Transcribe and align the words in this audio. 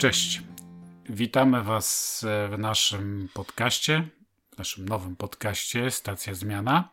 Cześć. 0.00 0.42
Witamy 1.08 1.62
Was 1.62 2.20
w 2.50 2.58
naszym 2.58 3.28
podcaście, 3.34 4.08
w 4.54 4.58
naszym 4.58 4.88
nowym 4.88 5.16
podcaście 5.16 5.90
Stacja 5.90 6.34
Zmiana. 6.34 6.88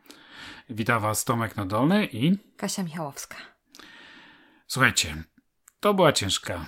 Witam 0.69 1.01
Was 1.01 1.25
Tomek 1.25 1.55
Nadolny 1.55 2.05
i 2.05 2.37
Kasia 2.57 2.83
Michałowska. 2.83 3.35
Słuchajcie, 4.67 5.23
to 5.79 5.93
była 5.93 6.13
ciężka 6.13 6.65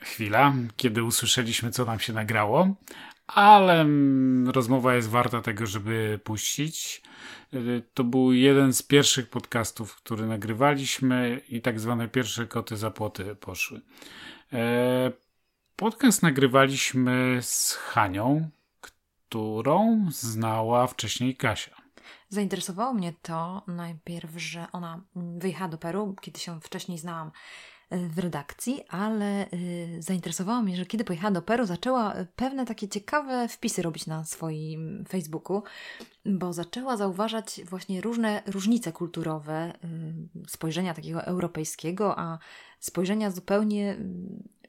chwila, 0.00 0.54
kiedy 0.76 1.02
usłyszeliśmy, 1.02 1.70
co 1.70 1.84
nam 1.84 2.00
się 2.00 2.12
nagrało, 2.12 2.74
ale 3.26 3.86
rozmowa 4.46 4.94
jest 4.94 5.08
warta 5.08 5.42
tego, 5.42 5.66
żeby 5.66 6.20
puścić. 6.24 7.02
To 7.94 8.04
był 8.04 8.32
jeden 8.32 8.72
z 8.72 8.82
pierwszych 8.82 9.30
podcastów, 9.30 9.96
który 9.96 10.26
nagrywaliśmy 10.26 11.40
i 11.48 11.62
tak 11.62 11.80
zwane 11.80 12.08
pierwsze 12.08 12.46
koty 12.46 12.76
za 12.76 12.90
płoty 12.90 13.36
poszły. 13.36 13.80
Podcast 15.78 16.22
nagrywaliśmy 16.22 17.38
z 17.42 17.72
Hanią, 17.72 18.50
którą 18.80 20.06
znała 20.10 20.86
wcześniej 20.86 21.36
Kasia. 21.36 21.76
Zainteresowało 22.28 22.94
mnie 22.94 23.12
to 23.22 23.62
najpierw, 23.66 24.30
że 24.36 24.66
ona 24.72 25.00
wyjechała 25.14 25.68
do 25.68 25.78
Peru, 25.78 26.14
kiedy 26.20 26.40
się 26.40 26.60
wcześniej 26.60 26.98
znałam 26.98 27.30
w 27.90 28.18
redakcji, 28.18 28.84
ale 28.88 29.52
y, 29.52 29.96
zainteresowało 29.98 30.62
mnie, 30.62 30.76
że 30.76 30.86
kiedy 30.86 31.04
pojechała 31.04 31.30
do 31.30 31.42
Peru, 31.42 31.66
zaczęła 31.66 32.14
pewne 32.36 32.66
takie 32.66 32.88
ciekawe 32.88 33.48
wpisy 33.48 33.82
robić 33.82 34.06
na 34.06 34.24
swoim 34.24 35.04
Facebooku, 35.08 35.62
bo 36.24 36.52
zaczęła 36.52 36.96
zauważać 36.96 37.60
właśnie 37.64 38.00
różne 38.00 38.42
różnice 38.46 38.92
kulturowe, 38.92 39.72
y, 40.44 40.48
spojrzenia 40.48 40.94
takiego 40.94 41.24
europejskiego, 41.24 42.18
a 42.18 42.38
spojrzenia 42.80 43.30
zupełnie 43.30 43.96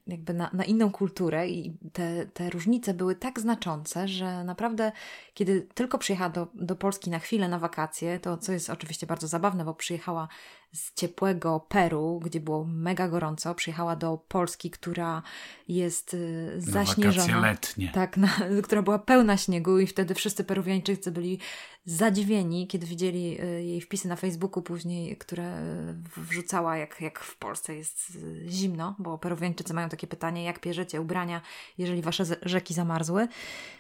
jakby 0.10 0.34
na, 0.34 0.50
na 0.54 0.64
inną 0.64 0.92
kulturę 0.92 1.48
i 1.48 1.78
te, 1.94 2.26
te 2.26 2.50
różnice 2.50 2.94
były 2.94 3.16
tak 3.16 3.40
znaczące, 3.40 4.08
że 4.08 4.44
naprawdę 4.44 4.92
kiedy 5.34 5.62
tylko 5.62 5.98
przyjechała 5.98 6.30
do, 6.30 6.48
do 6.54 6.76
Polski 6.76 7.10
na 7.10 7.20
chwilę 7.20 7.48
na 7.48 7.60
wakacje, 7.60 8.20
to 8.20 8.38
co 8.38 8.52
jest 8.52 8.70
oczywiście 8.70 9.08
bardzo 9.08 9.28
zabawne, 9.28 9.66
bo 9.66 9.74
przyjechała 9.74 10.28
z 10.74 10.94
ciepłego 10.94 11.60
Peru, 11.60 12.20
gdzie 12.24 12.40
było 12.40 12.66
mega 12.66 13.08
gorąco, 13.08 13.56
przyjechała 13.56 13.96
do 13.96 14.18
Polski, 14.28 14.72
która 14.72 15.22
jest 15.68 16.14
y, 16.14 16.54
zaśnieżona. 16.58 17.40
letnie. 17.40 17.92
Tak, 17.94 18.18
na, 18.18 18.28
która 18.64 18.82
była 18.82 19.00
pełna 19.00 19.38
śniegu 19.38 19.80
i 19.80 19.88
wtedy 19.88 20.16
wszyscy 20.16 20.44
Peruwiańczycy 20.44 21.12
byli 21.12 21.40
zadziwieni, 21.86 22.68
kiedy 22.68 22.88
widzieli 22.88 23.42
y, 23.42 23.64
jej 23.64 23.82
wpisy 23.82 24.08
na 24.08 24.16
Facebooku 24.16 24.64
później, 24.64 25.18
które 25.18 25.62
wrzucała, 26.18 26.78
jak, 26.78 27.02
jak 27.02 27.20
w 27.20 27.38
Polsce 27.38 27.76
jest 27.76 28.16
y, 28.16 28.46
zimno, 28.48 28.96
bo 29.00 29.18
Peruwiańczycy 29.18 29.74
mają 29.74 29.90
takie 29.90 30.08
pytanie, 30.08 30.44
jak 30.44 30.62
bierzecie 30.62 31.02
ubrania, 31.02 31.42
jeżeli 31.78 32.02
wasze 32.02 32.24
rzeki 32.42 32.74
zamarzły. 32.74 33.28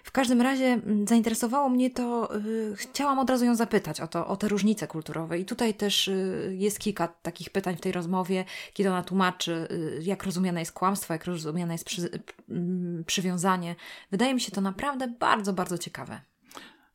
W 0.03 0.11
każdym 0.11 0.41
razie 0.41 0.65
mm, 0.65 1.07
zainteresowało 1.07 1.69
mnie 1.69 1.89
to, 1.89 2.29
chciałam 2.75 3.19
od 3.19 3.29
razu 3.29 3.45
ją 3.45 3.55
zapytać 3.55 4.01
o, 4.01 4.07
to, 4.07 4.27
o 4.27 4.37
te 4.37 4.47
różnice 4.47 4.87
kulturowe 4.87 5.39
i 5.39 5.45
tutaj 5.45 5.73
też 5.73 6.09
jest 6.49 6.78
kilka 6.79 7.07
takich 7.07 7.49
pytań 7.49 7.75
w 7.77 7.81
tej 7.81 7.91
rozmowie, 7.91 8.45
kiedy 8.73 8.89
ona 8.89 9.03
tłumaczy, 9.03 9.67
y, 9.71 9.99
jak 10.03 10.23
rozumiane 10.23 10.59
jest 10.59 10.71
kłamstwo, 10.71 11.13
jak 11.13 11.25
rozumiane 11.25 11.73
jest 11.73 11.85
przy, 11.85 12.09
mm, 12.49 13.03
przywiązanie. 13.07 13.75
Wydaje 14.11 14.33
mi 14.33 14.41
się 14.41 14.51
to 14.51 14.61
naprawdę 14.61 15.07
bardzo, 15.07 15.53
bardzo 15.53 15.77
ciekawe. 15.77 16.21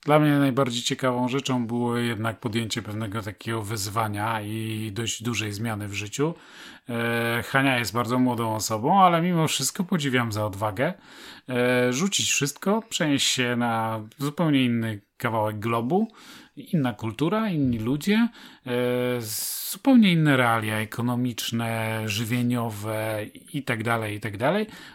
Dla 0.05 0.19
mnie 0.19 0.39
najbardziej 0.39 0.83
ciekawą 0.83 1.29
rzeczą 1.29 1.67
było 1.67 1.97
jednak 1.97 2.41
podjęcie 2.41 2.83
pewnego 2.83 3.23
takiego 3.23 3.63
wyzwania 3.63 4.41
i 4.41 4.91
dość 4.93 5.23
dużej 5.23 5.53
zmiany 5.53 5.89
w 5.89 5.95
życiu. 5.95 6.35
E, 6.89 7.43
Hania 7.47 7.79
jest 7.79 7.93
bardzo 7.93 8.19
młodą 8.19 8.55
osobą, 8.55 9.03
ale 9.03 9.23
mimo 9.23 9.49
wszystko 9.49 9.85
podziwiam 9.85 10.33
za 10.33 10.47
odwagę. 10.47 10.95
E, 11.49 11.93
rzucić 11.93 12.31
wszystko, 12.31 12.83
przenieść 12.89 13.27
się 13.29 13.57
na 13.57 14.01
zupełnie 14.19 14.65
inny 14.65 15.01
kawałek 15.17 15.59
globu, 15.59 16.09
inna 16.57 16.93
kultura, 16.93 17.51
inni 17.51 17.79
ludzie, 17.79 18.29
e, 18.67 18.71
zupełnie 19.71 20.13
inne 20.13 20.37
realia 20.37 20.77
ekonomiczne, 20.77 22.03
żywieniowe 22.07 23.27
i 23.53 23.63
tak 23.63 23.83
dalej, 23.83 24.17
i 24.17 24.21
tak 24.21 24.35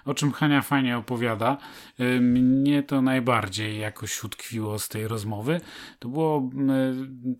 o 0.05 0.13
czym 0.13 0.31
Hania 0.31 0.61
fajnie 0.61 0.97
opowiada. 0.97 1.57
E, 1.99 2.19
mnie 2.19 2.83
to 2.83 3.01
najbardziej 3.01 3.79
jakoś 3.79 4.23
utkwiło 4.23 4.79
z 4.79 4.89
tej 4.89 5.07
rozmowy. 5.07 5.61
To 5.99 6.09
było 6.09 6.49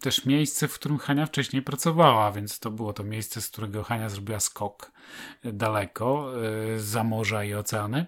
też 0.02 0.25
miejsce, 0.25 0.68
w 0.68 0.74
którym 0.74 0.97
Hania 0.97 1.25
wcześniej 1.25 1.62
pracowała, 1.62 2.31
więc 2.31 2.59
to 2.59 2.72
było 2.72 2.94
to 2.94 3.03
miejsce, 3.03 3.41
z 3.41 3.50
którego 3.50 3.84
Hania 3.84 4.09
zrobiła 4.09 4.40
skok 4.40 4.91
daleko, 5.44 6.34
e, 6.46 6.79
za 6.79 7.03
morza 7.03 7.44
i 7.44 7.53
oceany. 7.53 8.06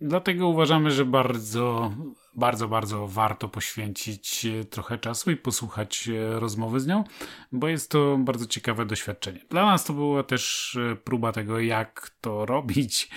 Dlatego 0.00 0.48
uważamy, 0.48 0.90
że 0.90 1.04
bardzo 1.04 1.92
bardzo, 2.38 2.68
bardzo 2.68 3.06
warto 3.06 3.48
poświęcić 3.48 4.46
e, 4.46 4.64
trochę 4.64 4.98
czasu 4.98 5.30
i 5.30 5.36
posłuchać 5.36 6.08
e, 6.08 6.40
rozmowy 6.40 6.80
z 6.80 6.86
nią, 6.86 7.04
bo 7.52 7.68
jest 7.68 7.90
to 7.90 8.18
bardzo 8.18 8.46
ciekawe 8.46 8.86
doświadczenie. 8.86 9.40
Dla 9.50 9.66
nas 9.66 9.84
to 9.84 9.92
była 9.92 10.22
też 10.22 10.76
e, 10.92 10.96
próba 10.96 11.32
tego, 11.32 11.60
jak 11.60 12.10
to 12.20 12.46
robić 12.46 13.10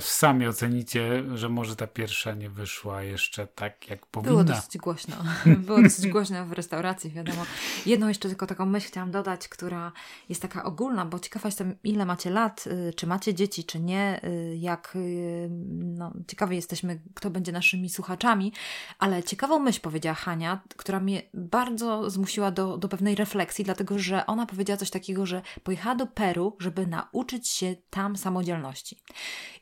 sami 0.00 0.46
ocenicie, 0.46 1.24
że 1.34 1.48
może 1.48 1.76
ta 1.76 1.86
pierwsza 1.86 2.34
nie 2.34 2.50
wyszła 2.50 3.02
jeszcze 3.02 3.46
tak, 3.46 3.90
jak 3.90 4.06
powinna. 4.06 4.30
Było 4.30 4.44
dosyć 4.44 4.78
głośno. 4.78 5.16
Było 5.66 5.82
dosyć 5.82 6.08
głośno 6.08 6.46
w 6.46 6.52
restauracji, 6.52 7.10
wiadomo. 7.10 7.46
Jedną 7.86 8.08
jeszcze 8.08 8.28
tylko 8.28 8.46
taką 8.46 8.66
myśl 8.66 8.86
chciałam 8.88 9.10
dodać, 9.10 9.48
która 9.48 9.92
jest 10.28 10.42
taka 10.42 10.64
ogólna, 10.64 11.04
bo 11.04 11.18
ciekawa 11.18 11.48
jestem, 11.48 11.76
ile 11.84 12.06
macie 12.06 12.30
lat, 12.30 12.64
y, 12.66 12.94
czy 12.94 13.06
macie 13.06 13.34
dzieci, 13.34 13.64
czy 13.64 13.80
nie, 13.80 14.20
y, 14.24 14.56
jak 14.56 14.92
y, 14.96 15.48
no, 15.70 16.12
ciekawi 16.28 16.56
jesteśmy, 16.56 17.00
kto 17.14 17.30
będzie 17.30 17.52
naszymi 17.52 17.90
słuchaczami, 17.90 18.52
ale 18.98 19.22
ciekawą 19.22 19.58
myśl 19.58 19.80
powiedziała 19.80 20.14
Hania, 20.14 20.60
która 20.76 21.00
mnie 21.00 21.22
bardzo 21.34 22.10
zmusiła 22.10 22.50
do, 22.50 22.78
do 22.78 22.88
pewnej 22.88 23.14
refleksji, 23.14 23.64
dlatego, 23.64 23.98
że 23.98 24.26
ona 24.26 24.46
powiedziała 24.46 24.76
coś 24.76 24.90
takiego, 24.90 25.26
że 25.26 25.42
pojechała 25.62 25.94
do 25.94 26.06
Peru, 26.06 26.56
żeby 26.60 26.86
nauczyć 26.86 27.48
się 27.48 27.76
tam 27.90 28.16
samodzielności. 28.16 28.98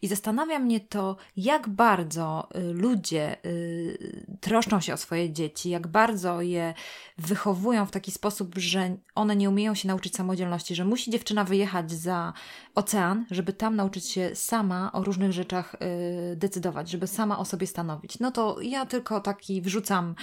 I 0.02 0.13
zastanawia 0.14 0.58
mnie 0.58 0.80
to, 0.80 1.16
jak 1.36 1.68
bardzo 1.68 2.48
y, 2.56 2.72
ludzie 2.72 3.36
y, 3.46 4.26
troszczą 4.40 4.80
się 4.80 4.94
o 4.94 4.96
swoje 4.96 5.32
dzieci, 5.32 5.70
jak 5.70 5.86
bardzo 5.86 6.40
je 6.40 6.74
wychowują 7.18 7.86
w 7.86 7.90
taki 7.90 8.10
sposób, 8.10 8.54
że 8.56 8.96
one 9.14 9.36
nie 9.36 9.48
umieją 9.48 9.74
się 9.74 9.88
nauczyć 9.88 10.16
samodzielności, 10.16 10.74
że 10.74 10.84
musi 10.84 11.10
dziewczyna 11.10 11.44
wyjechać 11.44 11.92
za 11.92 12.32
ocean, 12.74 13.26
żeby 13.30 13.52
tam 13.52 13.76
nauczyć 13.76 14.10
się 14.10 14.30
sama 14.34 14.92
o 14.92 15.04
różnych 15.04 15.32
rzeczach 15.32 15.74
y, 15.74 16.36
decydować, 16.36 16.90
żeby 16.90 17.06
sama 17.06 17.38
o 17.38 17.44
sobie 17.44 17.66
stanowić. 17.66 18.18
No 18.18 18.30
to 18.30 18.56
ja 18.60 18.86
tylko 18.86 19.20
taki 19.20 19.62
wrzucam 19.62 20.14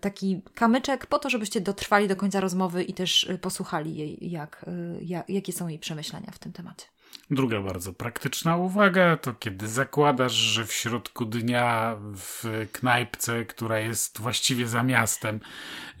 taki 0.00 0.42
kamyczek 0.54 1.06
po 1.06 1.18
to, 1.18 1.30
żebyście 1.30 1.60
dotrwali 1.60 2.08
do 2.08 2.16
końca 2.16 2.40
rozmowy 2.40 2.84
i 2.84 2.94
też 2.94 3.28
posłuchali 3.40 3.96
jej, 3.96 4.30
jak, 4.30 4.64
jak, 5.00 5.28
jakie 5.28 5.52
są 5.52 5.68
jej 5.68 5.78
przemyślenia 5.78 6.30
w 6.32 6.38
tym 6.38 6.52
temacie. 6.52 6.86
Druga 7.32 7.60
bardzo 7.60 7.92
praktyczna 7.92 8.56
uwaga 8.56 9.16
to 9.16 9.34
kiedy 9.34 9.68
zakładasz, 9.68 10.32
że 10.32 10.66
w 10.66 10.72
środku 10.72 11.24
dnia 11.24 11.96
w 12.00 12.44
knajpce, 12.72 13.44
która 13.44 13.78
jest 13.78 14.20
właściwie 14.20 14.68
za 14.68 14.82
miastem, 14.82 15.40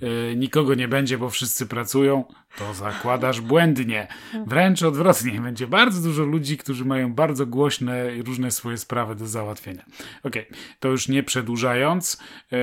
yy, 0.00 0.34
nikogo 0.36 0.74
nie 0.74 0.88
będzie, 0.88 1.18
bo 1.18 1.30
wszyscy 1.30 1.66
pracują, 1.66 2.24
to 2.58 2.74
zakładasz 2.74 3.40
błędnie. 3.40 4.08
Wręcz 4.46 4.82
odwrotnie. 4.82 5.40
Będzie 5.40 5.66
bardzo 5.66 6.08
dużo 6.08 6.24
ludzi, 6.24 6.58
którzy 6.58 6.84
mają 6.84 7.14
bardzo 7.14 7.46
głośne 7.46 8.16
i 8.16 8.22
różne 8.22 8.50
swoje 8.50 8.78
sprawy 8.78 9.14
do 9.14 9.26
załatwienia. 9.26 9.84
Ok, 10.22 10.34
to 10.80 10.88
już 10.88 11.08
nie 11.08 11.22
przedłużając. 11.22 12.18
Yy, 12.50 12.58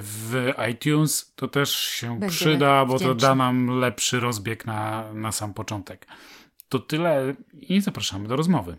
w 0.00 0.52
iTunes, 0.70 1.32
to 1.36 1.48
też 1.48 1.76
się 1.76 2.08
Będziemy 2.08 2.30
przyda, 2.30 2.84
bo 2.84 2.98
to 2.98 3.14
da 3.14 3.34
nam 3.34 3.80
lepszy 3.80 4.20
rozbieg 4.20 4.66
na, 4.66 5.04
na 5.14 5.32
sam 5.32 5.54
początek. 5.54 6.06
To 6.70 6.78
tyle 6.78 7.34
i 7.52 7.80
zapraszamy 7.80 8.28
do 8.28 8.36
rozmowy. 8.36 8.76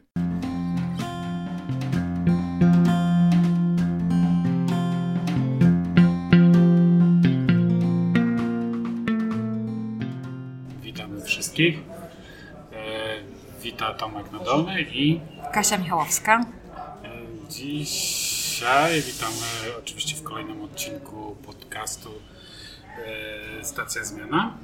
Witamy 10.82 11.22
wszystkich. 11.26 11.80
E, 12.74 13.24
wita 13.62 13.94
Tomek 13.94 14.32
Nadolny 14.32 14.82
i 14.82 15.20
Kasia 15.54 15.78
Michałowska. 15.78 16.46
E, 17.04 17.10
dziś 17.50 18.22
dzisiaj. 18.62 19.02
Witamy 19.02 19.78
oczywiście 19.80 20.16
w 20.16 20.24
kolejnym 20.24 20.62
odcinku 20.62 21.36
podcastu 21.46 22.10
e, 23.60 23.64
Stacja 23.64 24.04
Zmiana. 24.04 24.58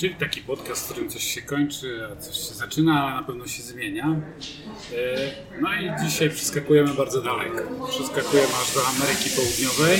Czyli 0.00 0.14
taki 0.14 0.40
podcast, 0.40 0.82
w 0.82 0.90
którym 0.90 1.10
coś 1.10 1.24
się 1.24 1.42
kończy, 1.42 2.08
a 2.12 2.16
coś 2.16 2.36
się 2.36 2.54
zaczyna, 2.54 3.02
ale 3.04 3.14
na 3.14 3.22
pewno 3.22 3.46
się 3.46 3.62
zmienia. 3.62 4.04
E, 4.04 5.60
no 5.60 5.68
i 5.74 6.04
dzisiaj 6.04 6.30
przeskakujemy 6.30 6.94
bardzo 6.94 7.22
daleko. 7.22 7.86
Przeskakujemy 7.88 8.48
aż 8.62 8.74
do 8.74 8.80
Ameryki 8.86 9.30
Południowej, 9.30 9.98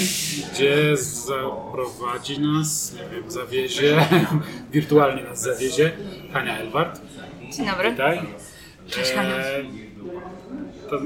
gdzie 0.52 0.96
zaprowadzi 0.96 2.40
nas, 2.40 2.94
nie 2.94 3.16
wiem, 3.16 3.30
zawiezie, 3.30 4.06
wirtualnie 4.72 5.22
nas 5.22 5.42
zawiezie 5.42 5.92
Hania 6.32 6.58
Elwart. 6.58 7.00
Dzień 7.56 7.66
dobry. 7.66 7.90
Witaj. 7.90 8.20
Cześć, 8.86 9.12
Hania. 9.12 9.34
To 10.90 10.98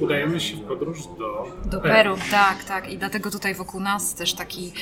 udajemy 0.00 0.40
się 0.40 0.56
w 0.56 0.60
podróż 0.60 0.98
do, 1.18 1.46
Do 1.64 1.80
Peru, 1.80 2.16
tak, 2.30 2.64
tak. 2.64 2.92
I 2.92 2.98
dlatego 2.98 3.30
tutaj 3.30 3.54
wokół 3.54 3.80
nas 3.80 4.14
też 4.14 4.34
taki 4.34 4.72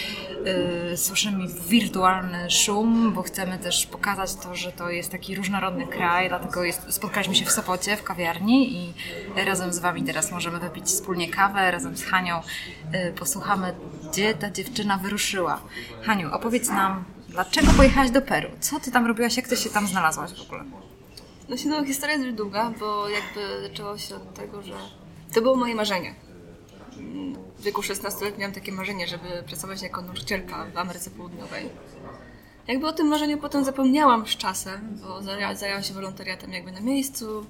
y, 0.92 0.96
słyszymy 0.96 1.46
wirtualny 1.68 2.50
szum, 2.50 3.12
bo 3.12 3.22
chcemy 3.22 3.58
też 3.58 3.86
pokazać 3.86 4.34
to, 4.34 4.54
że 4.54 4.72
to 4.72 4.90
jest 4.90 5.10
taki 5.10 5.34
różnorodny 5.34 5.86
kraj, 5.86 6.28
dlatego 6.28 6.64
jest, 6.64 6.82
spotkaliśmy 6.88 7.34
się 7.34 7.44
w 7.44 7.50
Sopocie, 7.50 7.96
w 7.96 8.02
kawiarni 8.02 8.72
i 8.76 8.92
razem 9.46 9.72
z 9.72 9.78
Wami 9.78 10.02
teraz 10.02 10.32
możemy 10.32 10.58
wypić 10.58 10.84
wspólnie 10.84 11.28
kawę, 11.28 11.70
razem 11.70 11.96
z 11.96 12.04
Hanią 12.04 12.40
y, 12.94 13.12
posłuchamy, 13.12 13.74
gdzie 14.10 14.34
ta 14.34 14.50
dziewczyna 14.50 14.98
wyruszyła. 14.98 15.60
Haniu, 16.02 16.34
opowiedz 16.34 16.68
nam, 16.68 17.04
dlaczego 17.28 17.72
pojechałaś 17.72 18.10
do 18.10 18.22
Peru? 18.22 18.48
Co 18.60 18.80
Ty 18.80 18.90
tam 18.90 19.06
robiłaś, 19.06 19.36
jak 19.36 19.48
Ty 19.48 19.56
się 19.56 19.70
tam 19.70 19.86
znalazłaś 19.86 20.30
w 20.34 20.42
ogóle? 20.42 20.64
No 21.48 21.56
się, 21.56 21.68
no, 21.68 21.84
historia 21.84 22.14
jest 22.14 22.26
dość 22.26 22.36
długa, 22.36 22.72
bo 22.80 23.08
jakby 23.08 23.68
zaczęło 23.68 23.98
się 23.98 24.16
od 24.16 24.34
tego, 24.34 24.62
że 24.62 24.74
to 25.34 25.42
było 25.42 25.56
moje 25.56 25.74
marzenie. 25.74 26.14
W 27.58 27.62
wieku 27.62 27.82
16 27.82 28.24
lat 28.24 28.38
miałam 28.38 28.54
takie 28.54 28.72
marzenie, 28.72 29.06
żeby 29.06 29.42
pracować 29.46 29.82
jako 29.82 30.02
nauczycielka 30.02 30.66
w 30.74 30.78
Ameryce 30.78 31.10
Południowej. 31.10 31.68
Jakby 32.68 32.86
o 32.86 32.92
tym 32.92 33.06
marzeniu 33.06 33.38
potem 33.38 33.64
zapomniałam 33.64 34.26
z 34.26 34.36
czasem, 34.36 34.98
bo 35.02 35.22
zajęłam 35.54 35.82
się 35.82 35.94
wolontariatem 35.94 36.52
jakby 36.52 36.72
na 36.72 36.80
miejscu, 36.80 37.46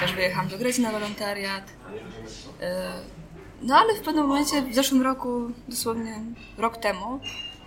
też 0.00 0.12
wyjechałam 0.12 0.48
do 0.48 0.58
Grecji 0.58 0.82
na 0.82 0.90
wolontariat. 0.92 1.72
Yy, 2.60 2.66
No 3.62 3.76
ale 3.76 3.94
w 3.94 4.00
pewnym 4.00 4.26
momencie, 4.26 4.62
w 4.62 4.74
zeszłym 4.74 5.02
roku, 5.02 5.50
dosłownie 5.68 6.20
rok 6.58 6.76
temu, 6.76 7.20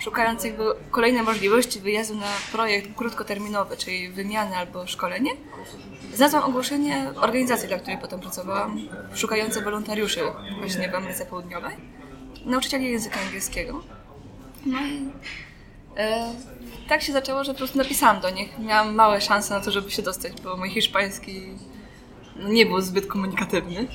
szukając 0.05 0.43
jakby 0.43 0.63
kolejnej 0.91 1.23
możliwości 1.23 1.79
wyjazdu 1.79 2.15
na 2.15 2.31
projekt 2.51 2.95
krótkoterminowy, 2.95 3.77
czyli 3.77 4.09
wymianę 4.09 4.57
albo 4.57 4.87
szkolenie, 4.87 5.31
znalazłam 6.13 6.43
ogłoszenie 6.43 7.11
organizacji, 7.15 7.67
dla 7.67 7.77
której 7.77 7.97
potem 7.97 8.19
pracowałam, 8.19 8.79
szukające 9.15 9.61
wolontariuszy 9.61 10.21
właśnie 10.59 10.89
w 10.89 10.95
Ameryce 10.95 11.25
Południowej, 11.25 11.75
nauczycieli 12.45 12.91
języka 12.91 13.19
angielskiego. 13.19 13.83
No 14.65 14.79
i 14.79 15.09
e, 15.97 16.33
tak 16.89 17.01
się 17.01 17.13
zaczęło, 17.13 17.43
że 17.43 17.51
po 17.51 17.57
prostu 17.57 17.77
napisałam 17.77 18.21
do 18.21 18.29
nich. 18.29 18.59
Miałam 18.59 18.95
małe 18.95 19.21
szanse 19.21 19.53
na 19.53 19.61
to, 19.61 19.71
żeby 19.71 19.91
się 19.91 20.01
dostać, 20.01 20.41
bo 20.41 20.57
mój 20.57 20.69
hiszpański 20.69 21.41
no, 22.35 22.49
nie 22.49 22.65
był 22.65 22.81
zbyt 22.81 23.07
komunikatywny, 23.07 23.87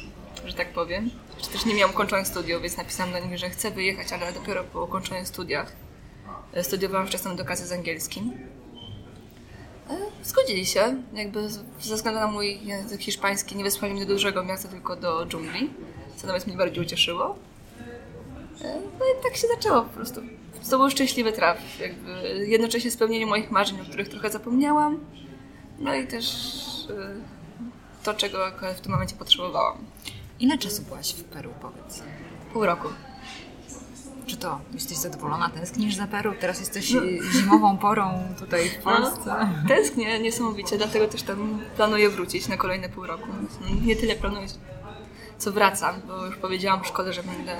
że 0.47 0.55
tak 0.55 0.73
powiem. 0.73 1.11
Czy 1.39 1.49
też 1.49 1.67
nie 1.67 1.75
miałam 1.75 1.95
ukończonych 1.95 2.27
studiów, 2.27 2.63
więc 2.63 2.77
napisałam 2.77 3.13
do 3.13 3.19
nich, 3.19 3.39
że 3.39 3.51
chcę 3.51 3.71
wyjechać, 3.71 4.13
ale 4.13 4.33
dopiero 4.33 4.65
po 4.65 4.85
ukończonych 4.85 5.29
studiach. 5.29 5.90
Studiowałam 6.63 7.07
wczesną 7.07 7.31
edukację 7.31 7.67
z 7.67 7.73
angielskim. 7.73 8.33
E, 9.91 9.97
Zgodzili 10.25 10.67
się, 10.67 11.03
jakby 11.15 11.49
ze 11.81 11.95
względu 11.97 12.21
na 12.21 12.27
mój 12.27 12.67
język 12.67 13.01
hiszpański 13.01 13.57
nie 13.57 13.65
wysłali 13.65 13.95
mnie 13.95 14.07
do 14.07 14.13
dużego 14.13 14.45
miasta, 14.45 14.69
tylko 14.69 14.97
do 14.97 15.27
dżungli, 15.27 15.71
co 16.17 16.27
nawet 16.27 16.47
mnie 16.47 16.57
bardziej 16.57 16.85
ucieszyło. 16.85 17.37
E, 18.65 18.81
No 18.99 19.05
i 19.07 19.23
tak 19.23 19.37
się 19.37 19.47
zaczęło 19.49 19.83
po 19.83 19.89
prostu. 19.89 20.21
To 20.71 20.79
był 20.79 20.91
szczęśliwy 20.91 21.33
traf, 21.33 21.59
jakby 21.81 22.45
jednocześnie 22.47 22.91
spełnienie 22.91 23.27
moich 23.27 23.51
marzeń, 23.51 23.81
o 23.81 23.85
których 23.85 24.09
trochę 24.09 24.31
zapomniałam, 24.31 25.01
no 25.79 25.95
i 25.95 26.07
też 26.07 26.27
e, 26.91 27.15
to, 28.05 28.15
czego 28.15 28.39
w 28.77 28.81
tym 28.81 28.93
momencie 28.93 29.17
potrzebowałam. 29.17 29.79
Ile 30.41 30.59
czasu 30.59 30.83
byłaś 30.83 31.13
w 31.15 31.25
Peru, 31.25 31.51
powiedz? 31.63 32.03
Pół 32.53 32.67
roku. 32.67 32.89
Czy 34.31 34.37
to 34.37 34.61
jesteś 34.75 34.97
zadowolona, 34.99 35.51
tęsknisz 35.51 35.95
za 35.95 36.07
Peru? 36.07 36.35
Teraz 36.41 36.61
jesteś 36.61 36.95
y, 36.95 37.19
zimową 37.41 37.79
porą 37.79 38.23
tutaj 38.39 38.69
w 38.69 38.83
Polsce. 38.83 39.49
Tęsknię 39.69 40.21
niesamowicie, 40.21 40.79
dlatego 40.79 41.09
też 41.09 41.23
tam 41.23 41.59
planuję 41.77 42.11
wrócić 42.11 42.49
na 42.49 42.57
kolejne 42.57 42.89
pół 42.89 43.07
roku. 43.07 43.29
Nie 43.83 43.97
tyle 43.97 44.15
planuję, 44.15 44.47
co 45.39 45.53
wracam, 45.53 45.95
bo 46.07 46.27
już 46.27 46.37
powiedziałam 46.37 46.83
w 46.83 46.87
szkole, 46.87 47.13
że 47.13 47.23
będę, 47.23 47.57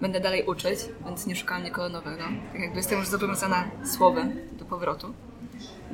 będę 0.00 0.20
dalej 0.20 0.44
uczyć, 0.46 0.78
więc 1.04 1.26
nie 1.26 1.36
szukałam 1.36 1.64
nikogo 1.64 1.88
nowego. 1.88 2.24
Tak 2.52 2.60
jakby 2.60 2.76
jestem 2.76 2.98
już 2.98 3.08
zobowiązana 3.08 3.64
słowem 3.96 4.32
do 4.52 4.64
powrotu. 4.64 5.14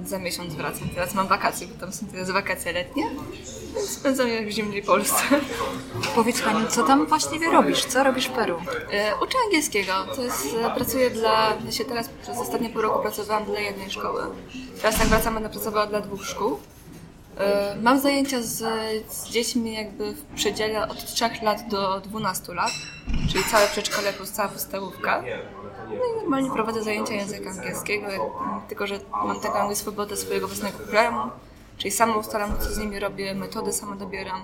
Za 0.07 0.19
miesiąc 0.19 0.55
wracam. 0.55 0.89
Teraz 0.95 1.15
mam 1.15 1.27
wakacje, 1.29 1.67
bo 1.67 1.81
tam 1.81 1.93
są 1.93 2.07
teraz 2.07 2.31
wakacje 2.31 2.73
letnie, 2.73 3.11
spędzam 3.87 4.29
je 4.29 4.47
w 4.47 4.51
zimnej 4.51 4.83
Polsce. 4.83 5.23
Powiedz 6.15 6.41
Haniu, 6.41 6.67
co 6.69 6.83
tam 6.83 7.07
właściwie 7.07 7.51
robisz? 7.51 7.85
Co 7.85 8.03
robisz 8.05 8.27
w 8.27 8.31
Peru? 8.31 8.57
E, 8.93 9.15
Uczę 9.17 9.39
angielskiego. 9.47 9.93
To 10.17 10.23
jest, 10.23 10.47
e, 10.65 10.71
pracuję 10.75 11.11
dla, 11.11 11.53
ja 11.65 11.73
się 11.73 11.85
teraz 11.85 12.09
przez 12.23 12.39
ostatnie 12.39 12.71
pół 12.71 12.83
roku 12.83 13.03
pracowałam 13.03 13.45
dla 13.45 13.61
jednej 13.61 13.91
szkoły. 13.91 14.23
Teraz 14.83 14.99
jak 14.99 15.09
wracam, 15.09 15.35
będę 15.35 15.49
pracowała 15.49 15.87
dla 15.87 16.01
dwóch 16.01 16.25
szkół. 16.25 16.59
E, 17.39 17.77
Mam 17.83 18.01
zajęcia 18.01 18.43
z, 18.43 18.59
z 19.13 19.29
dziećmi 19.29 19.75
jakby 19.75 20.13
w 20.13 20.25
przedziale 20.35 20.89
od 20.89 21.05
3 21.15 21.25
lat 21.43 21.69
do 21.69 22.01
12 22.01 22.55
lat, 22.55 22.71
czyli 23.33 23.45
całe 23.45 23.67
przedszkole 23.67 24.13
plus 24.13 24.31
cała 24.31 24.49
podstawówka. 24.49 25.23
No 25.99 26.05
i 26.15 26.23
normalnie 26.23 26.51
prowadzę 26.51 26.83
zajęcia 26.83 27.15
języka 27.15 27.51
angielskiego, 27.51 28.07
tylko 28.69 28.87
że 28.87 29.01
mam 29.25 29.41
taką 29.41 29.75
swobodę 29.75 30.17
swojego 30.17 30.47
własnego 30.49 30.79
programu, 30.79 31.31
czyli 31.79 31.91
sama 31.91 32.17
ustalam, 32.17 32.53
co 32.61 32.71
z 32.71 32.79
nimi 32.79 32.99
robię, 33.01 33.35
metody 33.35 33.73
sama 33.73 33.97
dobieram. 33.97 34.43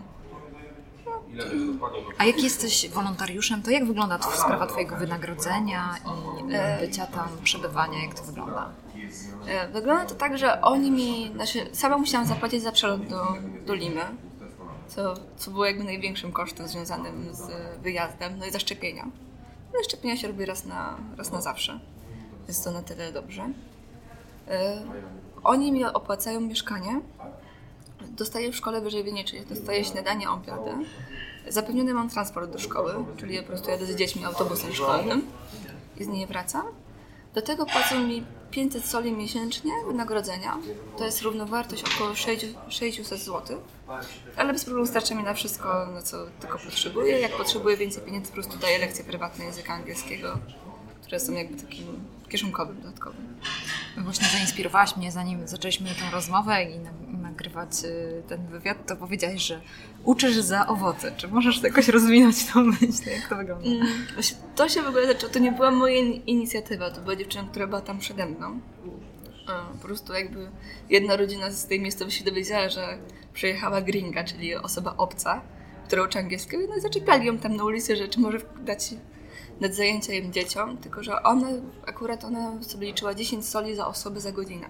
A 2.18 2.24
jak 2.24 2.42
jesteś 2.42 2.88
wolontariuszem, 2.90 3.62
to 3.62 3.70
jak 3.70 3.84
wygląda 3.86 4.16
tw- 4.18 4.36
sprawa 4.44 4.66
Twojego 4.66 4.96
wynagrodzenia 4.96 5.94
i 6.06 6.52
e, 6.54 6.78
bycia 6.80 7.06
tam, 7.06 7.28
przebywania? 7.42 8.02
Jak 8.04 8.14
to 8.14 8.22
wygląda? 8.24 8.70
E, 9.46 9.68
Wygląda 9.68 10.04
to 10.04 10.14
tak, 10.14 10.38
że 10.38 10.60
oni 10.60 10.90
mi, 10.90 11.32
znaczy 11.34 11.66
sama 11.72 11.98
musiałam 11.98 12.26
zapłacić 12.26 12.62
za 12.62 12.72
przelot 12.72 13.06
do, 13.06 13.26
do 13.66 13.74
Limy, 13.74 14.00
co, 14.88 15.14
co 15.36 15.50
było 15.50 15.64
jakby 15.64 15.84
największym 15.84 16.32
kosztem 16.32 16.68
związanym 16.68 17.28
z 17.34 17.42
wyjazdem, 17.82 18.38
no 18.38 18.46
i 18.46 18.50
zaszczepienia. 18.50 19.06
No 19.72 19.80
i 19.80 19.84
szczepienia 19.84 20.16
się 20.16 20.28
robi 20.28 20.44
raz 20.44 20.64
na, 20.64 20.96
raz 21.16 21.32
na 21.32 21.40
zawsze, 21.40 21.80
jest 22.48 22.64
to 22.64 22.70
na 22.70 22.82
tyle 22.82 23.12
dobrze. 23.12 23.48
E, 24.48 24.82
Oni 25.44 25.72
mi 25.72 25.84
opłacają 25.84 26.40
mieszkanie, 26.40 27.00
dostaję 28.08 28.52
w 28.52 28.56
szkole 28.56 28.80
wyżywienie, 28.80 29.24
czyli 29.24 29.46
dostaję 29.46 29.84
śniadanie, 29.84 30.30
obiady. 30.30 30.70
Zapewniony 31.48 31.94
mam 31.94 32.10
transport 32.10 32.50
do 32.50 32.58
szkoły, 32.58 32.94
czyli 33.16 33.34
ja 33.34 33.42
po 33.42 33.48
prostu 33.48 33.70
jadę 33.70 33.86
z 33.86 33.96
dziećmi 33.96 34.24
autobusem 34.24 34.72
szkolnym 34.72 35.22
i 35.96 36.04
z 36.04 36.08
niej 36.08 36.26
wracam. 36.26 36.66
Do 37.34 37.42
tego 37.42 37.66
płacą 37.66 38.00
mi 38.00 38.24
500 38.50 38.84
soli 38.84 39.12
miesięcznie 39.12 39.72
wynagrodzenia. 39.86 40.58
To 40.98 41.04
jest 41.04 41.22
równowartość 41.22 41.84
około 41.94 42.14
6 42.14 42.46
600 42.68 43.20
zł. 43.20 43.58
Ale 44.36 44.52
bez 44.52 44.64
problemu 44.64 44.86
starcza 44.86 45.14
mi 45.14 45.22
na 45.22 45.34
wszystko, 45.34 45.86
na 45.86 46.02
co 46.02 46.16
tylko 46.40 46.58
potrzebuję. 46.58 47.20
Jak 47.20 47.32
potrzebuję 47.32 47.76
więcej 47.76 48.02
pieniędzy, 48.02 48.28
po 48.28 48.34
prostu 48.34 48.58
daję 48.58 48.78
lekcje 48.78 49.04
prywatne 49.04 49.44
języka 49.44 49.72
angielskiego, 49.72 50.38
które 51.02 51.20
są 51.20 51.32
jakby 51.32 51.62
takim 51.62 51.86
kieszonkowym, 52.28 52.80
dodatkowym. 52.80 53.34
Właśnie 53.98 54.26
zainspirowałaś 54.28 54.96
mnie, 54.96 55.12
zanim 55.12 55.48
zaczęliśmy 55.48 55.88
tę 55.88 56.10
rozmowę 56.12 56.62
i 56.64 56.78
na- 56.78 57.18
nagrywać 57.28 57.70
y, 57.84 58.22
ten 58.28 58.46
wywiad, 58.46 58.86
to 58.86 58.96
powiedziałaś, 58.96 59.42
że 59.42 59.60
uczysz 60.04 60.36
za 60.36 60.66
owoce. 60.66 61.12
Czy 61.16 61.28
możesz 61.28 61.62
jakoś 61.62 61.88
rozwinąć 61.88 62.44
tą 62.52 62.62
myśl? 62.64 63.10
Jak 63.20 63.28
to 63.28 63.36
wygląda? 63.36 63.68
Właśnie 64.14 64.36
To 64.56 64.68
się 64.68 64.82
w 64.82 64.86
ogóle 64.86 65.06
zaczęło, 65.06 65.32
to 65.32 65.38
nie 65.38 65.52
była 65.52 65.70
moja 65.70 65.96
in- 65.96 66.22
inicjatywa, 66.26 66.90
to 66.90 67.00
była 67.00 67.16
dziewczyna, 67.16 67.44
która 67.50 67.66
była 67.66 67.80
tam 67.80 67.98
przede 67.98 68.26
mną. 68.26 68.60
Po 69.72 69.78
prostu 69.86 70.12
jakby 70.12 70.50
jedna 70.90 71.16
rodzina 71.16 71.50
z 71.50 71.66
tej 71.66 71.80
miejscowości 71.80 72.24
dowiedziała, 72.24 72.68
że 72.68 72.98
przyjechała 73.34 73.80
gringa, 73.80 74.24
czyli 74.24 74.54
osoba 74.56 74.94
obca, 74.96 75.40
która 75.86 76.02
uczy 76.02 76.18
angielskiego, 76.18 76.62
no 76.68 76.76
i 76.76 76.80
zaczepiali 76.80 77.26
ją 77.26 77.38
tam 77.38 77.56
na 77.56 77.64
ulicy, 77.64 77.96
że 77.96 78.08
czy 78.08 78.20
może 78.20 78.38
dać, 78.64 78.94
dać 79.60 79.76
zajęcia 79.76 80.12
im 80.12 80.32
dzieciom, 80.32 80.76
tylko 80.76 81.02
że 81.02 81.22
ona, 81.22 81.48
akurat 81.86 82.24
ona 82.24 82.62
sobie 82.62 82.86
liczyła 82.86 83.14
10 83.14 83.46
soli 83.48 83.76
za 83.76 83.86
osobę 83.86 84.20
za 84.20 84.32
godzinę. 84.32 84.66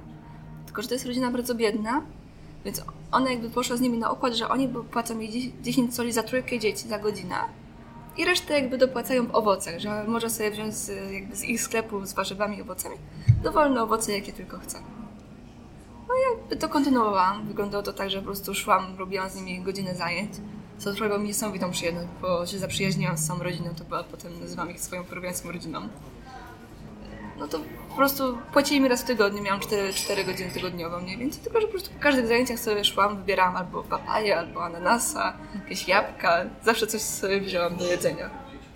Tylko, 0.67 0.83
że 0.83 0.89
to 0.89 0.95
jest 0.95 1.07
rodzina 1.07 1.31
bardzo 1.31 1.55
biedna, 1.55 2.03
więc 2.65 2.83
ona 3.13 3.31
jakby 3.31 3.51
poszła 3.51 3.77
z 3.77 3.81
nimi 3.81 3.99
na 3.99 4.13
układ, 4.13 4.35
że 4.35 4.49
oni 4.49 4.69
płacą 4.69 5.19
jej 5.19 5.53
10 5.63 5.95
soli 5.95 6.13
za 6.13 6.23
trójkę 6.23 6.59
dzieci 6.59 6.89
za 6.89 6.99
godzinę, 6.99 7.37
i 8.19 8.25
resztę 8.25 8.55
jakby 8.55 8.79
dopłacają 8.79 9.27
w 9.27 9.35
owocach, 9.35 9.79
że 9.79 10.05
może 10.05 10.31
sobie 10.31 10.51
wziąć 10.51 10.75
z, 10.75 11.13
jakby 11.13 11.37
z 11.37 11.45
ich 11.45 11.63
sklepu 11.63 12.07
z 12.07 12.13
warzywami 12.13 12.59
i 12.59 12.63
owocami 12.63 12.97
dowolne 13.43 13.83
owoce, 13.83 14.13
jakie 14.13 14.33
tylko 14.33 14.59
chce. 14.59 14.79
No 16.09 16.15
i 16.15 16.39
jakby 16.41 16.57
to 16.57 16.69
kontynuowałam. 16.69 17.49
Wyglądało 17.49 17.83
to 17.83 17.93
tak, 17.93 18.11
że 18.11 18.19
po 18.19 18.25
prostu 18.25 18.55
szłam, 18.55 18.97
robiłam 18.99 19.31
z 19.31 19.37
nimi 19.37 19.61
godzinę 19.61 19.95
zajęć. 19.95 20.33
Co 20.79 20.93
sprawiło 20.93 21.19
mi 21.19 21.27
niesamowitą 21.27 21.71
przyjemność, 21.71 22.09
bo 22.21 22.47
się 22.47 22.59
zaprzyjaźniłam 22.59 23.19
z 23.19 23.27
całą 23.27 23.43
rodziną, 23.43 23.71
to 23.79 23.85
była 23.85 24.05
potem 24.05 24.41
nazywam 24.41 24.71
ich 24.71 24.81
swoją 24.81 25.05
peruwiańską 25.05 25.53
rodziną. 25.53 25.89
No 27.39 27.49
to 27.49 27.59
po 27.89 27.95
prostu 27.97 28.39
płacili 28.53 28.81
mi 28.81 28.89
raz 28.89 29.03
w 29.03 29.07
tygodniu, 29.07 29.43
miałam 29.43 29.61
4, 29.61 29.93
4 29.93 30.25
godziny 30.25 30.51
tygodniowo 30.51 31.01
mniej 31.01 31.17
więcej, 31.19 31.43
tylko 31.43 31.61
że 31.61 31.67
po 31.67 31.73
prostu 31.73 31.91
po 31.91 32.01
każdych 32.01 32.27
zajęciach 32.27 32.59
sobie 32.59 32.85
szłam, 32.85 33.17
wybierałam 33.17 33.57
albo 33.57 33.83
papaję, 33.83 34.39
albo 34.39 34.65
ananasa, 34.65 35.37
jakieś 35.55 35.89
jabłka, 35.89 36.45
zawsze 36.65 36.87
coś 36.87 37.01
sobie 37.01 37.41
wzięłam 37.41 37.77
do 37.77 37.85
jedzenia. 37.85 38.31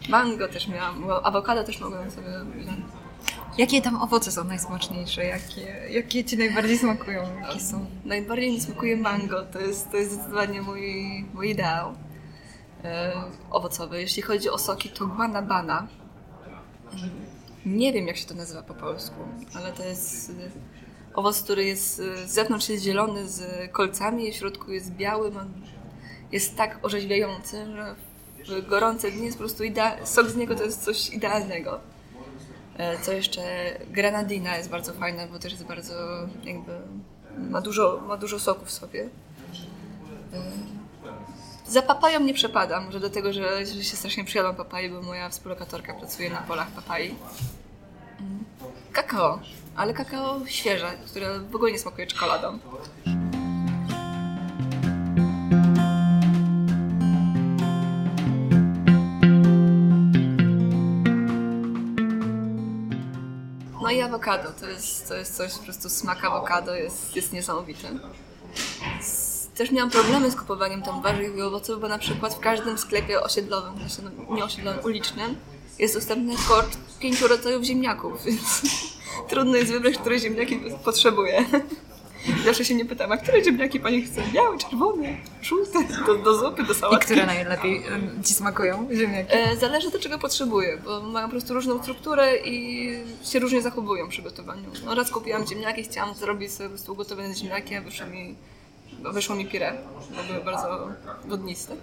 Mango 0.09 0.49
też 0.49 0.68
miałam, 0.68 1.04
awokado 1.23 1.64
też 1.64 1.80
mogłam 1.80 2.11
sobie 2.11 2.28
wziąć. 2.56 3.01
Jakie 3.59 3.82
tam 3.82 4.02
owoce 4.02 4.32
są 4.32 4.44
najsmaczniejsze? 4.44 5.25
Jakie, 5.25 5.61
jakie 5.90 6.25
ci 6.25 6.37
najbardziej 6.38 6.78
smakują? 6.78 7.23
Jakie 7.40 7.61
są? 7.61 7.87
Najbardziej 8.04 8.52
mi 8.52 8.61
smakuje 8.61 8.97
mango, 8.97 9.42
to 9.42 9.61
jest, 9.61 9.90
to 9.90 9.97
jest 9.97 10.12
zdecydowanie 10.12 10.62
mój, 10.62 11.04
mój 11.35 11.50
ideał 11.50 11.94
e, 12.85 13.12
owocowy. 13.50 14.00
Jeśli 14.00 14.23
chodzi 14.23 14.50
o 14.50 14.59
soki, 14.59 14.88
to 14.88 15.06
guanabana. 15.06 15.88
Nie 17.66 17.92
wiem, 17.92 18.06
jak 18.06 18.16
się 18.16 18.26
to 18.26 18.35
nazywa 18.35 18.62
po 18.62 18.75
polsku, 18.75 19.16
ale 19.54 19.73
to 19.73 19.85
jest 19.85 20.30
e, 20.30 20.32
owoc, 21.14 21.42
który 21.42 21.64
jest 21.64 22.00
e, 22.00 22.26
z 22.28 22.30
zewnątrz 22.30 22.68
jest 22.68 22.85
zielony 22.85 23.28
z 23.28 23.73
kolcami, 23.73 24.32
w 24.32 24.37
środku 24.37 24.73
jest 24.73 24.92
biały. 24.92 25.30
Ma, 25.30 25.47
jest 26.32 26.56
tak 26.56 26.78
orzeźwiający, 26.82 27.66
że 28.42 28.62
w 28.62 28.66
gorące 28.68 29.11
dni 29.11 29.25
jest 29.25 29.37
po 29.37 29.44
prostu 29.44 29.62
idea- 29.64 30.06
sok 30.06 30.28
z 30.28 30.37
niego 30.37 30.54
to 30.54 30.64
jest 30.64 30.85
coś 30.85 31.11
idealnego. 31.11 31.80
E, 32.79 32.99
Co 32.99 33.12
jeszcze? 33.12 33.43
Granadina 33.91 34.57
jest 34.57 34.71
bardzo 34.71 34.93
fajna, 34.93 35.26
bo 35.26 35.38
też 35.38 35.52
jest 35.52 35.64
bardzo 35.67 35.95
jakby 36.45 36.73
ma 37.50 37.61
dużo, 37.61 38.00
ma 38.09 38.17
dużo 38.17 38.38
soku 38.38 38.64
w 38.64 38.71
sobie. 38.71 39.02
E, 39.02 40.43
Za 41.67 41.83
papają 41.83 42.21
nie 42.21 42.35
przepadam, 42.35 42.85
może 42.85 43.00
dlatego, 43.00 43.33
że, 43.33 43.67
się 43.67 43.97
strasznie 43.97 44.25
przyjadłam 44.25 44.57
papaji, 44.57 44.91
bo 44.91 45.02
moja 45.02 45.29
współlokatorka 45.29 45.95
pracuje 45.95 46.31
na 46.31 46.38
polach 46.38 46.71
papai. 46.71 47.14
Mm. 48.21 48.45
Kakao, 48.93 49.38
ale 49.76 49.95
kakao 49.95 50.47
świeże, 50.47 50.93
które 51.07 51.38
w 51.41 51.57
ogóle 51.57 51.73
nie 51.73 51.79
smakuje 51.79 52.07
czekoladą. 52.07 52.59
Awokado, 64.12 64.52
to 64.61 64.69
jest, 64.69 65.09
to 65.09 65.14
jest 65.14 65.37
coś, 65.37 65.52
po 65.52 65.64
prostu 65.64 65.88
smak 65.88 66.25
awokado 66.25 66.75
jest, 66.75 67.16
jest 67.16 67.33
niesamowity. 67.33 67.88
Też 69.54 69.71
miałam 69.71 69.90
problemy 69.90 70.31
z 70.31 70.37
kupowaniem 70.37 70.83
tam 70.83 71.02
warzyw 71.02 71.37
i 71.37 71.42
owoców, 71.42 71.81
bo 71.81 71.88
na 71.88 71.99
przykład 71.99 72.35
w 72.35 72.38
każdym 72.38 72.78
sklepie 72.78 73.21
osiedlowym, 73.21 73.78
znaczy 73.78 74.02
no, 74.02 74.35
nie 74.35 74.45
osiedlowym, 74.45 74.85
ulicznym, 74.85 75.37
jest 75.78 75.95
dostępny 75.95 76.35
około 76.45 76.62
pięciu 77.00 77.28
rodzajów 77.28 77.64
ziemniaków, 77.64 78.12
więc 78.25 78.62
trudno 79.28 79.57
jest 79.57 79.73
wybrać, 79.73 79.99
które 79.99 80.19
ziemniaki 80.19 80.61
potrzebuję. 80.85 81.45
Zawsze 82.45 82.64
się 82.64 82.75
nie 82.75 82.85
pytam, 82.85 83.12
a 83.12 83.17
które 83.17 83.45
ziemniaki 83.45 83.81
pani 83.81 84.02
chce? 84.02 84.23
Białe, 84.33 84.59
czerwone, 84.59 85.17
żółte, 85.43 85.79
do, 86.07 86.14
do 86.14 86.35
zupy, 86.35 86.62
do 86.62 86.73
I 86.73 86.76
sałatki. 86.76 87.05
które 87.05 87.26
najlepiej 87.26 87.83
ci 88.25 88.35
smakują? 88.35 88.88
Ziemniaki. 88.93 89.29
E, 89.33 89.57
Zależy 89.57 89.91
do 89.91 89.99
czego 89.99 90.19
potrzebuję, 90.19 90.79
bo 90.85 91.00
mają 91.02 91.26
po 91.26 91.31
prostu 91.31 91.55
różną 91.55 91.83
strukturę 91.83 92.37
i 92.37 92.88
się 93.25 93.38
różnie 93.38 93.62
zachowują 93.62 94.09
przy 94.09 94.23
gotowaniu. 94.23 94.71
No 94.85 94.95
raz 94.95 95.11
kupiłam 95.11 95.47
ziemniaki, 95.47 95.83
chciałam 95.83 96.14
zrobić 96.14 96.52
sobie 96.52 96.69
po 96.69 96.75
prostu 96.75 96.93
ugotowane 96.93 97.35
ziemniaki, 97.35 97.75
a 97.75 97.81
wyszło 97.81 98.07
mi, 98.07 98.37
wyszło 99.12 99.37
mi 99.37 99.47
pire, 99.47 99.73
bo 100.17 100.23
były 100.33 100.45
bardzo 100.45 100.88
wodniste. 101.25 101.76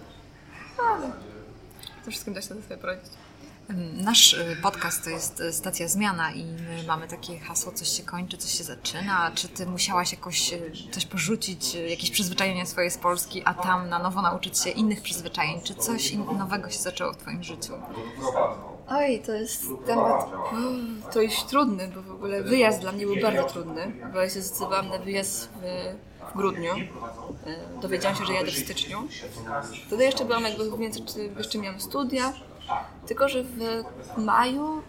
Ale 0.90 1.12
to 2.06 2.12
wszystkim 2.12 2.34
da 2.34 2.42
się 2.42 2.48
sobie 2.48 2.78
poradzić. 2.82 3.12
Nasz 3.94 4.34
y, 4.34 4.58
podcast 4.62 5.04
to 5.04 5.10
jest 5.10 5.40
y, 5.40 5.54
stacja 5.54 5.88
zmiana 5.88 6.32
i 6.32 6.44
my 6.44 6.84
mamy 6.88 7.08
takie 7.08 7.40
hasło, 7.40 7.72
coś 7.72 7.88
się 7.88 8.04
kończy, 8.04 8.38
coś 8.38 8.52
się 8.52 8.64
zaczyna. 8.64 9.32
Czy 9.36 9.48
ty 9.48 9.66
musiałaś 9.66 10.12
jakoś 10.12 10.54
y, 10.54 10.72
coś 10.92 11.06
porzucić, 11.06 11.76
jakieś 11.76 12.12
przyzwyczajenia 12.12 12.66
swoje 12.66 12.92
z 12.92 12.98
Polski, 12.98 13.42
a 13.46 13.54
tam 13.54 13.90
na 13.90 14.00
nowo 14.00 14.22
nauczyć 14.22 14.60
się 14.60 14.70
innych 14.70 15.02
przyzwyczajeń? 15.02 15.62
Czy 15.64 15.76
coś 15.76 16.14
nowego 16.14 16.70
się 16.70 16.80
zaczęło 16.80 17.14
w 17.14 17.18
twoim 17.18 17.44
życiu? 17.44 17.74
Oj, 18.88 19.22
to 19.26 19.34
jest 19.34 19.66
temat 19.86 20.26
to 21.14 21.22
jest 21.22 21.48
trudny, 21.48 21.92
bo 21.96 22.02
w 22.02 22.12
ogóle 22.12 22.44
wyjazd 22.44 22.82
dla 22.82 22.92
mnie 22.92 23.06
był 23.06 23.16
bardzo 23.22 23.44
trudny, 23.44 23.92
bo 24.14 24.20
ja 24.20 24.30
się 24.30 24.42
zdecydowałam 24.42 24.90
na 24.90 24.98
wyjazd 24.98 25.50
w, 25.50 26.32
w 26.32 26.38
grudniu. 26.38 26.72
Dowiedziałam 27.82 28.18
się, 28.18 28.26
że 28.26 28.34
jadę 28.34 28.52
w 28.52 28.58
styczniu. 28.58 29.08
Wtedy 29.88 30.04
jeszcze 30.04 30.26
byłam 30.26 30.44
jakby 30.44 30.72
w 30.72 30.80
międzyczasie, 30.80 31.20
jeszcze 31.38 31.58
miałam 31.58 31.82
studia, 31.82 32.34
tylko 33.08 33.30
że 33.30 33.44
w 33.44 33.84
maju 34.18 34.82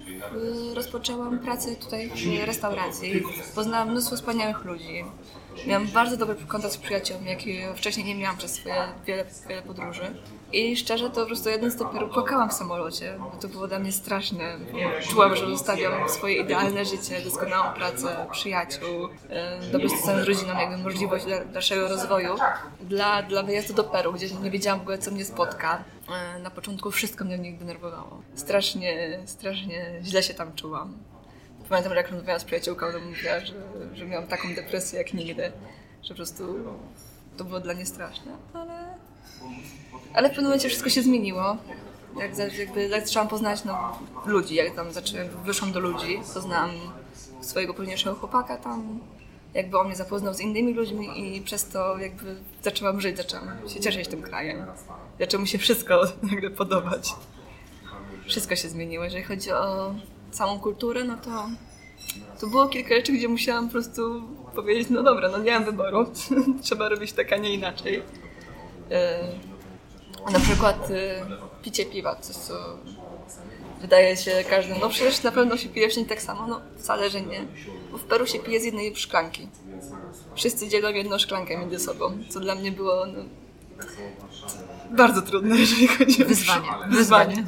y, 0.70 0.74
rozpoczęłam 0.74 1.38
pracę 1.38 1.76
tutaj 1.76 2.10
w 2.10 2.44
restauracji. 2.46 3.22
Poznałam 3.54 3.90
mnóstwo 3.90 4.16
wspaniałych 4.16 4.64
ludzi. 4.64 5.04
Miałam 5.66 5.86
bardzo 5.86 6.16
dobry 6.16 6.36
kontakt 6.48 6.74
z 6.74 6.76
przyjaciółmi, 6.76 7.26
jaki 7.28 7.58
wcześniej 7.76 8.06
nie 8.06 8.14
miałam 8.14 8.36
przez 8.36 8.52
swoje 8.52 8.74
wiele, 9.06 9.24
wiele 9.48 9.62
podróży. 9.62 10.14
I 10.52 10.76
szczerze 10.76 11.10
to 11.10 11.20
po 11.20 11.26
prostu 11.26 11.48
jeden 11.48 11.70
z 11.70 11.76
dopiero 11.76 12.08
płakałam 12.08 12.50
w 12.50 12.52
samolocie, 12.52 13.14
bo 13.18 13.40
to 13.40 13.48
było 13.48 13.68
dla 13.68 13.78
mnie 13.78 13.92
straszne. 13.92 14.58
Czułam, 15.10 15.36
że 15.36 15.46
zostawiam 15.50 16.08
swoje 16.08 16.36
idealne 16.36 16.84
życie, 16.84 17.20
doskonałą 17.24 17.74
pracę, 17.74 18.26
przyjaciół, 18.30 19.08
dobry 19.72 19.88
stosunek 19.88 20.24
z 20.24 20.28
rodziną, 20.28 20.58
jakby 20.58 20.76
możliwość 20.76 21.24
dalszego 21.52 21.88
rozwoju 21.88 22.36
dla, 22.80 23.22
dla 23.22 23.42
wyjazdu 23.42 23.74
do 23.74 23.84
Peru, 23.84 24.12
gdzie 24.12 24.34
nie 24.34 24.50
wiedziałam 24.50 24.78
w 24.78 24.82
ogóle, 24.82 24.98
co 24.98 25.10
mnie 25.10 25.24
spotka. 25.24 25.84
Na 26.42 26.50
początku 26.50 26.90
wszystko 26.90 27.24
mnie 27.24 27.38
nich 27.38 27.58
denerwowało. 27.58 28.22
Strasznie, 28.34 29.20
strasznie 29.26 30.00
źle 30.02 30.22
się 30.22 30.34
tam 30.34 30.54
czułam. 30.54 30.98
Pamiętam, 31.68 31.92
że 31.92 31.96
jak 31.96 32.10
rozmawiałam 32.10 32.40
z 32.40 32.44
przyjaciółką, 32.44 32.86
to 32.92 33.00
mówiła, 33.00 33.40
że, 33.40 33.52
że 33.94 34.06
miałam 34.06 34.26
taką 34.26 34.54
depresję 34.54 34.98
jak 34.98 35.14
nigdy, 35.14 35.52
że 36.02 36.08
po 36.08 36.14
prostu 36.14 36.44
to 37.36 37.44
było 37.44 37.60
dla 37.60 37.74
mnie 37.74 37.86
straszne, 37.86 38.32
ale, 38.54 38.94
ale 40.14 40.28
w 40.28 40.30
pewnym 40.30 40.44
momencie 40.44 40.68
wszystko 40.68 40.90
się 40.90 41.02
zmieniło. 41.02 41.56
Jak, 42.18 42.58
jakby, 42.58 42.88
jak 42.88 43.06
zaczęłam 43.06 43.28
poznać 43.28 43.64
no, 43.64 43.98
ludzi, 44.26 44.54
jak 44.54 44.74
tam 44.74 44.92
zaczęłam, 44.92 45.28
wyszłam 45.44 45.72
do 45.72 45.80
ludzi, 45.80 46.20
poznałam 46.34 46.70
swojego 47.40 47.74
późniejszego 47.74 48.16
chłopaka 48.16 48.56
tam, 48.56 49.00
jakby 49.54 49.78
on 49.78 49.86
mnie 49.86 49.96
zapoznał 49.96 50.34
z 50.34 50.40
innymi 50.40 50.74
ludźmi 50.74 51.36
i 51.36 51.40
przez 51.40 51.68
to 51.68 51.98
jakby 51.98 52.36
zaczęłam 52.62 53.00
żyć, 53.00 53.16
zaczęłam 53.16 53.68
się 53.68 53.80
cieszyć 53.80 54.08
tym 54.08 54.22
krajem. 54.22 54.66
Zaczęło 55.20 55.42
mi 55.42 55.48
się 55.48 55.58
wszystko 55.58 56.02
nagle 56.32 56.50
podobać. 56.50 57.14
Wszystko 58.26 58.56
się 58.56 58.68
zmieniło. 58.68 59.04
Jeżeli 59.04 59.24
chodzi 59.24 59.52
o 59.52 59.94
samą 60.30 60.60
kulturę, 60.60 61.04
no 61.04 61.16
to 61.16 61.48
to 62.40 62.46
było 62.46 62.68
kilka 62.68 62.94
rzeczy, 62.94 63.12
gdzie 63.12 63.28
musiałam 63.28 63.66
po 63.66 63.72
prostu 63.72 64.22
powiedzieć, 64.54 64.90
no 64.90 65.02
dobra, 65.02 65.28
no 65.28 65.38
nie 65.38 65.52
mam 65.52 65.64
wyboru, 65.64 66.06
trzeba 66.62 66.88
robić 66.88 67.12
tak, 67.12 67.32
a 67.32 67.36
nie 67.36 67.54
inaczej. 67.54 68.02
Na 70.32 70.40
przykład 70.40 70.90
e, 70.90 71.26
picie 71.62 71.84
piwa, 71.86 72.16
coś 72.16 72.36
co 72.36 72.54
wydaje 73.80 74.16
się 74.16 74.30
każdemu, 74.50 74.80
no 74.80 74.88
przecież 74.88 75.22
na 75.22 75.32
pewno 75.32 75.56
się 75.56 75.68
pije 75.68 75.88
wszędzie 75.88 76.08
tak 76.08 76.22
samo, 76.22 76.46
no 76.46 76.60
wcale, 76.78 77.10
że 77.10 77.20
nie. 77.20 77.44
Bo 77.92 77.98
w 77.98 78.04
Peru 78.04 78.26
się 78.26 78.38
pije 78.38 78.60
z 78.60 78.64
jednej 78.64 78.96
szklanki. 78.96 79.48
Wszyscy 80.34 80.68
dzielą 80.68 80.88
jedną 80.88 81.18
szklankę 81.18 81.58
między 81.58 81.78
sobą, 81.78 82.12
co 82.28 82.40
dla 82.40 82.54
mnie 82.54 82.72
było 82.72 83.06
no, 83.06 83.22
bardzo 84.90 85.22
trudne, 85.22 85.56
jeżeli 85.60 85.86
chodzi 85.88 86.24
o 86.24 86.28
Wyzwanie. 86.28 86.68
wyzwanie. 86.90 87.44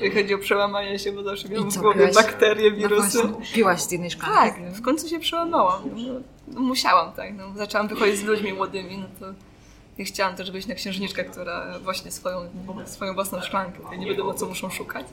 Jeżeli 0.00 0.22
chodzi 0.22 0.34
o 0.34 0.38
przełamanie 0.38 0.98
się, 0.98 1.12
bo 1.12 1.22
zawsze 1.22 1.48
miałam 1.48 1.70
w 1.70 1.76
głowie 1.78 1.98
piłaś? 2.00 2.14
bakterie, 2.14 2.70
No 2.70 2.76
wirusy. 2.76 3.22
właśnie, 3.22 3.46
piłaś 3.54 3.80
z 3.82 3.92
jednej 3.92 4.10
szklanki. 4.10 4.60
Tak, 4.60 4.72
w 4.72 4.82
końcu 4.82 5.08
się 5.08 5.18
przełamałam. 5.18 5.82
No, 5.96 6.12
no, 6.48 6.60
musiałam, 6.60 7.12
tak. 7.12 7.34
No, 7.34 7.44
zaczęłam 7.56 7.88
wychodzić 7.88 8.16
z 8.18 8.22
ludźmi 8.22 8.52
młodymi, 8.52 8.98
no 8.98 9.06
to 9.20 9.34
nie 9.98 10.04
chciałam 10.04 10.36
też 10.36 10.50
być 10.50 10.66
na 10.66 10.74
księżniczkę, 10.74 11.24
która 11.24 11.78
właśnie 11.78 12.10
swoją, 12.10 12.40
swoją 12.86 13.14
własną 13.14 13.40
szklankę, 13.40 13.78
to 13.90 13.94
nie 13.94 14.06
wiadomo 14.06 14.34
co 14.34 14.46
muszą 14.46 14.70
szukać. 14.70 15.06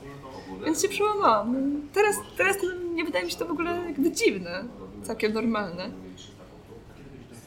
Więc 0.66 0.82
się 0.82 0.90
przełamałam. 0.90 1.74
No, 1.74 1.80
teraz 1.94 2.16
teraz 2.38 2.58
nie 2.94 3.04
wydaje 3.04 3.25
mi 3.25 3.32
się 3.32 3.38
to 3.38 3.46
w 3.46 3.52
ogóle 3.52 3.84
jakby 3.86 4.12
dziwne, 4.12 4.63
całkiem 5.04 5.34
normalne. 5.34 5.90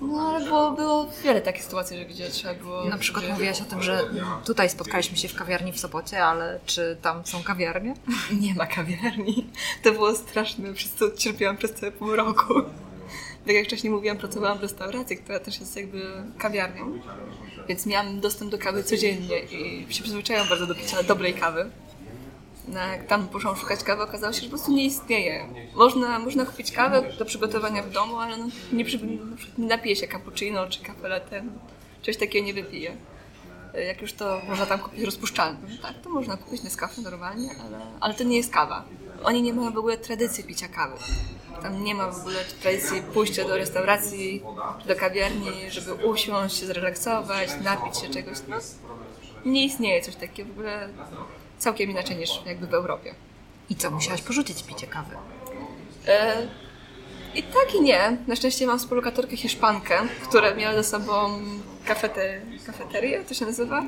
No 0.00 0.20
ale 0.20 0.44
było, 0.44 0.70
było 0.72 1.06
wiele 1.24 1.40
takich 1.40 1.64
sytuacji, 1.64 1.98
że 1.98 2.04
gdzie 2.04 2.28
trzeba 2.28 2.54
było... 2.54 2.84
Na 2.84 2.98
przykład 2.98 3.24
gdzie... 3.24 3.32
mówiłaś 3.32 3.60
o 3.60 3.64
tym, 3.64 3.82
że 3.82 4.10
tutaj 4.44 4.70
spotkaliśmy 4.70 5.16
się 5.16 5.28
w 5.28 5.34
kawiarni 5.34 5.72
w 5.72 5.80
Sopocie, 5.80 6.24
ale 6.24 6.60
czy 6.66 6.96
tam 7.02 7.26
są 7.26 7.42
kawiarnie? 7.42 7.94
Nie 8.40 8.54
ma 8.54 8.66
kawiarni. 8.66 9.46
To 9.82 9.92
było 9.92 10.14
straszne, 10.14 10.74
przez 10.74 10.92
co 10.92 11.10
cierpiałam 11.10 11.56
przez 11.56 11.74
całe 11.74 11.92
pół 11.92 12.16
roku. 12.16 12.54
Tak 13.46 13.54
jak 13.54 13.64
wcześniej 13.64 13.92
mówiłam, 13.92 14.18
pracowałam 14.18 14.58
w 14.58 14.62
restauracji, 14.62 15.16
która 15.16 15.40
też 15.40 15.60
jest 15.60 15.76
jakby 15.76 16.02
kawiarnią, 16.38 16.98
więc 17.68 17.86
miałam 17.86 18.20
dostęp 18.20 18.50
do 18.50 18.58
kawy 18.58 18.82
codziennie 18.82 19.38
i 19.40 19.86
się 19.94 20.02
przyzwyczaiłam 20.02 20.48
bardzo 20.48 20.66
do 20.66 20.74
picia 20.74 21.02
dobrej 21.02 21.34
kawy. 21.34 21.70
No, 22.68 22.80
jak 22.80 23.06
tam 23.06 23.28
poszłam 23.28 23.56
szukać 23.56 23.82
kawy, 23.82 24.02
okazało 24.02 24.32
się, 24.32 24.40
że 24.40 24.46
po 24.46 24.50
prostu 24.50 24.72
nie 24.72 24.84
istnieje. 24.84 25.48
Można, 25.74 26.18
można 26.18 26.46
kupić 26.46 26.72
kawę 26.72 27.02
do 27.18 27.24
przygotowania 27.24 27.82
w 27.82 27.90
domu, 27.90 28.16
ale 28.16 28.36
no, 28.36 28.46
nie, 28.72 28.84
przy, 28.84 28.98
nie 29.58 29.66
napije 29.66 29.96
się 29.96 30.08
cappuccino 30.08 30.66
czy 30.66 30.82
kafe 30.82 31.08
latte. 31.08 31.44
Czegoś 32.02 32.20
takiego 32.20 32.46
nie 32.46 32.54
wypije. 32.54 32.96
jak 33.86 34.02
już 34.02 34.12
to 34.12 34.40
można 34.48 34.66
tam 34.66 34.78
kupić 34.78 35.04
rozpuszczalne. 35.04 35.58
Tak, 35.82 35.94
to 36.04 36.10
można 36.10 36.36
kupić 36.36 36.62
Nescafe 36.62 37.02
normalnie, 37.02 37.50
ale, 37.66 37.80
ale 38.00 38.14
to 38.14 38.24
nie 38.24 38.36
jest 38.36 38.52
kawa. 38.52 38.84
Oni 39.24 39.42
nie 39.42 39.52
mają 39.52 39.72
w 39.72 39.78
ogóle 39.78 39.96
tradycji 39.98 40.44
picia 40.44 40.68
kawy. 40.68 40.96
Tam 41.62 41.84
nie 41.84 41.94
ma 41.94 42.10
w 42.10 42.20
ogóle 42.20 42.44
tradycji 42.62 43.02
pójścia 43.02 43.44
do 43.44 43.56
restauracji 43.56 44.42
czy 44.82 44.88
do 44.88 44.96
kawiarni, 44.96 45.70
żeby 45.70 45.94
usiąść, 45.94 46.56
się 46.60 46.66
zrelaksować, 46.66 47.50
napić 47.64 47.98
się 47.98 48.08
czegoś. 48.08 48.38
No, 48.48 48.56
nie 49.44 49.64
istnieje 49.64 50.02
coś 50.02 50.16
takiego 50.16 50.48
w 50.48 50.52
ogóle 50.52 50.88
całkiem 51.58 51.90
inaczej 51.90 52.16
niż 52.16 52.30
jakby 52.46 52.66
w 52.66 52.74
Europie. 52.74 53.14
I 53.70 53.76
co, 53.76 53.90
musiałaś 53.90 54.22
porzucić 54.22 54.62
picie 54.62 54.86
kawy? 54.86 55.16
E, 56.06 56.46
I 57.34 57.42
tak 57.42 57.74
i 57.74 57.80
nie. 57.80 58.16
Na 58.26 58.36
szczęście 58.36 58.66
mam 58.66 58.78
współlokatorkę 58.78 59.36
Hiszpankę, 59.36 59.98
która 60.28 60.54
miała 60.54 60.74
ze 60.74 60.84
sobą 60.84 61.40
kafete, 61.84 62.40
kafeterię, 62.66 63.24
to 63.28 63.34
się 63.34 63.46
nazywa? 63.46 63.84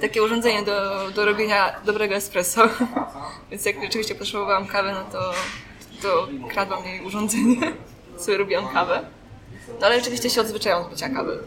Takie 0.00 0.22
urządzenie 0.22 0.62
do, 0.62 1.10
do 1.10 1.24
robienia 1.24 1.80
dobrego 1.84 2.14
espresso. 2.14 2.68
Więc 3.50 3.64
jak 3.64 3.82
rzeczywiście 3.82 4.14
potrzebowałam 4.14 4.66
kawy, 4.66 4.92
no 4.92 5.04
to, 5.12 5.32
to 6.02 6.28
kradłam 6.50 6.84
jej 6.84 7.00
urządzenie, 7.06 7.72
sobie 8.18 8.38
robiłam 8.38 8.68
kawę. 8.68 9.04
No 9.80 9.86
ale 9.86 9.98
rzeczywiście 9.98 10.30
się 10.30 10.40
odzwyczaiłam 10.40 10.82
do 10.84 10.90
picia 10.90 11.08
kawy. 11.08 11.38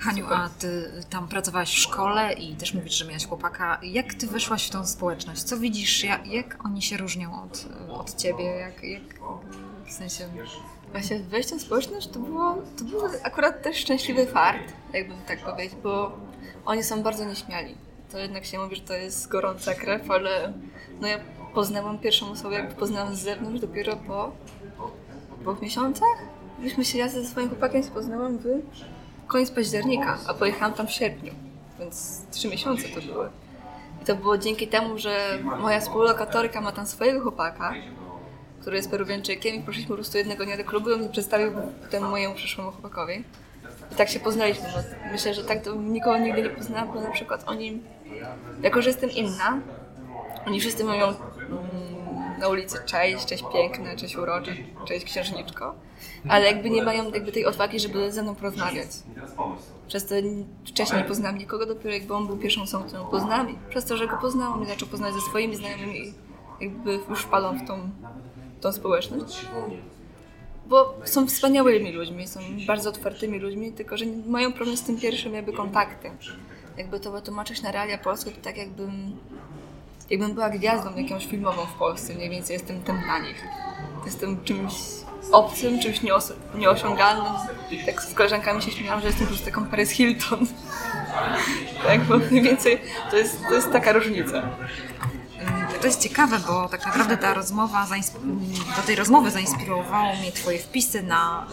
Haniu, 0.00 0.26
a 0.30 0.48
ty 0.48 0.92
tam 1.10 1.28
pracowałaś 1.28 1.70
w 1.70 1.78
szkole 1.78 2.32
i 2.32 2.56
też 2.56 2.74
mówisz, 2.74 2.94
że 2.94 3.04
miałaś 3.04 3.26
chłopaka. 3.26 3.80
Jak 3.82 4.14
ty 4.14 4.26
weszłaś 4.26 4.66
w 4.66 4.70
tą 4.70 4.86
społeczność? 4.86 5.42
Co 5.42 5.56
widzisz? 5.58 6.04
Jak, 6.04 6.26
jak 6.26 6.64
oni 6.64 6.82
się 6.82 6.96
różnią 6.96 7.42
od, 7.42 7.66
od 7.88 8.16
ciebie? 8.16 8.44
Jak, 8.44 8.82
jak, 8.82 9.02
w 9.86 9.92
sensie... 9.92 10.28
Właśnie 10.92 11.18
wejście 11.18 11.56
w 11.56 11.62
społeczność 11.62 12.08
to 12.08 12.18
było, 12.18 12.56
to 12.78 12.84
był 12.84 13.00
akurat 13.22 13.62
też 13.62 13.76
szczęśliwy 13.76 14.26
fart, 14.26 14.72
jakbym 14.92 15.16
tak 15.28 15.38
powiedzieć, 15.44 15.74
bo 15.82 16.12
oni 16.66 16.82
są 16.82 17.02
bardzo 17.02 17.24
nieśmiali. 17.24 17.74
To 18.12 18.18
jednak 18.18 18.44
się 18.44 18.58
mówi, 18.58 18.76
że 18.76 18.82
to 18.82 18.94
jest 18.94 19.28
gorąca 19.28 19.74
krew, 19.74 20.10
ale 20.10 20.52
no 21.00 21.08
ja 21.08 21.18
poznałam 21.54 21.98
pierwszą 21.98 22.30
osobę, 22.30 22.54
jakby 22.54 22.74
poznałam 22.74 23.14
z 23.14 23.18
zewnątrz 23.18 23.60
dopiero 23.60 23.96
po 23.96 24.32
dwóch 25.40 25.62
miesiącach. 25.62 26.18
Myśmy 26.58 26.84
się 26.84 26.98
ja 26.98 27.08
ze 27.08 27.24
swoim 27.24 27.48
chłopakiem 27.48 27.82
poznałam 27.82 28.38
w 28.38 28.46
koniec 29.26 29.50
października, 29.50 30.18
a 30.26 30.34
pojechałam 30.34 30.74
tam 30.74 30.86
w 30.86 30.90
sierpniu, 30.90 31.32
więc 31.78 32.22
trzy 32.30 32.48
miesiące 32.48 32.88
to 32.88 33.00
były. 33.00 33.28
I 34.02 34.04
to 34.04 34.16
było 34.16 34.38
dzięki 34.38 34.68
temu, 34.68 34.98
że 34.98 35.38
moja 35.60 35.80
współlokatorka 35.80 36.60
ma 36.60 36.72
tam 36.72 36.86
swojego 36.86 37.20
chłopaka, 37.20 37.74
który 38.64 38.76
jest 38.76 38.90
peruwianczykiem 38.90 39.54
i 39.54 39.60
poszliśmy 39.60 39.88
po 39.88 39.94
prostu 39.94 40.18
jednego 40.18 40.44
dnia 40.44 40.56
do 40.56 40.64
klubu 40.64 40.90
i 40.90 40.92
on 40.92 41.08
przedstawił 41.08 41.52
temu 41.90 42.10
mojemu 42.10 42.34
przyszłemu 42.34 42.70
chłopakowi. 42.70 43.24
I 43.92 43.94
tak 43.94 44.08
się 44.08 44.20
poznaliśmy. 44.20 44.68
Myślę, 45.12 45.34
że 45.34 45.44
tak 45.44 45.62
to 45.62 45.74
nikogo 45.74 46.18
nigdy 46.18 46.42
nie 46.42 46.50
poznałam, 46.50 46.92
bo 46.94 47.00
na 47.00 47.10
przykład 47.10 47.44
oni, 47.46 47.82
jako 48.62 48.82
że 48.82 48.90
jestem 48.90 49.10
inna, 49.10 49.60
oni 50.46 50.60
wszyscy 50.60 50.84
mówią 50.84 51.06
mm, 51.06 51.14
na 52.38 52.48
ulicy 52.48 52.78
cześć, 52.86 53.26
cześć 53.26 53.44
piękne, 53.52 53.96
cześć 53.96 54.16
urocze, 54.16 54.52
cześć 54.84 55.04
księżniczko, 55.04 55.74
ale 56.28 56.46
jakby 56.46 56.70
nie 56.70 56.82
mają 56.82 57.10
jakby 57.10 57.32
tej 57.32 57.46
odwagi, 57.46 57.80
żeby 57.80 58.12
ze 58.12 58.22
mną 58.22 58.34
porozmawiać. 58.34 58.88
Przez 59.88 60.06
to 60.06 60.14
wcześniej 60.66 61.02
nie 61.02 61.08
poznałam 61.08 61.38
nikogo, 61.38 61.66
dopiero 61.66 61.94
jakby 61.94 62.14
on 62.14 62.26
był 62.26 62.36
pierwszą 62.36 62.62
osobą, 62.62 62.84
którą 62.84 63.04
poznałam 63.06 63.56
przez 63.70 63.84
to, 63.84 63.96
że 63.96 64.06
go 64.06 64.16
poznałam 64.16 64.62
i 64.62 64.66
zaczął 64.66 64.88
poznać 64.88 65.14
ze 65.14 65.20
swoimi 65.20 65.56
znajomymi 65.56 66.14
jakby 66.60 67.00
już 67.10 67.22
wpadłam 67.22 67.58
w 67.58 67.68
tą, 67.68 67.90
tą 68.64 68.72
społeczność. 68.72 69.46
Bo 70.66 70.94
są 71.04 71.26
wspaniałymi 71.26 71.92
ludźmi, 71.92 72.28
są 72.28 72.40
bardzo 72.66 72.90
otwartymi 72.90 73.38
ludźmi, 73.38 73.72
tylko 73.72 73.96
że 73.96 74.04
mają 74.26 74.52
problem 74.52 74.76
z 74.76 74.82
tym 74.82 74.96
pierwszym 75.00 75.34
jakby 75.34 75.52
kontaktem. 75.52 76.16
Jakby 76.76 77.00
to 77.00 77.12
wytłumaczyć 77.12 77.62
na 77.62 77.72
realia 77.72 77.98
polskie, 77.98 78.30
to 78.30 78.40
tak 78.42 78.56
jakbym, 78.56 79.16
jakbym 80.10 80.34
była 80.34 80.50
gwiazdą 80.50 80.96
jakąś 80.96 81.26
filmową 81.26 81.66
w 81.66 81.78
Polsce, 81.78 82.14
mniej 82.14 82.30
więcej 82.30 82.54
jestem 82.54 82.82
tym 82.82 83.00
dla 83.00 83.18
nich. 83.18 83.44
Jestem 84.04 84.44
czymś 84.44 84.72
obcym, 85.32 85.80
czymś 85.80 86.02
nieos 86.02 86.32
nieosiągalnym. 86.54 87.32
Tak 87.86 88.02
z 88.02 88.14
koleżankami 88.14 88.62
się 88.62 88.70
śmiałam, 88.70 89.00
że 89.00 89.06
jestem 89.06 89.26
po 89.26 89.30
prostu 89.30 89.46
taką 89.46 89.66
Paris 89.66 89.90
Hilton. 89.90 90.46
tak, 91.86 92.00
bo 92.00 92.18
mniej 92.18 92.42
więcej 92.42 92.80
to 93.10 93.16
jest, 93.16 93.42
to 93.48 93.54
jest 93.54 93.72
taka 93.72 93.92
różnica. 93.92 94.42
To 95.84 95.88
jest 95.88 96.00
ciekawe, 96.00 96.38
bo 96.38 96.68
tak 96.68 96.86
naprawdę 96.86 97.16
ta 97.16 97.34
rozmowa, 97.34 97.86
do 98.76 98.82
tej 98.82 98.96
rozmowy 98.96 99.30
zainspirowało 99.30 100.16
mnie 100.16 100.32
Twoje 100.32 100.58
wpisy 100.58 101.02
na, 101.02 101.46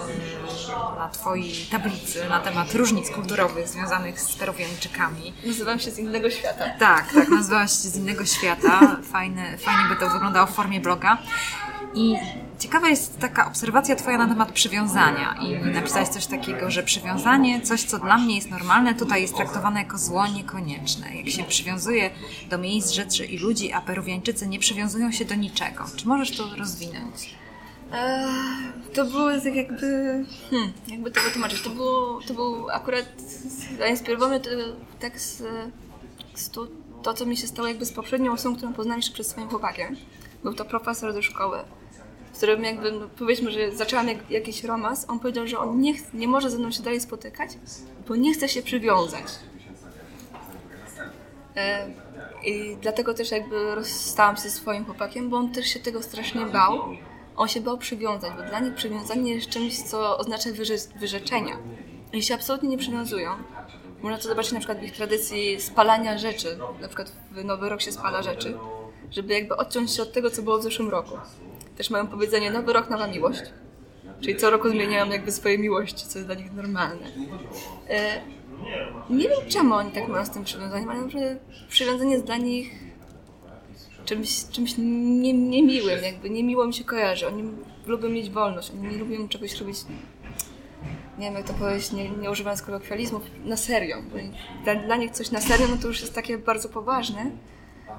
na 0.98 1.10
Twojej 1.10 1.54
tablicy 1.72 2.30
na 2.30 2.40
temat 2.40 2.76
różnic 2.76 3.10
kulturowych 3.10 3.68
związanych 3.68 4.22
z 4.22 4.36
peruwianczykami. 4.36 5.34
Nazywam 5.46 5.80
się 5.80 5.92
z 5.92 6.00
innego 6.00 6.30
świata. 6.30 6.66
Tak, 6.80 7.14
tak, 7.14 7.30
nazywałaś 7.30 7.72
się 7.72 7.90
z 7.90 7.96
innego 7.96 8.26
świata. 8.26 8.98
Fajne, 9.12 9.58
fajnie 9.58 9.90
by 9.90 9.96
to 9.96 10.10
wyglądało 10.10 10.48
w 10.48 10.52
formie 10.52 10.80
bloga. 10.80 11.18
I 11.94 12.16
ciekawa 12.60 12.90
jest 12.90 13.20
taka 13.20 13.48
obserwacja 13.48 13.96
Twoja 13.96 14.18
na 14.18 14.28
temat 14.28 14.52
przywiązania. 14.52 15.36
I 15.42 15.74
napisałaś 15.74 16.08
coś 16.08 16.26
takiego, 16.26 16.72
że 16.72 16.84
przywiązanie, 16.84 17.62
coś 17.62 17.84
co 17.84 18.00
dla 18.00 18.18
mnie 18.18 18.36
jest 18.36 18.50
normalne, 18.52 18.96
tutaj 18.96 19.22
jest 19.22 19.36
traktowane 19.36 19.80
jako 19.80 19.98
zło 19.98 20.28
niekonieczne. 20.28 21.16
Jak 21.16 21.30
się 21.30 21.44
przywiązuje 21.44 22.10
do 22.50 22.58
miejsc, 22.58 22.92
rzeczy 22.92 23.26
i 23.26 23.38
ludzi, 23.38 23.74
a 23.74 23.82
Peruwiańczycy 23.82 24.48
nie 24.48 24.60
przywiązują 24.60 25.12
się 25.12 25.26
do 25.26 25.36
niczego. 25.36 25.86
Czy 25.96 26.08
możesz 26.08 26.38
to 26.38 26.56
rozwinąć? 26.58 27.36
Eee, 27.94 28.28
to 28.94 29.06
było 29.06 29.32
tak 29.44 29.56
jakby, 29.56 29.86
hmm, 30.50 30.74
jakby 30.88 31.12
to 31.12 31.22
wytłumaczyć, 31.22 31.62
to 31.62 31.70
było, 31.70 32.20
to 32.28 32.34
był 32.34 32.70
akurat 32.70 33.06
zainspirowany 33.78 34.40
to, 34.40 34.50
tak 35.00 35.20
z, 35.20 35.44
to, 36.52 36.68
to, 37.04 37.14
co 37.14 37.26
mi 37.26 37.38
się 37.38 37.48
stało 37.48 37.68
jakby 37.68 37.86
z 37.86 37.94
poprzednią 37.94 38.34
osobą, 38.34 38.74
którą 38.74 38.96
jeszcze 38.96 39.14
przed 39.14 39.28
swoim 39.28 39.50
chłopakiem. 39.50 39.96
Był 40.44 40.54
to 40.54 40.66
profesor 40.66 41.14
ze 41.14 41.24
szkoły, 41.24 41.60
z 42.34 42.38
którym 42.38 42.64
jakby, 42.64 42.92
no 42.92 43.10
powiedzmy, 43.18 43.52
że 43.52 43.72
zaczęłam 43.72 44.08
jak, 44.08 44.32
jakiś 44.32 44.64
romans, 44.64 45.06
on 45.10 45.20
powiedział, 45.20 45.48
że 45.48 45.60
on 45.60 45.82
nie, 45.82 45.94
nie 46.14 46.28
może 46.28 46.50
ze 46.50 46.58
mną 46.58 46.72
się 46.72 46.84
dalej 46.84 47.02
spotykać, 47.02 47.50
bo 48.08 48.16
nie 48.16 48.34
chce 48.34 48.50
się 48.50 48.62
przywiązać. 48.62 49.26
E, 51.56 51.88
I 52.46 52.78
dlatego 52.82 53.14
też 53.14 53.32
jakby 53.32 53.76
rozstałam 53.76 54.36
się 54.36 54.42
ze 54.42 54.50
swoim 54.50 54.86
chłopakiem, 54.86 55.30
bo 55.30 55.38
on 55.38 55.52
też 55.52 55.68
się 55.68 55.80
tego 55.80 56.04
strasznie 56.04 56.46
bał. 56.46 56.80
On 57.36 57.48
się 57.48 57.62
bał 57.62 57.78
przywiązać, 57.78 58.34
bo 58.38 58.44
dla 58.44 58.60
nich 58.60 58.74
przywiązanie 58.74 59.34
jest 59.34 59.50
czymś, 59.50 59.82
co 59.84 60.18
oznacza 60.18 60.50
wyrze 60.52 60.76
wyrzeczenia. 60.96 61.58
Oni 62.14 62.24
się 62.24 62.34
absolutnie 62.36 62.70
nie 62.70 62.78
przywiązują. 62.78 63.32
Można 64.02 64.18
to 64.18 64.28
zobaczyć 64.28 64.52
na 64.52 64.60
przykład 64.60 64.80
w 64.80 64.84
ich 64.84 64.92
tradycji 64.92 65.62
spalania 65.62 66.18
rzeczy. 66.18 66.58
Na 66.82 66.88
przykład 66.88 67.12
w 67.32 67.44
Nowy 67.46 67.70
Rok 67.70 67.82
się 67.82 67.92
spala 67.92 68.24
rzeczy, 68.24 68.58
żeby 69.12 69.34
jakby 69.34 69.56
odciąć 69.58 69.92
się 69.92 70.04
od 70.04 70.14
tego, 70.14 70.32
co 70.32 70.42
było 70.42 70.58
w 70.58 70.64
zeszłym 70.64 70.90
roku. 70.90 71.18
Też 71.82 71.90
mają 71.90 72.08
powiedzenie 72.08 72.52
Nowy 72.52 72.74
Rok, 72.74 72.90
Nowa 72.90 73.08
Miłość. 73.08 73.42
Czyli 74.20 74.36
co 74.36 74.50
roku 74.50 74.70
zmieniają 74.70 75.10
jakby 75.10 75.32
swoje 75.32 75.58
miłości, 75.58 76.06
co 76.08 76.20
jest 76.20 76.28
dla 76.28 76.36
nich 76.36 76.54
normalne. 76.54 77.08
E, 77.90 78.22
nie 79.10 79.30
wiem 79.30 79.40
czemu 79.48 79.74
oni 79.74 79.92
tak 79.92 80.08
mają 80.08 80.26
z 80.26 80.30
tym 80.30 80.44
przywiązaniem, 80.44 80.90
ale 80.90 81.10
że 81.10 81.38
przywiązanie 81.70 82.12
jest 82.12 82.26
dla 82.26 82.38
nich 82.38 82.72
czymś, 84.06 84.46
czymś 84.52 84.74
nie, 84.78 85.34
niemiłym, 85.34 86.04
jakby 86.04 86.30
niemiło 86.30 86.68
mi 86.68 86.74
się 86.74 86.84
kojarzy. 86.84 87.28
Oni 87.28 87.44
lubią 87.86 88.10
mieć 88.10 88.30
wolność, 88.30 88.72
oni 88.72 88.88
nie 88.88 88.98
lubią 88.98 89.28
czegoś 89.28 89.60
robić, 89.60 89.78
nie 91.20 91.26
wiem 91.26 91.36
jak 91.36 91.48
to 91.48 91.54
powiedzieć, 91.54 91.92
nie, 91.92 92.10
nie 92.10 92.32
używając 92.32 92.62
kolokwializmów, 92.62 93.24
na 93.46 93.58
serio. 93.58 93.98
Dla, 94.64 94.76
dla 94.76 94.96
nich 94.96 95.12
coś 95.12 95.32
na 95.32 95.42
serio, 95.42 95.68
no 95.70 95.78
to 95.78 95.88
już 95.88 96.02
jest 96.02 96.16
takie 96.16 96.38
bardzo 96.38 96.70
poważne, 96.70 97.32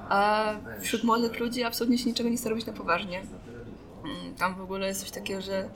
a 0.09 0.53
wśród 0.81 1.03
młodych 1.03 1.39
ludzi 1.39 1.63
absolutnie 1.63 1.97
się 1.97 2.05
niczego 2.05 2.29
nie 2.29 2.37
chce 2.37 2.49
robić 2.49 2.65
na 2.65 2.73
poważnie. 2.73 3.21
Tam 4.37 4.55
w 4.55 4.61
ogóle 4.61 4.87
jest 4.87 5.01
coś 5.01 5.11
takiego, 5.11 5.41
że 5.41 5.69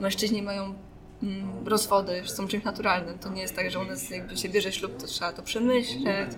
mężczyźni 0.00 0.42
mają 0.42 0.74
mm, 1.22 1.68
rozwody, 1.68 2.22
są 2.26 2.48
czymś 2.48 2.64
naturalnym. 2.64 3.18
To 3.18 3.28
nie 3.28 3.42
jest 3.42 3.56
tak, 3.56 3.70
że 3.70 3.78
u 3.78 3.84
nas 3.84 4.10
jakby 4.10 4.36
się 4.36 4.48
bierze 4.48 4.72
ślub, 4.72 4.96
to 5.00 5.06
trzeba 5.06 5.32
to 5.32 5.42
przemyśleć, 5.42 6.28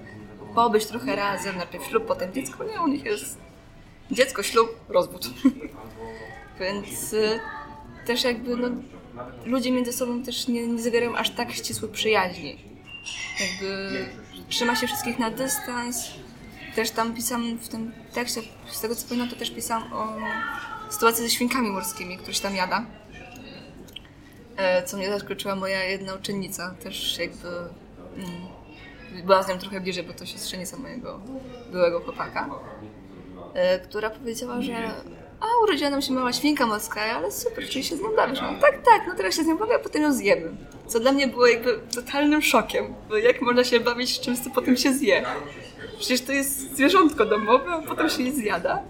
pobyć 0.55 0.87
trochę 0.87 1.17
razem, 1.17 1.57
najpierw 1.57 1.85
ślub, 1.85 2.07
potem 2.07 2.33
dziecko. 2.33 2.65
Nie, 2.65 2.81
u 2.81 2.89
nich 2.89 3.05
jest 3.05 3.39
dziecko, 4.11 4.43
ślub, 4.43 4.69
rozwód. 4.89 5.31
Więc 6.61 7.13
y, 7.13 7.41
też 8.07 8.25
jakby 8.25 8.57
no, 8.57 8.69
ludzie 9.47 9.73
między 9.73 9.93
sobą 9.93 10.23
też 10.23 10.49
nie, 10.49 10.67
nie 10.67 10.83
zawierają 10.83 11.17
aż 11.17 11.31
tak 11.31 11.53
ścisłych 11.53 11.91
przyjaźni. 11.91 12.59
Jakby 13.41 13.91
trzyma 14.49 14.77
się 14.77 14.87
wszystkich 14.87 15.19
na 15.19 15.31
dystans. 15.31 16.11
Też 16.75 16.91
tam 16.91 17.15
pisałam 17.15 17.59
w 17.59 17.69
tym 17.69 17.93
tekście, 18.13 18.41
z 18.71 18.81
tego 18.81 18.95
co 18.95 19.09
pamiętam, 19.09 19.31
to 19.31 19.37
też 19.37 19.51
pisałam 19.51 19.93
o 19.93 20.17
sytuacji 20.91 21.25
ze 21.25 21.31
świnkami 21.31 21.71
morskimi, 21.71 22.19
które 22.19 22.35
się 22.35 22.43
tam 22.43 22.55
jada. 22.57 22.87
E, 24.57 24.83
co 24.83 24.97
mnie 24.97 25.09
zaskoczyła 25.11 25.55
moja 25.57 25.85
jedna 25.85 26.15
uczennica, 26.15 26.75
też 26.83 27.19
jakby 27.19 27.49
mm, 27.49 28.31
byłam 29.25 29.45
z 29.45 29.49
nią 29.49 29.59
trochę 29.59 29.81
bliżej, 29.81 30.05
bo 30.05 30.13
to 30.13 30.27
siostrzenica 30.27 30.77
mojego 30.77 31.21
byłego 31.73 32.01
chłopaka. 32.01 32.49
e, 33.55 33.79
która 33.79 34.11
powiedziała, 34.11 34.63
że 34.63 34.91
a 35.41 35.47
urodziła 35.65 35.91
nam 35.91 36.03
się 36.03 36.13
mała 36.13 36.33
świnka 36.33 36.67
morska, 36.67 37.01
ale 37.01 37.33
super, 37.33 37.69
czyli 37.69 37.85
się 37.85 37.97
z 37.97 38.01
nią 38.01 38.17
bawisz. 38.17 38.39
Tak, 38.61 38.83
tak, 38.85 39.03
no 39.09 39.15
teraz 39.15 39.35
się 39.37 39.43
z 39.45 39.47
nią 39.47 39.59
bawię, 39.59 39.75
a 39.75 39.79
potem 39.79 40.03
ją 40.03 40.13
zjemy. 40.13 40.51
Co 40.87 41.01
dla 41.01 41.13
mnie 41.13 41.29
było 41.29 41.47
jakby 41.47 41.81
totalnym 41.95 42.43
szokiem, 42.43 42.95
bo 43.09 43.17
jak 43.17 43.43
można 43.43 43.65
się 43.65 43.81
bawić 43.81 44.17
z 44.17 44.21
czymś, 44.21 44.39
co 44.39 44.51
potem 44.51 44.77
się 44.77 44.93
zje? 44.93 45.25
Przecież 46.01 46.21
to 46.21 46.33
jest 46.33 46.75
zwierzątko 46.75 47.27
domowe, 47.27 47.71
a 47.71 47.83
potem 47.83 48.11
się 48.11 48.23
je 48.23 48.33
zjada. 48.33 48.83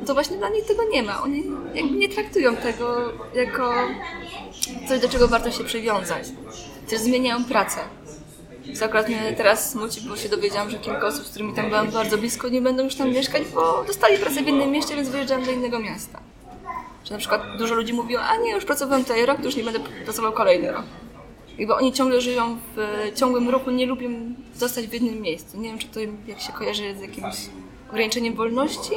No 0.00 0.06
to 0.06 0.14
właśnie 0.14 0.36
dla 0.36 0.48
nich 0.48 0.66
tego 0.66 0.82
nie 0.92 1.02
ma. 1.02 1.22
Oni 1.22 1.44
jakby 1.74 1.96
nie 1.96 2.08
traktują 2.08 2.56
tego 2.56 3.12
jako 3.34 3.74
coś, 4.88 5.00
do 5.00 5.08
czego 5.08 5.28
warto 5.28 5.50
się 5.50 5.64
przywiązać. 5.64 6.28
Też 6.88 7.00
zmieniają 7.00 7.44
pracę. 7.44 7.80
Co 8.74 8.84
akurat 8.84 9.08
mnie 9.08 9.34
teraz 9.36 9.70
smuci, 9.70 10.00
bo 10.08 10.16
się 10.16 10.28
dowiedziałam, 10.28 10.70
że 10.70 10.78
kilka 10.78 11.06
osób, 11.06 11.24
z 11.24 11.30
którymi 11.30 11.54
tam 11.54 11.68
byłam 11.68 11.90
bardzo 11.90 12.18
blisko, 12.18 12.48
nie 12.48 12.62
będą 12.62 12.84
już 12.84 12.94
tam 12.94 13.10
mieszkać, 13.10 13.42
bo 13.54 13.84
dostali 13.86 14.18
pracę 14.18 14.42
w 14.42 14.48
innym 14.48 14.70
mieście, 14.70 14.96
więc 14.96 15.08
wyjeżdżam 15.08 15.44
do 15.44 15.50
innego 15.50 15.78
miasta. 15.78 16.20
Czy 17.04 17.12
na 17.12 17.18
przykład 17.18 17.42
dużo 17.58 17.74
ludzi 17.74 17.92
mówiło, 17.92 18.22
a 18.22 18.36
nie, 18.36 18.50
już 18.50 18.64
pracowałem 18.64 19.04
tutaj 19.04 19.26
rok, 19.26 19.36
to 19.36 19.44
już 19.44 19.56
nie 19.56 19.64
będę 19.64 19.80
pracował 20.04 20.32
kolejny 20.32 20.72
rok. 20.72 20.84
Jakby 21.58 21.74
oni 21.74 21.92
ciągle 21.92 22.20
żyją 22.20 22.58
w 22.76 23.10
ciągłym 23.14 23.48
ruchu, 23.48 23.70
nie 23.70 23.86
lubią 23.86 24.08
zostać 24.54 24.86
w 24.86 24.92
jednym 24.92 25.20
miejscu. 25.20 25.60
Nie 25.60 25.68
wiem, 25.68 25.78
czy 25.78 25.88
to 25.88 26.00
jak 26.26 26.40
się 26.40 26.52
kojarzy 26.52 26.94
z 26.96 27.00
jakimś 27.00 27.36
ograniczeniem 27.90 28.34
wolności, 28.34 28.92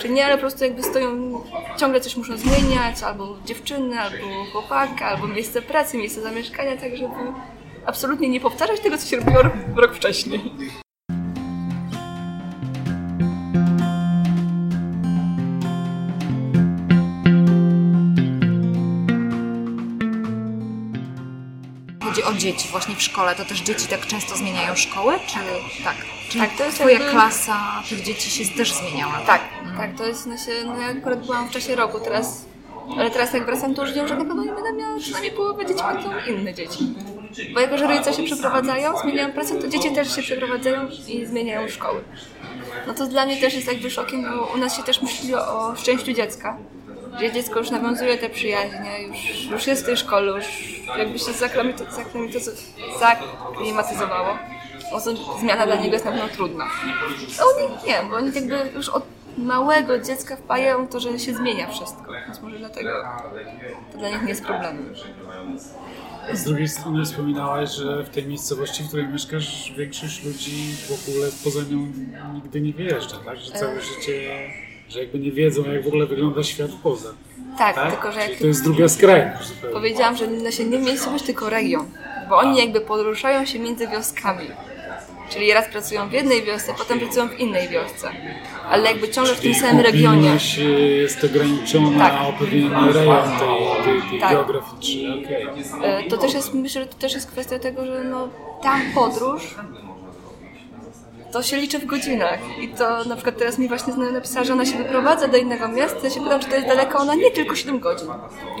czy 0.00 0.08
nie, 0.08 0.26
ale 0.26 0.34
po 0.34 0.40
prostu 0.40 0.64
jakby 0.64 0.82
stoją, 0.82 1.40
ciągle 1.76 2.00
coś 2.00 2.16
muszą 2.16 2.36
zmieniać, 2.36 3.02
albo 3.02 3.36
dziewczyny, 3.46 4.00
albo 4.00 4.44
chłopaka, 4.52 5.06
albo 5.06 5.26
miejsce 5.26 5.62
pracy, 5.62 5.96
miejsce 5.96 6.20
zamieszkania, 6.20 6.76
tak 6.76 6.96
żeby 6.96 7.14
absolutnie 7.86 8.28
nie 8.28 8.40
powtarzać 8.40 8.80
tego, 8.80 8.98
co 8.98 9.06
się 9.06 9.16
robiło 9.16 9.42
rok 9.76 9.94
wcześniej. 9.94 10.40
Dzieci 22.44 22.68
właśnie 22.68 22.94
w 22.96 23.02
szkole, 23.02 23.34
to 23.34 23.44
też 23.44 23.60
dzieci 23.60 23.86
tak 23.86 24.06
często 24.06 24.36
zmieniają 24.36 24.76
szkoły, 24.76 25.14
czy 25.26 25.38
tak? 25.84 25.96
Czyli 26.28 26.40
Tak, 26.40 26.56
to 26.58 26.64
jest 26.64 26.76
twoja 26.76 26.94
jakby- 26.94 27.10
klasa 27.10 27.82
tych 27.88 28.02
dzieci 28.02 28.30
się 28.30 28.54
też 28.56 28.72
zmieniała. 28.72 29.20
Tak, 29.26 29.40
tak, 29.76 29.96
to 29.98 30.06
jest, 30.06 30.26
no, 30.26 30.36
się, 30.36 30.52
no 30.66 30.80
ja 30.80 30.88
akurat 30.88 31.26
byłam 31.26 31.48
w 31.48 31.50
czasie 31.50 31.74
roku, 31.76 32.00
teraz, 32.00 32.44
ale 32.98 33.10
teraz 33.10 33.32
jak 33.34 33.46
wracam, 33.46 33.74
to 33.74 33.82
już 33.82 33.92
wiem, 33.92 34.08
że 34.08 34.16
na 34.16 34.24
pewno 34.24 34.44
nie 34.44 34.52
będę 34.52 34.72
miała 34.72 34.98
przynajmniej 34.98 35.32
połowę 35.32 35.66
dzieci 35.66 35.82
będą 35.94 36.10
inne 36.34 36.54
dzieci. 36.54 36.78
Bo 37.54 37.60
jako, 37.60 37.78
że 37.78 37.86
rodzice 37.86 38.14
się 38.14 38.22
przeprowadzają, 38.22 38.98
zmieniają 38.98 39.32
pracę, 39.32 39.54
to 39.54 39.68
dzieci 39.68 39.90
też 39.94 40.16
się 40.16 40.22
przeprowadzają 40.22 40.88
i 41.08 41.26
zmieniają 41.26 41.68
szkoły. 41.68 42.00
No 42.86 42.94
to 42.94 43.06
dla 43.06 43.26
mnie 43.26 43.36
też 43.36 43.54
jest 43.54 43.66
jakby 43.66 43.90
szokiem, 43.90 44.24
bo 44.36 44.46
u 44.54 44.56
nas 44.56 44.76
się 44.76 44.82
też 44.82 45.02
myśli 45.02 45.34
o 45.34 45.74
szczęściu 45.76 46.12
dziecka. 46.12 46.56
Gdzie 47.16 47.32
dziecko 47.32 47.58
już 47.58 47.70
nawiązuje 47.70 48.18
te 48.18 48.30
przyjaźnie, 48.30 49.02
już, 49.02 49.50
już 49.50 49.66
jest 49.66 49.82
w 49.82 49.86
tej 49.86 49.96
szkole, 49.96 50.32
już 50.32 50.44
jakby 50.98 51.18
się 51.18 51.32
zaklimatyzowało. 53.00 54.38
Zmiana 55.40 55.66
dla 55.66 55.76
niego 55.76 55.92
jest 55.92 56.04
na 56.04 56.10
pewno 56.10 56.28
trudna. 56.28 56.64
A 57.40 57.42
oni 57.44 57.74
nie, 57.86 58.10
bo 58.10 58.16
oni 58.16 58.32
jakby 58.34 58.70
już 58.74 58.88
od 58.88 59.04
małego 59.38 59.98
dziecka 59.98 60.36
wpajają 60.36 60.88
to, 60.88 61.00
że 61.00 61.18
się 61.18 61.34
zmienia 61.34 61.70
wszystko. 61.70 62.12
Więc 62.26 62.40
może 62.42 62.58
dlatego 62.58 62.90
to 63.92 63.98
dla 63.98 64.08
nich 64.08 64.22
nie 64.22 64.28
jest 64.28 64.44
problemem. 64.44 64.94
Z 66.32 66.44
drugiej 66.44 66.68
strony 66.68 67.04
wspominałaś, 67.04 67.70
że 67.70 68.04
w 68.04 68.08
tej 68.08 68.26
miejscowości, 68.26 68.82
w 68.82 68.88
której 68.88 69.08
mieszkasz, 69.08 69.72
większość 69.76 70.24
ludzi 70.24 70.76
w 70.88 71.08
ogóle 71.08 71.28
poza 71.44 71.60
nią 71.60 71.92
nigdy 72.34 72.60
nie 72.60 72.72
wyjeżdża, 72.72 73.16
tak? 73.24 73.38
Że 73.38 73.52
całe 73.52 73.80
życie, 73.80 74.30
że 74.88 75.00
jakby 75.00 75.18
nie 75.18 75.32
wiedzą, 75.32 75.72
jak 75.72 75.84
w 75.84 75.86
ogóle 75.86 76.06
wygląda 76.06 76.42
świat 76.42 76.70
poza. 76.82 77.08
Tak, 77.58 77.74
Tak? 77.74 77.92
tylko 77.92 78.12
że 78.12 78.20
jak 78.20 78.38
to 78.38 78.46
jest 78.46 78.64
druga 78.64 78.88
skrajność 78.88 79.48
zupełnie. 79.48 79.74
powiedziałam, 79.74 80.16
że 80.16 80.26
no 80.26 80.50
się 80.50 80.64
nie 80.64 80.78
miejscowość, 80.78 81.24
tylko 81.24 81.50
region. 81.50 81.86
Bo 82.28 82.36
oni 82.36 82.58
jakby 82.58 82.80
poruszają 82.80 83.46
się 83.46 83.58
między 83.58 83.88
wioskami. 83.88 84.46
Czyli 85.30 85.52
raz 85.52 85.68
pracują 85.68 86.08
w 86.08 86.12
jednej 86.12 86.42
wiosce, 86.42 86.74
potem 86.78 87.00
pracują 87.00 87.28
w 87.28 87.40
innej 87.40 87.68
wiosce. 87.68 88.10
Ale 88.70 88.88
jakby 88.90 89.08
ciągle 89.08 89.34
w 89.34 89.40
tym 89.40 89.54
samym 89.54 89.80
regionie. 89.80 90.30
jest 91.00 91.24
ograniczona 91.24 91.98
Tak. 92.10 92.28
o 92.28 92.32
pewien 92.32 92.72
rejon 92.92 93.38
tej, 93.38 93.84
tej, 94.00 94.10
tej 94.10 94.20
Tak. 94.20 94.30
geograficznej. 94.32 95.24
Okej. 95.24 95.46
E, 95.82 96.02
To 96.10 96.16
też 96.18 96.34
jest, 96.34 96.54
myślę, 96.54 96.80
że 96.82 96.86
to 96.86 96.96
też 96.98 97.14
jest 97.14 97.30
kwestia 97.30 97.58
tego, 97.58 97.86
że 97.86 98.04
no, 98.04 98.28
tam 98.62 98.80
podróż 98.94 99.54
to 101.34 101.42
się 101.42 101.56
liczy 101.56 101.78
w 101.78 101.86
godzinach. 101.86 102.38
I 102.60 102.68
to 102.68 103.04
na 103.04 103.14
przykład 103.14 103.38
teraz 103.38 103.58
mi 103.58 103.68
właśnie 103.68 103.92
znajomy 103.92 104.16
napisała, 104.16 104.44
że 104.44 104.52
ona 104.52 104.66
się 104.66 104.78
wyprowadza 104.78 105.28
do 105.28 105.36
innego 105.36 105.68
miasta. 105.68 105.98
Ja 106.04 106.10
się 106.10 106.20
pytam, 106.20 106.40
czy 106.40 106.48
to 106.48 106.54
jest 106.54 106.68
daleko. 106.68 106.98
Ona 106.98 107.14
nie, 107.14 107.30
tylko 107.30 107.56
7 107.56 107.78
godzin. 107.78 108.08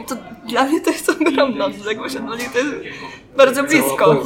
I 0.00 0.04
to 0.04 0.16
dla 0.48 0.64
mnie 0.64 0.80
to 0.80 0.90
jest 0.90 1.08
ogromna 1.10 1.64
odległość. 1.64 2.16
Od 2.16 2.26
Woli 2.26 2.44
to 2.52 2.58
jest 2.58 2.70
bardzo 3.36 3.62
blisko. 3.62 4.22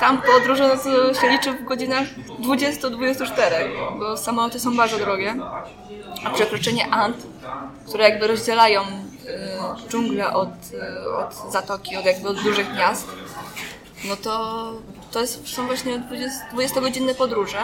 Tam 0.00 0.22
podróż 0.22 0.58
no, 0.58 1.14
się 1.20 1.28
liczy 1.28 1.52
w 1.52 1.64
godzinach 1.64 2.06
20-24, 2.40 3.28
bo 3.98 4.16
samoloty 4.16 4.60
są 4.60 4.76
bardzo 4.76 4.98
drogie. 4.98 5.34
A 6.24 6.30
przekroczenie 6.30 6.90
Ant, 6.90 7.16
które 7.88 8.08
jakby 8.08 8.26
rozdzielają 8.26 8.82
y, 8.82 9.88
dżunglę 9.88 10.32
od, 10.32 10.48
y, 10.48 11.16
od 11.16 11.52
zatoki, 11.52 11.96
od 11.96 12.04
jakby 12.04 12.28
od 12.28 12.42
dużych 12.42 12.74
miast, 12.74 13.08
no 14.04 14.16
to, 14.16 14.72
to 15.12 15.20
jest, 15.20 15.48
są 15.48 15.66
właśnie 15.66 15.98
20 15.98 16.46
20-godzinne 16.54 17.14
podróże. 17.14 17.58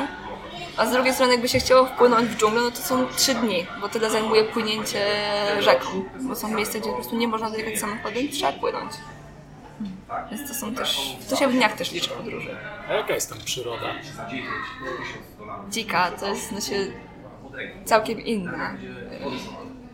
A 0.76 0.86
z 0.86 0.92
drugiej 0.92 1.14
strony, 1.14 1.32
jakby 1.32 1.48
się 1.48 1.58
chciało 1.58 1.86
wpłynąć 1.86 2.28
w 2.28 2.36
dżunglę, 2.36 2.60
no 2.60 2.70
to 2.70 2.76
są 2.76 3.06
3 3.16 3.34
dni, 3.34 3.66
bo 3.80 3.88
tyle 3.88 4.10
zajmuje 4.10 4.44
płynięcie 4.44 5.06
rzeką. 5.60 5.86
Bo 6.20 6.36
są 6.36 6.48
miejsca, 6.48 6.78
gdzie 6.78 6.88
po 6.88 6.94
prostu 6.96 7.16
nie 7.16 7.28
można 7.28 7.50
dojechać 7.50 7.78
samochodem 7.78 8.28
trzeba 8.28 8.52
płynąć. 8.52 8.92
Więc 10.30 10.48
to 10.48 10.54
są 10.54 10.74
też, 10.74 11.16
to 11.30 11.36
się 11.36 11.48
w 11.48 11.52
dniach 11.52 11.76
też 11.76 11.92
liczy 11.92 12.10
podróże. 12.10 12.56
A 12.88 12.92
jaka 12.92 13.14
jest 13.14 13.30
tam 13.30 13.38
przyroda? 13.38 13.94
Dzika 15.70 16.10
to 16.10 16.28
jest 16.28 16.52
no 16.52 16.60
się 16.60 16.86
całkiem 17.84 18.20
inna. 18.20 18.76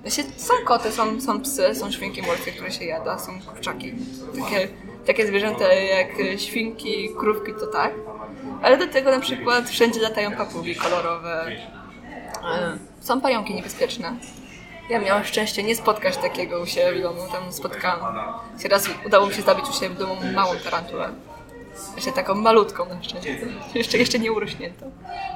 Się, 0.09 0.23
są 0.37 0.55
koty, 0.65 0.93
są, 0.93 1.21
są 1.21 1.41
psy, 1.41 1.75
są 1.75 1.91
świnki 1.91 2.23
morskie, 2.23 2.53
które 2.53 2.71
się 2.73 2.85
jada, 2.85 3.19
są 3.19 3.41
kurczaki. 3.41 3.95
Takie, 4.43 4.69
takie 5.07 5.27
zwierzęta 5.27 5.73
jak 5.73 6.09
świnki, 6.41 7.11
krówki 7.19 7.53
to 7.61 7.67
tak. 7.67 7.93
Ale 8.63 8.79
do 8.79 8.87
tego 8.87 9.11
na 9.11 9.21
przykład 9.21 9.69
wszędzie 9.71 10.01
latają 10.01 10.33
papugi 10.33 10.77
kolorowe. 10.77 11.47
E, 12.45 12.79
Są 13.01 13.21
pająki 13.21 13.55
niebezpieczne. 13.55 14.17
Ja 14.91 15.01
miałam 15.01 15.25
szczęście 15.25 15.63
nie 15.63 15.77
spotkać 15.77 16.17
takiego 16.17 16.61
u 16.61 16.67
siebie 16.67 16.99
w 16.99 17.03
domu. 17.03 17.21
Tam 17.33 17.53
spotkałam. 17.53 18.17
się 18.63 18.69
Raz 18.69 18.89
udało 19.07 19.27
mi 19.27 19.35
się 19.35 19.43
zabić 19.43 19.65
u 19.69 19.73
siebie 19.73 19.89
w 19.95 19.99
domu 19.99 20.17
małą 20.35 20.55
tarantulę. 20.65 21.09
Jeszcze 21.97 22.13
taką 22.13 22.35
malutką 22.35 22.85
na 22.85 23.03
szczęście. 23.03 23.39
Jeszcze, 23.75 23.99
jeszcze 23.99 24.19
nie 24.19 24.33
urośniętą. 24.33 24.93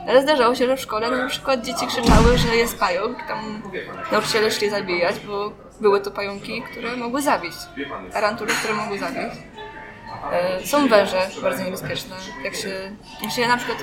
Ale 0.09 0.23
zdarzało 0.23 0.55
się, 0.55 0.67
że 0.67 0.77
w 0.77 0.81
szkole 0.81 1.11
na 1.11 1.29
przykład 1.29 1.61
dzieci 1.65 1.87
krzyczały, 1.87 2.39
że 2.39 2.57
jest 2.57 2.79
pająk. 2.79 3.19
Tam 3.29 3.63
nauczyciele 4.13 4.51
szli 4.51 4.71
zabijać, 4.71 5.17
bo 5.21 5.53
były 5.81 6.01
to 6.01 6.11
pająki, 6.11 6.63
które 6.63 6.97
mogły 6.97 7.23
zabić. 7.23 7.53
Tarantuly, 8.13 8.53
które 8.53 8.75
mogły 8.75 8.99
zabić. 8.99 9.33
E, 10.33 10.67
Są 10.67 10.89
węże 10.89 11.29
bardzo 11.43 11.65
niebezpieczne. 11.65 12.17
Jak 12.45 12.55
się, 12.55 12.69
jak 13.23 13.33
się 13.33 13.43
ja 13.43 13.49
na 13.49 13.57
przykład, 13.57 13.79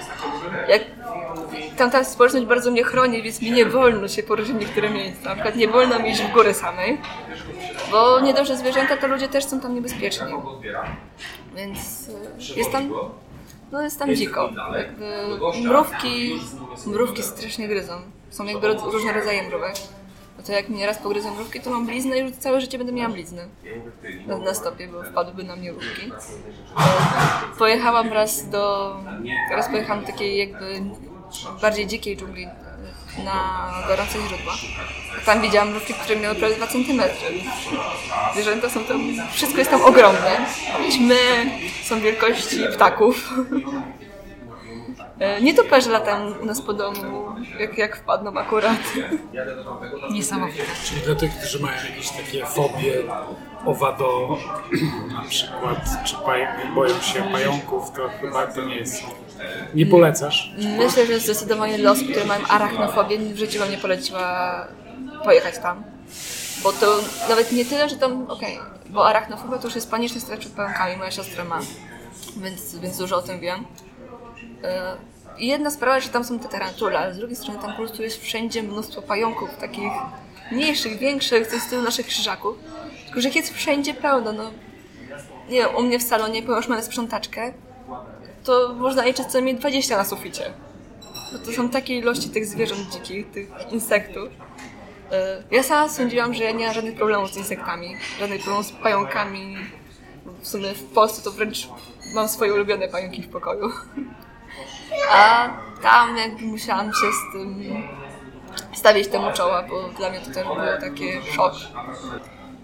jak 0.67 0.81
tamta 1.77 2.03
społeczność 2.03 2.45
bardzo 2.45 2.71
mnie 2.71 2.83
chroni, 2.83 3.21
więc 3.23 3.41
mi 3.41 3.51
nie 3.51 3.65
wolno 3.65 4.07
się 4.07 4.23
poruszyć 4.23 4.55
niektóre 4.59 4.89
miejsca. 4.89 5.29
Na 5.29 5.35
przykład 5.35 5.55
nie 5.55 5.67
wolno 5.67 5.99
mi 5.99 6.09
iść 6.09 6.21
w 6.21 6.31
górę 6.31 6.53
samej, 6.53 7.01
bo 7.91 8.19
nie 8.19 8.33
dość, 8.33 8.47
że 8.47 8.57
zwierzęta, 8.57 8.97
to 8.97 9.07
ludzie 9.07 9.27
też 9.27 9.45
są 9.45 9.59
tam 9.61 9.75
niebezpieczni. 9.75 10.27
Więc 11.55 12.09
jest 12.55 12.71
tam, 12.71 12.93
no 13.71 13.81
jest 13.81 13.99
tam 13.99 14.15
dziko. 14.15 14.49
Jakby 14.77 15.11
mrówki, 15.63 16.39
mrówki 16.85 17.23
strasznie 17.23 17.67
gryzą. 17.67 17.93
Są 18.29 18.45
jakby 18.45 18.67
różne 18.67 19.13
rodzaje 19.13 19.43
mrówek. 19.43 19.75
No 20.37 20.43
to 20.43 20.51
jak 20.51 20.69
mnie 20.69 20.85
raz 20.85 20.97
pogryzą 20.97 21.35
mrówki, 21.35 21.59
to 21.59 21.69
mam 21.69 21.85
bliznę 21.85 22.17
i 22.17 22.21
już 22.21 22.31
całe 22.31 22.61
życie 22.61 22.77
będę 22.77 22.93
miała 22.93 23.13
bliznę. 23.13 23.47
Na, 24.27 24.37
na 24.37 24.53
stopie, 24.53 24.87
bo 24.87 25.03
wpadłyby 25.03 25.43
na 25.43 25.55
mnie 25.55 25.71
mrówki. 25.71 26.11
Pojechałam 27.57 28.13
raz 28.13 28.49
do... 28.49 28.95
Teraz 29.49 29.69
pojechałam 29.69 30.01
do 30.01 30.07
takiej 30.07 30.37
jakby 30.37 30.81
bardziej 31.61 31.87
dzikiej 31.87 32.17
dżungli 32.17 32.47
na 33.23 33.69
gorące 33.87 34.19
źródła. 34.27 34.53
Tam 35.25 35.41
widziałam 35.41 35.69
mrówki, 35.69 35.93
które 35.93 36.19
miały 36.19 36.35
prawie 36.35 36.55
2 36.55 36.67
cm. 36.67 37.01
Zwierzęta 38.33 38.69
są 38.69 38.83
tam, 38.83 39.01
wszystko 39.31 39.59
jest 39.59 39.71
tam 39.71 39.81
ogromne. 39.81 40.45
Ćmy 40.91 41.15
są 41.83 41.99
wielkości 41.99 42.59
ptaków. 42.73 43.33
E, 45.19 45.41
Nietoperze 45.41 45.91
latają 45.91 46.31
u 46.41 46.45
nas 46.45 46.61
po 46.61 46.73
domu, 46.73 47.25
jak, 47.59 47.77
jak 47.77 47.97
wpadną 47.97 48.37
akurat. 48.37 48.77
Niesamowite. 50.11 50.63
Czyli 50.85 51.01
dla 51.01 51.15
tych, 51.15 51.31
którzy 51.37 51.59
mają 51.59 51.75
jakieś 51.89 52.09
takie 52.09 52.45
fobie 52.45 52.93
owado, 53.65 54.37
na 55.15 55.21
przykład, 55.29 55.77
czy 56.05 56.15
boją 56.75 57.01
się 57.01 57.23
pająków, 57.31 57.91
to 57.91 58.09
chyba 58.21 58.47
to 58.47 58.61
nie 58.61 58.75
jest 58.75 59.03
Nie 59.75 59.85
polecasz? 59.85 60.53
Myślę, 60.77 61.05
że 61.05 61.19
zdecydowanie 61.19 61.77
los, 61.77 61.99
które 62.11 62.25
mają 62.25 62.47
arachnofobię, 62.47 63.17
w 63.17 63.37
życiu 63.37 63.59
bym 63.59 63.71
nie 63.71 63.77
poleciła 63.77 64.67
pojechać 65.23 65.57
tam. 65.57 65.83
Bo 66.63 66.73
to 66.73 66.99
nawet 67.29 67.51
nie 67.51 67.65
tyle, 67.65 67.89
że 67.89 67.95
tam, 67.95 68.27
okej, 68.27 68.59
bo 68.89 69.07
arachnofobia 69.07 69.57
to 69.57 69.67
już 69.67 69.75
jest 69.75 69.91
paniczny 69.91 70.21
strach 70.21 70.39
przed 70.39 70.51
pająkami, 70.51 70.97
moja 70.97 71.11
siostra 71.11 71.43
ma, 71.43 71.59
więc, 72.37 72.75
więc 72.75 72.97
dużo 72.97 73.17
o 73.17 73.21
tym 73.21 73.39
wiem. 73.39 73.65
I 75.37 75.47
jedna 75.47 75.71
sprawa, 75.71 75.99
że 75.99 76.09
tam 76.09 76.23
są 76.23 76.39
te 76.39 76.47
tarantule, 76.49 76.99
ale 76.99 77.13
z 77.13 77.17
drugiej 77.17 77.35
strony 77.35 77.59
tam 77.59 77.71
po 77.71 77.77
prostu 77.77 78.03
jest 78.03 78.21
wszędzie 78.21 78.63
mnóstwo 78.63 79.01
pająków, 79.01 79.49
takich 79.57 79.91
mniejszych, 80.51 80.97
większych, 80.97 81.47
coś 81.47 81.59
w 81.59 81.63
stylu 81.63 81.81
naszych 81.81 82.05
krzyżaków. 82.05 82.55
Tylko, 83.05 83.21
że 83.21 83.29
jest 83.29 83.53
wszędzie 83.53 83.93
pełno, 83.93 84.31
no. 84.31 84.51
Nie 85.49 85.59
wiem, 85.59 85.75
u 85.75 85.81
mnie 85.81 85.99
w 85.99 86.03
salonie, 86.03 86.41
ponieważ 86.41 86.67
mamy 86.67 86.83
sprzątaczkę, 86.83 87.53
to 88.45 88.73
można 88.73 89.05
liczyć 89.05 89.25
co 89.25 89.33
najmniej 89.33 89.55
20 89.55 89.97
na 89.97 90.05
suficie. 90.05 90.53
Bo 91.33 91.39
to 91.39 91.51
są 91.51 91.69
takie 91.69 91.97
ilości 91.97 92.29
tych 92.29 92.45
zwierząt 92.45 92.89
dzikich, 92.93 93.31
tych 93.31 93.49
insektów. 93.71 94.29
E, 95.11 95.43
Ja 95.51 95.63
sama 95.63 95.89
sądziłam, 95.89 96.33
że 96.33 96.43
ja 96.43 96.51
nie 96.51 96.65
mam 96.65 96.73
żadnych 96.73 96.95
problemów 96.95 97.33
z 97.33 97.37
insektami, 97.37 97.95
żadnych 98.19 98.41
problemów 98.41 98.65
z 98.67 98.71
pająkami. 98.71 99.57
W 100.41 100.47
sumie 100.47 100.73
w 100.73 100.83
Polsce 100.83 101.21
to 101.23 101.31
wręcz 101.31 101.67
mam 102.13 102.27
swoje 102.29 102.53
ulubione 102.53 102.87
pająki 102.87 103.21
w 103.21 103.29
pokoju. 103.29 103.71
A 105.11 105.49
tam 105.81 106.17
jakby 106.17 106.45
musiałam 106.45 106.85
się 106.93 107.07
z 107.11 107.33
tym 107.33 107.63
stawić 108.73 109.07
temu 109.07 109.31
czoła, 109.33 109.63
bo 109.63 109.89
dla 109.89 110.09
mnie 110.09 110.19
to 110.19 110.25
też 110.31 110.43
było 110.43 110.55
takie 110.81 111.21
szok. 111.21 111.53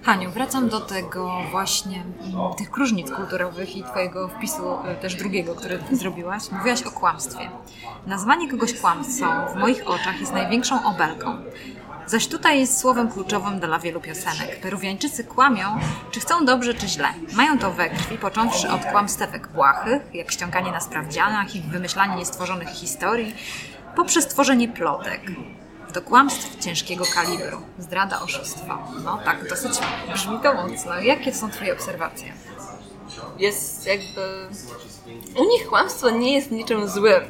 Haniu, 0.03 0.31
wracam 0.31 0.69
do 0.69 0.79
tego 0.79 1.37
właśnie, 1.51 2.03
mm, 2.03 2.53
tych 2.57 2.77
różnic 2.77 3.11
kulturowych 3.11 3.75
i 3.75 3.83
twojego 3.83 4.27
wpisu 4.27 4.63
e, 4.85 4.95
też 4.95 5.15
drugiego, 5.15 5.55
który 5.55 5.79
zrobiłaś. 5.91 6.51
Mówiłaś 6.51 6.83
o 6.83 6.91
kłamstwie. 6.91 7.49
Nazwanie 8.07 8.49
kogoś 8.49 8.73
kłamcą 8.73 9.25
w 9.53 9.55
moich 9.55 9.87
oczach 9.87 10.19
jest 10.19 10.33
największą 10.33 10.85
obelgą. 10.85 11.37
Zaś 12.05 12.27
tutaj 12.27 12.59
jest 12.59 12.79
słowem 12.79 13.11
kluczowym 13.11 13.59
dla 13.59 13.79
wielu 13.79 14.01
piosenek. 14.01 14.59
Peruwiańczycy 14.61 15.23
kłamią, 15.23 15.79
czy 16.11 16.19
chcą 16.19 16.45
dobrze, 16.45 16.73
czy 16.73 16.87
źle. 16.87 17.07
Mają 17.33 17.59
to 17.59 17.71
we 17.71 17.89
krwi, 17.89 18.17
począwszy 18.17 18.69
od 18.69 18.85
kłamstewek 18.85 19.47
błahych, 19.47 20.01
jak 20.13 20.31
ściąganie 20.31 20.71
na 20.71 20.79
sprawdzianach 20.79 21.55
i 21.55 21.61
wymyślanie 21.61 22.15
niestworzonych 22.15 22.69
historii, 22.69 23.35
poprzez 23.95 24.27
tworzenie 24.27 24.67
plotek, 24.67 25.21
do 25.91 26.01
kłamstw 26.01 26.59
ciężkiego 26.59 27.05
kalibru, 27.13 27.61
zdrada, 27.79 28.21
oszustwo. 28.21 28.77
No 29.03 29.19
tak, 29.25 29.49
dosyć 29.49 29.71
brzmi 30.13 30.39
to 30.43 30.53
mocno. 30.53 30.99
Jakie 30.99 31.33
są 31.33 31.51
Twoje 31.51 31.73
obserwacje? 31.73 32.33
jest 33.39 33.87
jakby. 33.87 34.21
U 35.35 35.43
nich 35.43 35.67
kłamstwo 35.67 36.09
nie 36.09 36.33
jest 36.33 36.51
niczym 36.51 36.89
złym. 36.89 37.23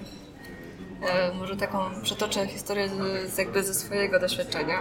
E, 1.02 1.34
może 1.34 1.58
taką 1.58 2.02
przetoczę 2.04 2.48
historię 2.48 2.90
z, 3.28 3.38
jakby 3.38 3.64
ze 3.64 3.74
swojego 3.74 4.20
doświadczenia. 4.20 4.80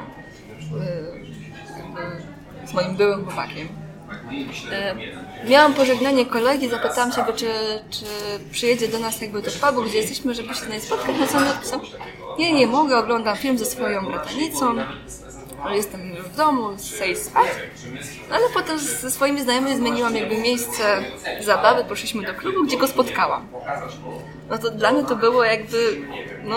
E, 2.65 2.67
z 2.67 2.73
moim 2.73 2.97
byłym 2.97 3.25
chłopakiem. 3.25 3.69
E, 4.73 4.95
miałam 5.49 5.75
pożegnanie 5.75 6.27
kolegi, 6.27 6.69
zapytałam 6.69 7.13
się 7.13 7.25
czy, 7.37 7.47
czy 7.91 8.05
przyjedzie 8.51 8.89
do 8.89 8.99
nas 8.99 9.21
jakby 9.21 9.43
do 9.43 9.51
pubu, 9.51 9.83
gdzie 9.83 9.99
jesteśmy, 9.99 10.35
żeby 10.35 10.55
się 10.55 10.61
tutaj 10.61 10.81
spotkać. 10.81 11.17
No 11.21 11.27
co 11.27 11.39
on 11.39 11.45
napisał? 11.45 11.81
Nie, 12.39 12.53
nie 12.53 12.67
mogę, 12.67 12.99
oglądam 12.99 13.37
film 13.37 13.59
ze 13.59 13.65
swoją 13.67 14.07
bratanicą. 14.07 14.75
Jestem 15.71 16.09
już 16.11 16.19
w 16.29 16.37
domu, 16.37 16.69
chcę 16.79 17.17
spać. 17.17 17.47
No 18.31 18.37
ale 18.37 18.45
potem 18.55 18.79
ze 18.79 19.11
swoimi 19.11 19.43
znajomymi 19.43 19.77
zmieniłam 19.77 20.17
jakby 20.17 20.39
miejsce 20.39 21.03
zabawy, 21.41 21.85
poszliśmy 21.85 22.27
do 22.27 22.35
klubu, 22.35 22.65
gdzie 22.65 22.77
go 22.79 22.89
spotkałam. 22.89 23.47
No 24.51 24.59
to 24.59 24.71
dla 24.71 24.93
mnie 24.93 25.05
to 25.05 25.17
było 25.17 25.45
jakby, 25.45 26.01
no, 26.45 26.57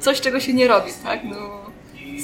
coś, 0.00 0.20
czego 0.20 0.40
się 0.40 0.52
nie 0.52 0.68
robi, 0.68 0.90
tak? 1.04 1.20
No, 1.24 1.36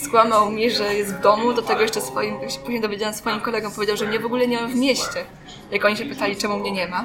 skłamał 0.04 0.50
mi, 0.50 0.70
że 0.70 0.94
jest 0.94 1.14
w 1.14 1.20
domu, 1.20 1.52
do 1.52 1.62
tego 1.62 1.80
jeszcze 1.80 2.00
swoim, 2.00 2.36
później 2.60 2.80
dowiedziałam 2.80 3.14
swoim 3.14 3.40
kolegom, 3.40 3.72
powiedział, 3.72 3.96
że 3.96 4.06
mnie 4.06 4.18
w 4.20 4.26
ogóle 4.26 4.46
nie 4.46 4.60
ma 4.62 4.68
w 4.68 4.74
mieście. 4.74 5.24
Jak 5.70 5.84
oni 5.84 5.96
się 5.96 6.04
pytali, 6.04 6.36
czemu 6.36 6.58
mnie 6.58 6.72
nie 6.72 6.88
ma. 6.88 7.04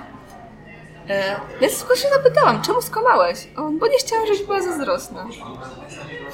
E, 1.10 1.40
więc 1.62 1.80
tylko 1.80 1.96
się 1.96 2.08
zapytałam, 2.10 2.62
czemu 2.62 2.82
skłamałeś? 2.82 3.48
On, 3.58 3.80
bo 3.80 3.88
nie 3.88 3.98
chciałam, 3.98 4.26
żebyś 4.26 4.44
była 4.44 4.62
zazdrosna. 4.62 5.28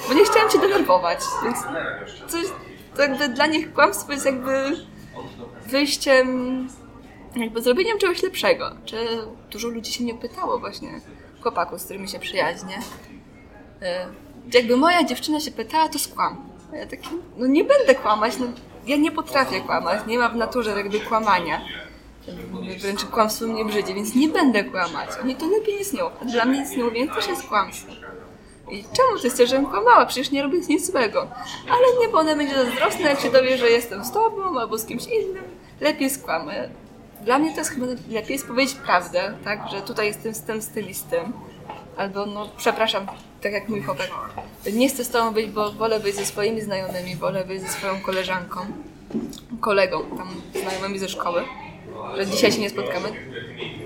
Bo 0.08 0.14
nie 0.14 0.24
chciałam 0.24 0.50
cię 0.50 0.58
denerwować, 0.58 1.18
więc 1.44 1.58
coś, 2.28 2.44
to 2.96 3.02
jakby 3.02 3.28
dla 3.28 3.46
nich 3.46 3.72
kłamstwo 3.72 4.12
jest 4.12 4.26
jakby 4.26 4.76
wyjściem, 5.66 6.68
jakby 7.36 7.62
zrobieniem 7.62 7.98
czegoś 7.98 8.22
lepszego. 8.22 8.70
Czy 8.84 8.96
dużo 9.50 9.68
ludzi 9.68 9.92
się 9.92 10.04
mnie 10.04 10.14
pytało 10.14 10.58
właśnie, 10.58 11.00
chłopaków, 11.42 11.80
z 11.80 11.84
którymi 11.84 12.08
się 12.08 12.18
przyjaźnię. 12.18 12.78
E, 13.82 14.06
jakby 14.54 14.76
moja 14.76 15.04
dziewczyna 15.04 15.40
się 15.40 15.50
pytała, 15.50 15.88
to 15.88 15.98
skłam. 15.98 16.50
A 16.72 16.76
ja 16.76 16.86
taki, 16.86 17.08
no 17.36 17.46
nie 17.46 17.64
będę 17.64 17.94
kłamać, 17.94 18.38
no 18.38 18.46
ja 18.86 18.96
nie 18.96 19.12
potrafię 19.12 19.60
kłamać, 19.60 20.06
nie 20.06 20.18
ma 20.18 20.28
w 20.28 20.36
naturze 20.36 20.70
jakby 20.70 21.00
kłamania. 21.00 21.60
Wręcz 22.80 23.04
kłamstwo 23.04 23.46
mnie 23.46 23.64
brzydzi, 23.64 23.94
więc 23.94 24.14
nie 24.14 24.28
będę 24.28 24.64
kłamać. 24.64 25.10
Oni 25.22 25.36
to 25.36 25.46
lepiej 25.46 25.74
nie 25.74 25.84
snią. 25.84 26.10
Dla 26.22 26.44
mnie 26.44 26.60
nic 26.60 26.76
nie 26.76 26.84
mówienie 26.84 27.14
też 27.14 27.28
jest 27.28 27.42
kłamstwo. 27.42 27.92
I 28.70 28.84
czemu 28.84 29.18
ty 29.22 29.30
chcesz, 29.30 29.50
żebym 29.50 29.66
kłamała? 29.66 30.06
Przecież 30.06 30.30
nie 30.30 30.42
robię 30.42 30.58
nic 30.68 30.90
złego. 30.90 31.28
Ale 31.68 32.00
nie, 32.00 32.08
bo 32.08 32.18
ona 32.18 32.36
będzie 32.36 32.54
zazdrosna, 32.54 33.08
jak 33.08 33.20
się 33.20 33.30
dowie, 33.30 33.58
że 33.58 33.70
jestem 33.70 34.04
z 34.04 34.12
tobą 34.12 34.60
albo 34.60 34.78
z 34.78 34.86
kimś 34.86 35.06
innym. 35.06 35.44
Lepiej 35.80 36.10
skłamę. 36.10 36.68
Dla 37.24 37.38
mnie 37.38 37.52
to 37.52 37.58
jest 37.58 37.70
chyba 37.70 37.86
lepiej 37.86 38.32
jest 38.32 38.46
powiedzieć 38.46 38.76
prawdę, 38.76 39.34
tak? 39.44 39.68
Że 39.70 39.82
tutaj 39.82 40.06
jestem 40.06 40.62
z 40.62 40.68
tym, 40.68 40.84
tym. 41.10 41.32
Albo 41.96 42.26
no, 42.26 42.48
przepraszam, 42.56 43.06
tak 43.40 43.52
jak 43.52 43.68
mój 43.68 43.82
chłopak. 43.82 44.10
Nie 44.72 44.88
chcę 44.88 45.04
z 45.04 45.10
tobą 45.10 45.30
być, 45.30 45.50
bo 45.50 45.72
wolę 45.72 46.00
być 46.00 46.14
ze 46.16 46.26
swoimi 46.26 46.60
znajomymi, 46.60 47.16
wolę 47.16 47.44
być 47.44 47.62
ze 47.62 47.68
swoją 47.68 48.00
koleżanką, 48.00 48.60
kolegą, 49.60 50.02
tam 50.16 50.28
znajomymi 50.62 50.98
ze 50.98 51.08
szkoły, 51.08 51.42
że 52.16 52.26
dzisiaj 52.26 52.52
się 52.52 52.60
nie 52.60 52.70
spotkamy. 52.70 53.08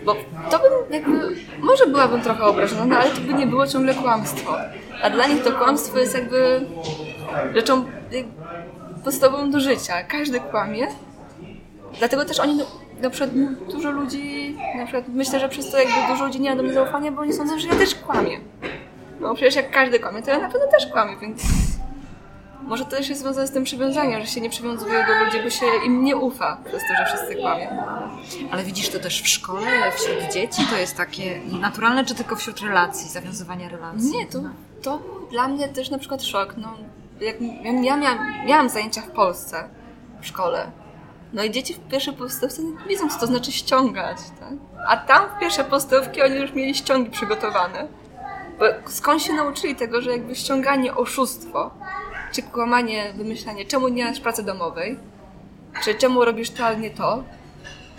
Bo 0.04 0.14
to 0.50 0.58
bym 0.58 0.72
jakby, 0.90 1.36
może 1.60 1.86
byłabym 1.86 2.20
trochę 2.20 2.44
obrażona, 2.44 2.84
no 2.84 2.96
ale 2.96 3.10
to 3.10 3.20
by 3.20 3.34
nie 3.34 3.46
było 3.46 3.66
ciągle 3.66 3.94
kłamstwo. 3.94 4.56
A 5.02 5.10
dla 5.10 5.26
nich 5.26 5.42
to 5.42 5.52
kłamstwo 5.52 5.98
jest 5.98 6.14
jakby 6.14 6.66
rzeczą 7.54 7.84
podstawową 9.04 9.50
do 9.50 9.60
życia. 9.60 10.02
Każdy 10.02 10.40
kłamie. 10.40 10.86
Dlatego 11.98 12.24
też 12.24 12.40
oni, 12.40 12.54
no, 12.54 12.64
na 13.00 13.10
przykład 13.10 13.30
dużo 13.72 13.90
ludzi, 13.90 14.56
na 14.76 14.84
przykład 14.84 15.04
myślę, 15.08 15.40
że 15.40 15.48
przez 15.48 15.70
to 15.70 15.78
jakby 15.78 16.12
dużo 16.12 16.24
ludzi 16.24 16.40
nie 16.40 16.50
ma 16.50 16.56
do 16.56 16.62
mnie 16.62 16.72
zaufania, 16.72 17.12
bo 17.12 17.20
oni 17.20 17.32
sądzą, 17.32 17.58
że 17.58 17.68
ja 17.68 17.74
też 17.74 17.94
kłamię. 17.94 18.40
No 19.20 19.34
przecież 19.34 19.54
jak 19.54 19.70
każdy 19.70 20.00
kłamie, 20.00 20.22
to 20.22 20.30
ja 20.30 20.38
na 20.38 20.48
pewno 20.48 20.66
też 20.66 20.86
kłamię, 20.86 21.16
więc 21.20 21.42
może 22.66 22.84
to 22.84 22.90
też 22.90 23.08
jest 23.08 23.20
związane 23.20 23.46
z 23.46 23.50
tym 23.50 23.64
przywiązaniem, 23.64 24.20
że 24.20 24.26
się 24.26 24.40
nie 24.40 24.50
przywiązują 24.50 25.06
do 25.06 25.24
ludzi, 25.24 25.42
bo 25.44 25.50
się 25.50 25.66
im 25.86 26.04
nie 26.04 26.16
ufa 26.16 26.58
przez 26.64 26.82
to, 26.82 26.94
że 26.98 27.04
wszyscy 27.06 27.34
kłamią. 27.34 27.66
Ale 28.50 28.64
widzisz 28.64 28.88
to 28.88 28.98
też 28.98 29.22
w 29.22 29.28
szkole, 29.28 29.92
wśród 29.92 30.32
dzieci? 30.32 30.66
To 30.70 30.76
jest 30.76 30.96
takie 30.96 31.40
naturalne, 31.60 32.04
czy 32.04 32.14
tylko 32.14 32.36
wśród 32.36 32.60
relacji, 32.60 33.10
zawiązywanie 33.10 33.68
relacji? 33.68 34.10
Nie, 34.10 34.26
to, 34.26 34.40
to 34.82 35.02
dla 35.30 35.48
mnie 35.48 35.68
też 35.68 35.90
na 35.90 35.98
przykład 35.98 36.22
szok. 36.22 36.54
No, 36.56 36.74
jak 37.20 37.36
ja, 37.84 37.96
miałam, 37.96 38.18
miałam 38.46 38.68
zajęcia 38.68 39.02
w 39.02 39.10
Polsce, 39.10 39.68
w 40.20 40.26
szkole. 40.26 40.70
No 41.32 41.44
i 41.44 41.50
dzieci 41.50 41.74
w 41.74 41.88
pierwszej 41.88 42.14
podstawce 42.14 42.62
nie 42.62 42.72
wiedzą, 42.88 43.08
co 43.08 43.20
to 43.20 43.26
znaczy 43.26 43.52
ściągać, 43.52 44.18
tak? 44.40 44.52
A 44.88 44.96
tam 44.96 45.28
w 45.36 45.40
pierwsze 45.40 45.64
podstawki 45.64 46.22
oni 46.22 46.36
już 46.36 46.52
mieli 46.52 46.74
ściągi 46.74 47.10
przygotowane. 47.10 47.88
Bo 48.58 48.64
skąd 48.86 49.22
się 49.22 49.32
nauczyli 49.32 49.76
tego, 49.76 50.02
że 50.02 50.10
jakby 50.10 50.34
ściąganie, 50.34 50.94
oszustwo, 50.94 51.70
czy 52.34 52.42
kłamanie, 52.42 53.12
wymyślanie, 53.16 53.64
czemu 53.64 53.88
nie 53.88 54.04
masz 54.04 54.20
pracy 54.20 54.42
domowej, 54.42 54.98
czy 55.84 55.94
czemu 55.94 56.24
robisz 56.24 56.50
to, 56.50 56.66
a 56.66 56.72
nie 56.74 56.90
to, 56.90 57.24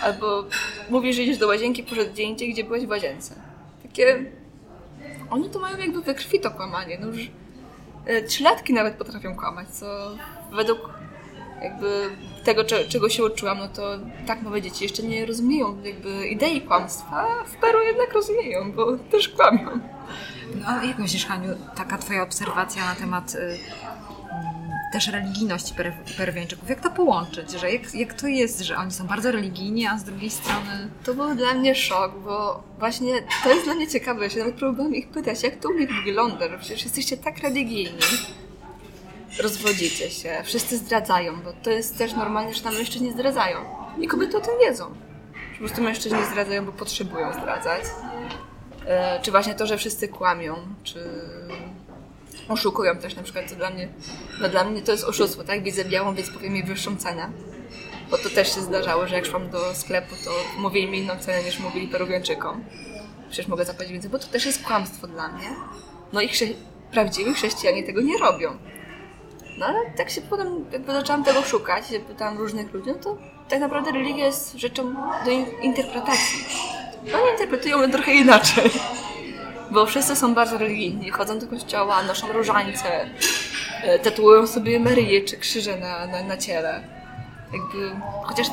albo 0.02 0.44
mówisz, 0.90 1.16
że 1.16 1.22
idziesz 1.24 1.38
do 1.38 1.48
łazienki, 1.48 1.84
poszedł 1.84 2.12
gdzie 2.12 2.24
indziej, 2.24 2.54
gdzie 2.54 2.64
byłeś 2.64 2.86
w 2.86 2.90
łazience. 2.90 3.36
Takie 3.84 4.26
oni 5.30 5.50
to 5.50 5.60
mają 5.60 5.78
jakby 5.78 6.02
we 6.02 6.14
krwi 6.16 6.40
to 6.40 6.52
kłamanie. 6.52 6.98
No 7.02 7.08
już 7.08 7.32
e, 8.06 8.22
trzylatki 8.22 8.74
nawet 8.74 8.94
potrafią 8.96 9.36
kłamać, 9.36 9.68
co 9.70 9.86
według 10.52 10.80
jakby 11.64 12.10
tego, 12.44 12.64
cze- 12.64 12.86
czego 12.86 13.10
się 13.10 13.24
uczyłam, 13.24 13.58
no 13.58 13.68
to 13.68 13.84
tak 14.28 14.42
małe 14.42 14.62
dzieci 14.62 14.84
jeszcze 14.84 15.04
nie 15.04 15.26
rozumieją 15.26 15.82
jakby 15.84 16.28
idei 16.28 16.62
kłamstwa, 16.62 17.28
a 17.42 17.44
w 17.44 17.56
Peru 17.56 17.82
jednak 17.84 18.14
rozumieją, 18.14 18.72
bo 18.72 18.98
też 18.98 19.30
kłamią. 19.30 19.70
No, 20.56 20.84
jak 20.84 20.98
myślisz, 21.00 21.26
Haniu, 21.26 21.50
taka 21.76 21.98
twoja 21.98 22.24
obserwacja 22.24 22.86
na 22.86 22.96
temat 22.96 23.36
y, 23.36 23.58
też 24.96 25.08
religijności 25.08 25.74
per, 25.74 25.94
jak 26.70 26.82
to 26.82 26.90
połączyć? 26.90 27.52
Że 27.52 27.72
jak, 27.72 27.96
jak 27.96 28.14
to 28.14 28.28
jest, 28.28 28.60
że 28.60 28.78
oni 28.78 28.92
są 28.92 29.08
bardzo 29.08 29.32
religijni, 29.32 29.88
a 29.88 29.98
z 29.98 30.04
drugiej 30.04 30.30
strony... 30.30 30.90
To 31.04 31.14
był 31.14 31.36
dla 31.36 31.54
mnie 31.54 31.76
szok, 31.76 32.20
bo 32.20 32.64
właśnie 32.80 33.14
to 33.44 33.50
jest 33.50 33.66
dla 33.66 33.74
mnie 33.74 33.88
ciekawe. 33.88 34.24
Ja 34.24 34.30
się 34.30 34.40
nawet 34.40 34.56
próbowałam 34.56 34.96
ich 34.96 35.08
pytać, 35.10 35.44
jak 35.44 35.56
to 35.56 35.70
u 35.70 35.74
nich 35.74 35.90
wygląda, 36.06 36.50
że 36.50 36.58
przecież 36.58 36.84
jesteście 36.84 37.18
tak 37.18 37.38
religijni. 37.38 38.00
Rozwodzicie 39.40 40.10
się, 40.10 40.42
wszyscy 40.44 40.78
zdradzają, 40.78 41.42
bo 41.42 41.54
to 41.64 41.70
jest 41.70 41.98
też 41.98 42.14
normalne, 42.14 42.54
że 42.54 42.62
tam 42.62 42.74
mężczyźni 42.74 43.12
zdradzają. 43.12 43.58
I 44.00 44.08
kobiety 44.08 44.38
o 44.38 44.42
tym 44.42 44.54
wiedzą. 44.62 44.86
Że 45.52 45.54
po 45.54 45.60
prostu 45.60 45.82
mężczyźni 45.82 46.26
zdradzają, 46.32 46.66
bo 46.66 46.72
potrzebują 46.72 47.34
zdradzać. 47.34 47.84
E, 48.88 49.20
czy 49.22 49.32
właśnie 49.32 49.56
to, 49.56 49.68
że 49.68 49.78
wszyscy 49.78 50.08
kłamią, 50.08 50.56
czy 50.84 51.10
oszukują 52.50 52.98
też 52.98 53.16
na 53.16 53.24
przykład, 53.24 53.50
co 53.50 53.56
dla 53.56 53.70
mnie, 53.70 53.88
no 54.42 54.50
dla 54.50 54.64
mnie 54.64 54.82
to 54.82 54.92
jest 54.92 55.04
oszustwo, 55.04 55.44
tak? 55.44 55.64
Widzę 55.64 55.86
białą, 55.86 56.16
więc 56.16 56.30
powiem 56.30 56.54
mi 56.54 56.64
wyższą 56.64 56.98
cenę. 56.98 57.32
Bo 58.12 58.18
to 58.18 58.30
też 58.30 58.56
się 58.56 58.62
zdarzało, 58.62 59.08
że 59.08 59.16
jak 59.16 59.26
szłam 59.26 59.50
do 59.50 59.76
sklepu, 59.76 60.16
to 60.26 60.32
mówili 60.62 60.88
mi 60.88 60.98
inną 60.98 61.18
cenę 61.20 61.44
niż 61.44 61.60
mówili 61.60 61.88
Peruwianczykom. 61.88 62.64
Przecież 63.30 63.48
mogę 63.48 63.66
zapłacić 63.66 63.94
więcej, 63.94 64.10
bo 64.12 64.20
to 64.20 64.28
też 64.28 64.46
jest 64.46 64.64
kłamstwo 64.64 65.08
dla 65.08 65.28
mnie. 65.28 65.48
No 66.14 66.22
i 66.22 66.30
chrze- 66.30 66.54
prawdziwi 66.92 67.34
chrześcijanie 67.34 67.84
tego 67.84 68.02
nie 68.02 68.18
robią. 68.18 68.58
No 69.58 69.66
ale 69.66 69.80
tak 69.98 70.10
się 70.10 70.22
potem 70.22 70.66
jakby 70.72 70.92
zaczęłam 70.94 71.24
tego 71.24 71.42
szukać, 71.42 71.88
się 71.88 72.00
pytałam 72.00 72.38
różnych 72.38 72.74
ludzi, 72.74 72.90
no 72.90 72.96
to 73.04 73.18
tak 73.50 73.60
naprawdę 73.60 73.92
religia 73.92 74.26
jest 74.26 74.54
rzeczą 74.54 74.96
do 75.26 75.32
in- 75.32 75.62
interpretacji. 75.62 76.46
Oni 77.04 77.32
interpretują 77.32 77.82
ją 77.82 77.92
trochę 77.92 78.14
inaczej. 78.14 78.72
Bo 79.72 79.86
wszyscy 79.86 80.16
są 80.16 80.36
bardzo 80.36 80.58
religijni, 80.58 81.10
chodzą 81.10 81.40
do 81.40 81.48
kościoła, 81.48 82.04
noszą 82.04 82.34
różańce, 82.34 83.10
e, 83.84 84.00
tatuują 84.00 84.48
sobie 84.48 84.80
Maryję 84.80 85.22
czy 85.22 85.38
krzyże 85.38 85.78
na, 85.78 86.08
na, 86.08 86.24
na 86.24 86.38
ciele. 86.38 86.84
Jakby, 87.54 87.92
chociaż 88.24 88.48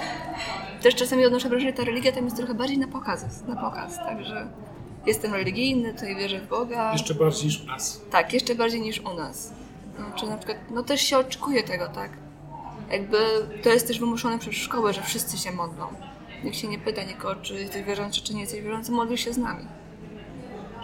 też 0.83 0.95
czasami 0.95 1.27
odnoszę 1.27 1.49
wrażenie, 1.49 1.71
że 1.71 1.77
ta 1.77 1.85
religia 1.85 2.13
tam 2.13 2.25
jest 2.25 2.37
trochę 2.37 2.55
bardziej 2.55 2.79
na 2.79 2.89
pokaz, 2.89 3.45
na 3.49 3.57
pokaz, 3.57 3.97
także 3.97 4.47
jestem 5.07 5.35
religijny, 5.35 5.95
tutaj 5.95 6.17
wierzę 6.17 6.41
w 6.41 6.49
Boga. 6.49 6.93
Jeszcze 6.93 7.15
bardziej 7.15 7.45
niż 7.45 7.63
u 7.63 7.67
nas. 7.67 8.01
Tak, 8.11 8.33
jeszcze 8.33 8.55
bardziej 8.55 8.81
niż 8.81 9.01
u 9.01 9.15
nas. 9.15 9.53
No, 9.99 10.05
czy 10.17 10.27
na 10.27 10.37
przykład, 10.37 10.59
no 10.71 10.83
też 10.83 11.01
się 11.01 11.19
oczekuje 11.19 11.63
tego, 11.63 11.89
tak? 11.89 12.11
Jakby 12.91 13.19
to 13.63 13.69
jest 13.69 13.89
też 13.89 14.01
wymuszone 14.01 14.39
przez 14.39 14.55
szkołę, 14.55 14.93
że 14.93 15.03
wszyscy 15.03 15.39
się 15.39 15.53
modlą. 15.53 15.87
Nikt 16.45 16.57
się 16.57 16.69
nie 16.69 16.79
pyta 16.79 17.03
nikogo, 17.03 17.37
czy 17.43 17.55
jesteś 17.55 17.83
wierzący, 17.83 18.21
czy 18.21 18.35
nie 18.35 18.41
jesteś 18.41 18.61
wierzący, 18.61 18.93
modlisz 18.93 19.25
się 19.25 19.33
z 19.33 19.39
nami. 19.39 19.67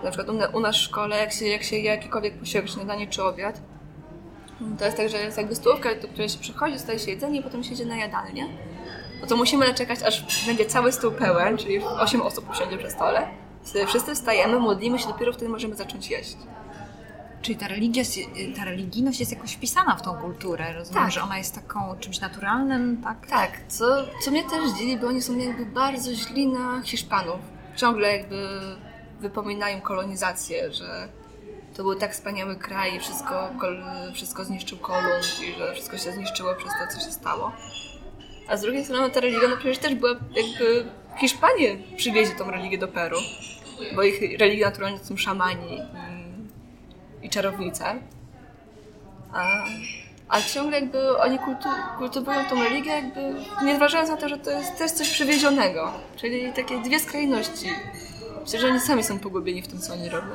Na 0.05 0.11
przykład 0.11 0.29
u, 0.29 0.33
na- 0.33 0.47
u 0.47 0.61
nas 0.61 0.77
w 0.77 0.81
szkole, 0.81 1.17
jak 1.19 1.33
się, 1.33 1.47
jak 1.47 1.63
się 1.63 1.77
je 1.77 1.83
jakikolwiek 1.85 2.39
posiłek, 2.39 2.69
śniadanie 2.71 3.07
czy 3.07 3.23
obiad, 3.25 3.61
to 4.79 4.85
jest 4.85 4.97
tak, 4.97 5.09
że 5.09 5.17
jest 5.19 5.39
jakby 5.39 5.55
stołówka, 5.55 5.95
do 6.03 6.09
której 6.09 6.29
się 6.29 6.39
przychodzi, 6.39 6.79
staje 6.79 6.99
się 6.99 7.11
jedzenie 7.11 7.41
i 7.41 7.43
potem 7.43 7.65
się 7.65 7.73
idzie 7.75 7.87
na 7.87 7.97
jadalnię. 7.97 8.47
No 9.21 9.27
to 9.27 9.37
musimy 9.37 9.75
czekać, 9.75 10.03
aż 10.03 10.47
będzie 10.47 10.67
cały 10.67 10.93
stół 10.93 11.13
pełen, 11.13 11.57
czyli 11.57 11.79
8 11.85 12.23
osób 12.23 12.51
usiądzie 12.51 12.79
przy 12.79 12.91
stole. 12.91 13.29
Wtedy 13.65 13.87
wszyscy 13.87 14.15
wstajemy, 14.15 14.59
modlimy 14.59 14.99
się, 14.99 15.09
dopiero 15.09 15.33
wtedy 15.33 15.49
możemy 15.49 15.75
zacząć 15.75 16.11
jeść. 16.11 16.37
Czyli 17.43 17.57
ta, 17.59 17.69
religia, 17.69 18.03
ta 18.57 18.65
religijność 18.65 19.21
jest 19.21 19.33
jakoś 19.33 19.53
wpisana 19.53 19.97
w 19.97 20.03
tą 20.03 20.15
kulturę. 20.15 20.73
Rozumiem, 20.73 21.03
Tak. 21.03 21.13
że 21.13 21.23
ona 21.23 21.39
jest 21.39 21.55
taką 21.55 21.97
czymś 22.01 22.21
naturalnym, 22.21 23.03
tak? 23.05 23.27
Tak, 23.27 23.51
co, 23.69 23.85
co 24.25 24.31
mnie 24.31 24.43
też 24.45 24.71
dziwi, 24.79 24.97
bo 24.97 25.07
oni 25.07 25.23
są 25.23 25.37
jakby 25.39 25.67
bardzo 25.67 26.15
źli 26.15 26.47
na 26.49 26.83
Hiszpanów. 26.85 27.41
Ciągle 27.77 28.17
jakby 28.17 28.49
wypominają 29.21 29.81
kolonizację, 29.81 30.73
że 30.73 31.09
to 31.77 31.83
był 31.83 31.95
tak 31.95 32.13
wspaniały 32.13 32.57
kraj 32.57 32.97
i 32.97 33.01
wszystko, 33.01 33.51
kol, 33.61 33.83
wszystko 34.15 34.45
zniszczył 34.45 34.79
Kolumb 34.79 35.25
i 35.43 35.59
że 35.59 35.73
wszystko 35.73 35.99
się 35.99 36.13
zniszczyło 36.13 36.55
przez 36.55 36.73
to, 36.73 36.95
co 36.95 37.07
się 37.07 37.13
stało. 37.13 37.53
A 38.49 38.57
z 38.57 38.61
drugiej 38.61 38.85
strony 38.85 39.11
ta 39.11 39.21
religia, 39.21 39.49
no 39.49 39.57
przecież 39.57 39.79
też 39.79 39.95
była 39.95 40.11
jakby... 40.13 40.87
Hiszpanie 41.19 41.77
przywieźli 41.97 42.37
tą 42.37 42.51
religię 42.51 42.79
do 42.79 42.89
Peru, 42.89 43.17
bo 43.95 44.03
ich 44.03 44.41
religia 44.41 44.67
naturalnie 44.67 44.99
to 44.99 45.05
są 45.05 45.17
szamani 45.17 45.79
i, 47.23 47.27
i 47.27 47.31
czarownice. 47.31 47.85
A, 49.33 49.65
a 50.29 50.43
ciągle 50.43 50.81
jakby 50.81 51.19
oni 51.19 51.39
kultu, 51.39 51.69
kultywują 51.99 52.45
tą 52.45 52.65
religię, 52.65 52.91
jakby 52.91 53.35
nie 53.65 53.77
zważając 53.77 54.11
na 54.11 54.17
to, 54.17 54.29
że 54.29 54.39
to 54.39 54.51
jest 54.51 54.79
też 54.79 54.91
coś 54.91 55.11
przywiezionego. 55.11 55.93
Czyli 56.17 56.53
takie 56.53 56.79
dwie 56.79 57.01
skrajności. 57.01 57.67
Myślę, 58.49 58.61
że 58.61 58.69
oni 58.69 58.81
sami 58.81 59.05
są 59.05 59.19
pogubieni 59.19 59.63
w 59.63 59.69
tym, 59.69 59.79
co 59.79 59.93
oni 59.93 60.09
robią. 60.09 60.31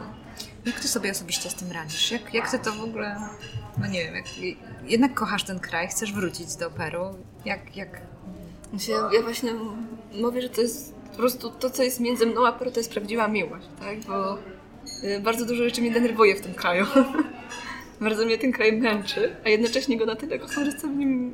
Jak 0.65 0.79
ty 0.79 0.87
sobie 0.87 1.11
osobiście 1.11 1.49
z 1.49 1.55
tym 1.55 1.71
radzisz? 1.71 2.11
Jak, 2.11 2.33
jak 2.33 2.51
ty 2.51 2.59
to 2.59 2.71
w 2.71 2.83
ogóle... 2.83 3.15
No 3.77 3.87
nie 3.87 4.05
wiem, 4.05 4.15
jak, 4.15 4.25
jednak 4.85 5.13
kochasz 5.13 5.43
ten 5.43 5.59
kraj, 5.59 5.87
chcesz 5.87 6.13
wrócić 6.13 6.55
do 6.55 6.71
Peru. 6.71 7.15
Jak, 7.45 7.77
jak... 7.77 8.01
Myślę, 8.73 8.95
ja 9.13 9.21
właśnie 9.21 9.51
mówię, 10.21 10.41
że 10.41 10.49
to 10.49 10.61
jest 10.61 10.93
po 11.11 11.17
prostu 11.17 11.49
to, 11.49 11.69
co 11.69 11.83
jest 11.83 11.99
między 11.99 12.25
mną 12.25 12.47
a 12.47 12.51
Peru, 12.51 12.71
to 12.71 12.79
jest 12.79 12.91
prawdziwa 12.91 13.27
miłość, 13.27 13.67
tak? 13.79 13.99
Bo 13.99 14.37
y, 15.03 15.19
bardzo 15.19 15.45
dużo 15.45 15.63
rzeczy 15.63 15.81
mnie 15.81 15.91
denerwuje 15.91 16.35
w 16.35 16.41
tym 16.41 16.53
kraju. 16.53 16.85
bardzo 18.01 18.25
mnie 18.25 18.37
ten 18.37 18.51
kraj 18.51 18.73
męczy, 18.73 19.35
a 19.45 19.49
jednocześnie 19.49 19.97
go 19.97 20.05
na 20.05 20.15
tyle 20.15 20.39
kocham, 20.39 20.65
że 20.65 20.71
chcę 20.71 20.87
w 20.87 20.95
nim, 20.95 21.31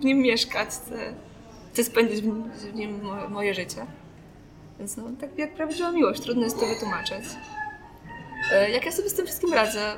w 0.00 0.04
nim 0.04 0.18
mieszkać, 0.18 0.68
chcę, 0.68 1.14
chcę 1.72 1.84
spędzić 1.84 2.20
w 2.20 2.26
nim, 2.26 2.50
w 2.72 2.74
nim 2.74 3.02
moje, 3.02 3.28
moje 3.28 3.54
życie. 3.54 3.86
Więc 4.82 4.96
no, 4.96 5.04
tak 5.20 5.38
jak 5.38 5.54
prawdziwa 5.54 5.92
miłość, 5.92 6.20
trudno 6.20 6.44
jest 6.44 6.60
to 6.60 6.66
wytłumaczyć. 6.66 7.24
E, 8.52 8.70
Jak 8.70 8.84
ja 8.86 8.92
sobie 8.92 9.08
z 9.10 9.14
tym 9.14 9.26
wszystkim 9.26 9.54
radzę, 9.54 9.96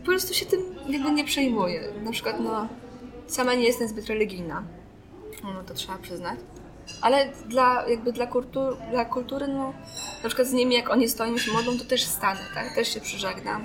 po 0.00 0.06
prostu 0.06 0.34
się 0.34 0.46
tym 0.46 0.60
jakby 0.88 1.10
nie 1.10 1.24
przejmuję. 1.24 1.88
Na 2.02 2.10
przykład, 2.10 2.40
no, 2.40 2.68
sama 3.26 3.54
nie 3.54 3.64
jestem 3.64 3.88
zbyt 3.88 4.06
religijna. 4.06 4.62
No 5.44 5.62
to 5.66 5.74
trzeba 5.74 5.98
przyznać. 5.98 6.38
Ale 7.00 7.28
dla, 7.46 7.88
jakby 7.88 8.12
dla, 8.12 8.26
kultur, 8.26 8.76
dla 8.90 9.04
kultury, 9.04 9.48
no, 9.48 9.72
na 10.22 10.28
przykład 10.28 10.48
z 10.48 10.52
nimi, 10.52 10.74
jak 10.74 10.90
oni 10.90 11.08
stoją 11.08 11.34
i 11.34 11.38
się 11.38 11.52
modlą, 11.52 11.78
to 11.78 11.84
też 11.84 12.04
stanę, 12.04 12.40
tak? 12.54 12.74
Też 12.74 12.94
się 12.94 13.00
przyżegnam. 13.00 13.64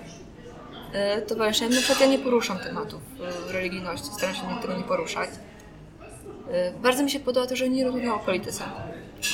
E, 0.94 1.22
Towarzyszę, 1.22 1.70
na 1.70 1.78
przykład 1.78 2.00
ja 2.00 2.08
nie 2.08 2.20
poruszam 2.20 2.60
tematów 2.60 3.02
e, 3.50 3.54
religijności, 3.54 4.08
staram 4.18 4.36
się 4.36 4.42
tego 4.62 4.78
nie 4.78 4.84
poruszać. 4.84 5.30
Bardzo 6.82 7.04
mi 7.04 7.12
się 7.12 7.20
podoba 7.20 7.48
to, 7.48 7.56
że 7.56 7.70
nie 7.70 7.84
rozmawiają 7.84 8.16
o 8.16 8.20
polityce. 8.20 8.64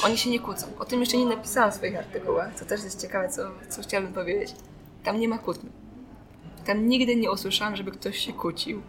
Oni 0.05 0.17
się 0.17 0.29
nie 0.29 0.39
kłócą. 0.39 0.67
O 0.79 0.85
tym 0.85 0.99
jeszcze 0.99 1.17
nie 1.17 1.25
napisałam 1.25 1.71
w 1.71 1.73
swoich 1.75 1.97
artykułach, 1.97 2.55
co 2.55 2.65
też 2.65 2.83
jest 2.83 3.01
ciekawe, 3.01 3.29
co, 3.29 3.41
co 3.69 3.81
chciałabym 3.81 4.13
powiedzieć. 4.13 4.55
Tam 5.03 5.19
nie 5.19 5.27
ma 5.27 5.37
kłótni. 5.37 5.69
Tam 6.65 6.87
nigdy 6.87 7.15
nie 7.15 7.31
usłyszałam, 7.31 7.75
żeby 7.75 7.91
ktoś 7.91 8.17
się 8.17 8.33
kłócił. 8.33 8.81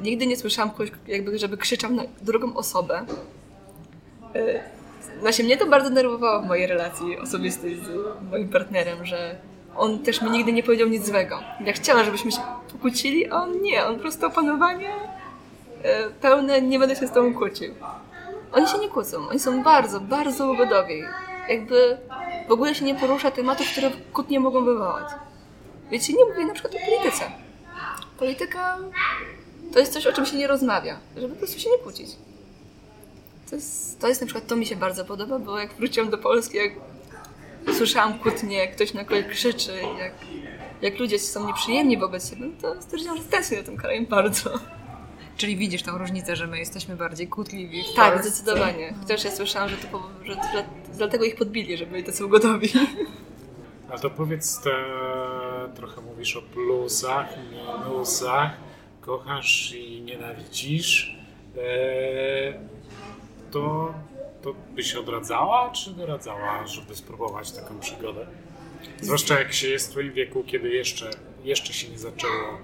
Nigdy 0.00 0.26
nie 0.26 0.36
słyszałam 0.36 0.70
kogoś, 0.70 0.92
jakby, 1.06 1.38
żeby 1.38 1.56
krzyczał 1.56 1.90
na 1.92 2.02
drugą 2.22 2.54
osobę. 2.56 3.06
E, 4.34 4.60
Właśnie 5.20 5.44
mnie 5.44 5.56
to 5.56 5.66
bardzo 5.66 5.90
nerwowało 5.90 6.42
w 6.42 6.46
mojej 6.46 6.66
relacji 6.66 7.18
osobistej 7.18 7.76
z 7.76 7.88
moim 8.30 8.48
partnerem, 8.48 9.06
że 9.06 9.36
on 9.76 9.98
też 9.98 10.22
mi 10.22 10.30
nigdy 10.30 10.52
nie 10.52 10.62
powiedział 10.62 10.88
nic 10.88 11.06
złego. 11.06 11.40
Ja 11.64 11.72
chciałam, 11.72 12.04
żebyśmy 12.04 12.32
się 12.32 12.38
pokłócili, 12.72 13.30
a 13.30 13.36
on 13.42 13.60
nie. 13.62 13.84
On 13.86 13.94
po 13.94 14.00
prostu 14.00 14.26
opanowanie 14.26 14.90
e, 15.82 16.10
pełne, 16.10 16.62
nie 16.62 16.78
będę 16.78 16.96
się 16.96 17.06
z 17.06 17.12
tobą 17.12 17.34
kłócił. 17.34 17.74
Oni 18.52 18.68
się 18.68 18.78
nie 18.78 18.88
kłócą. 18.88 19.28
Oni 19.28 19.40
są 19.40 19.62
bardzo, 19.62 20.00
bardzo 20.00 20.52
ugodowi. 20.52 21.02
Jakby 21.48 21.98
w 22.48 22.52
ogóle 22.52 22.74
się 22.74 22.84
nie 22.84 22.94
porusza 22.94 23.30
tematów, 23.30 23.66
które 23.72 23.90
kłótnie 24.12 24.40
mogą 24.40 24.64
wywołać. 24.64 25.08
Wiecie, 25.90 26.12
nie 26.12 26.24
mówię 26.24 26.44
na 26.44 26.54
przykład 26.54 26.74
o 26.74 26.78
polityce. 26.78 27.24
Polityka 28.18 28.78
to 29.72 29.78
jest 29.78 29.92
coś, 29.92 30.06
o 30.06 30.12
czym 30.12 30.26
się 30.26 30.36
nie 30.36 30.46
rozmawia, 30.46 30.98
żeby 31.16 31.34
po 31.34 31.38
prostu 31.38 31.60
się 31.60 31.70
nie 31.70 31.78
kłócić. 31.78 32.10
To 33.50 33.56
jest, 33.56 34.00
to 34.00 34.08
jest 34.08 34.20
na 34.20 34.26
przykład, 34.26 34.46
to 34.46 34.56
mi 34.56 34.66
się 34.66 34.76
bardzo 34.76 35.04
podoba, 35.04 35.38
bo 35.38 35.58
jak 35.58 35.74
wróciłam 35.74 36.10
do 36.10 36.18
Polski, 36.18 36.56
jak 36.56 36.72
słyszałam 37.76 38.18
kłótnie, 38.18 38.56
jak 38.56 38.74
ktoś 38.74 38.94
na 38.94 39.04
kogoś 39.04 39.24
krzyczy, 39.24 39.72
jak, 39.98 40.12
jak 40.82 40.98
ludzie 40.98 41.18
są 41.18 41.46
nieprzyjemni 41.46 41.98
wobec 41.98 42.30
siebie, 42.30 42.42
no 42.46 42.52
to 42.62 42.82
stwierdziłam, 42.82 43.16
że 43.16 43.24
tęsknię 43.24 43.62
tym 43.62 43.76
krajem 43.76 44.06
bardzo. 44.06 44.50
Czyli 45.40 45.56
widzisz 45.56 45.82
tą 45.82 45.98
różnicę, 45.98 46.36
że 46.36 46.46
my 46.46 46.58
jesteśmy 46.58 46.96
bardziej 46.96 47.28
kłótliwi 47.28 47.82
w 47.92 47.94
Tak, 47.96 48.12
Polsce. 48.14 48.30
zdecydowanie. 48.30 48.94
Chociaż 49.00 49.24
ja 49.24 49.30
słyszałam, 49.30 49.68
że 49.68 49.76
to 49.76 50.02
że, 50.24 50.32
że 50.34 50.64
dlatego 50.96 51.24
ich 51.24 51.36
podbili, 51.36 51.76
żeby 51.76 51.90
byli 51.90 52.04
tacy 52.04 52.26
ugodowi. 52.26 52.68
A 53.90 53.98
to 53.98 54.10
powiedz, 54.10 54.60
te, 54.60 54.70
trochę 55.74 56.00
mówisz 56.00 56.36
o 56.36 56.42
plusach, 56.42 57.26
minusach, 57.50 58.50
kochasz 59.00 59.72
i 59.72 60.02
nienawidzisz. 60.02 61.16
E, 61.56 61.60
to, 63.50 63.94
to 64.42 64.54
byś 64.74 64.94
odradzała, 64.94 65.70
czy 65.70 65.90
doradzała, 65.90 66.66
żeby 66.66 66.94
spróbować 66.96 67.52
taką 67.52 67.78
przygodę? 67.78 68.26
Zwłaszcza 69.00 69.38
jak 69.38 69.52
się 69.52 69.68
jest 69.68 69.88
w 69.88 69.90
twoim 69.90 70.12
wieku, 70.12 70.44
kiedy 70.46 70.68
jeszcze, 70.70 71.10
jeszcze 71.44 71.72
się 71.72 71.88
nie 71.88 71.98
zaczęło 71.98 72.58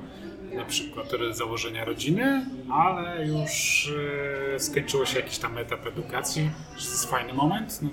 na 0.56 0.64
przykład 0.64 1.06
założenia 1.32 1.84
rodziny, 1.84 2.46
ale 2.72 3.26
już 3.26 3.92
e, 4.54 4.60
skończyło 4.60 5.06
się 5.06 5.16
jakiś 5.20 5.38
tam 5.38 5.58
etap 5.58 5.86
edukacji. 5.86 6.50
Czy 6.76 6.84
to 6.84 6.90
jest 6.90 7.10
fajny 7.10 7.32
moment 7.32 7.82
na, 7.82 7.88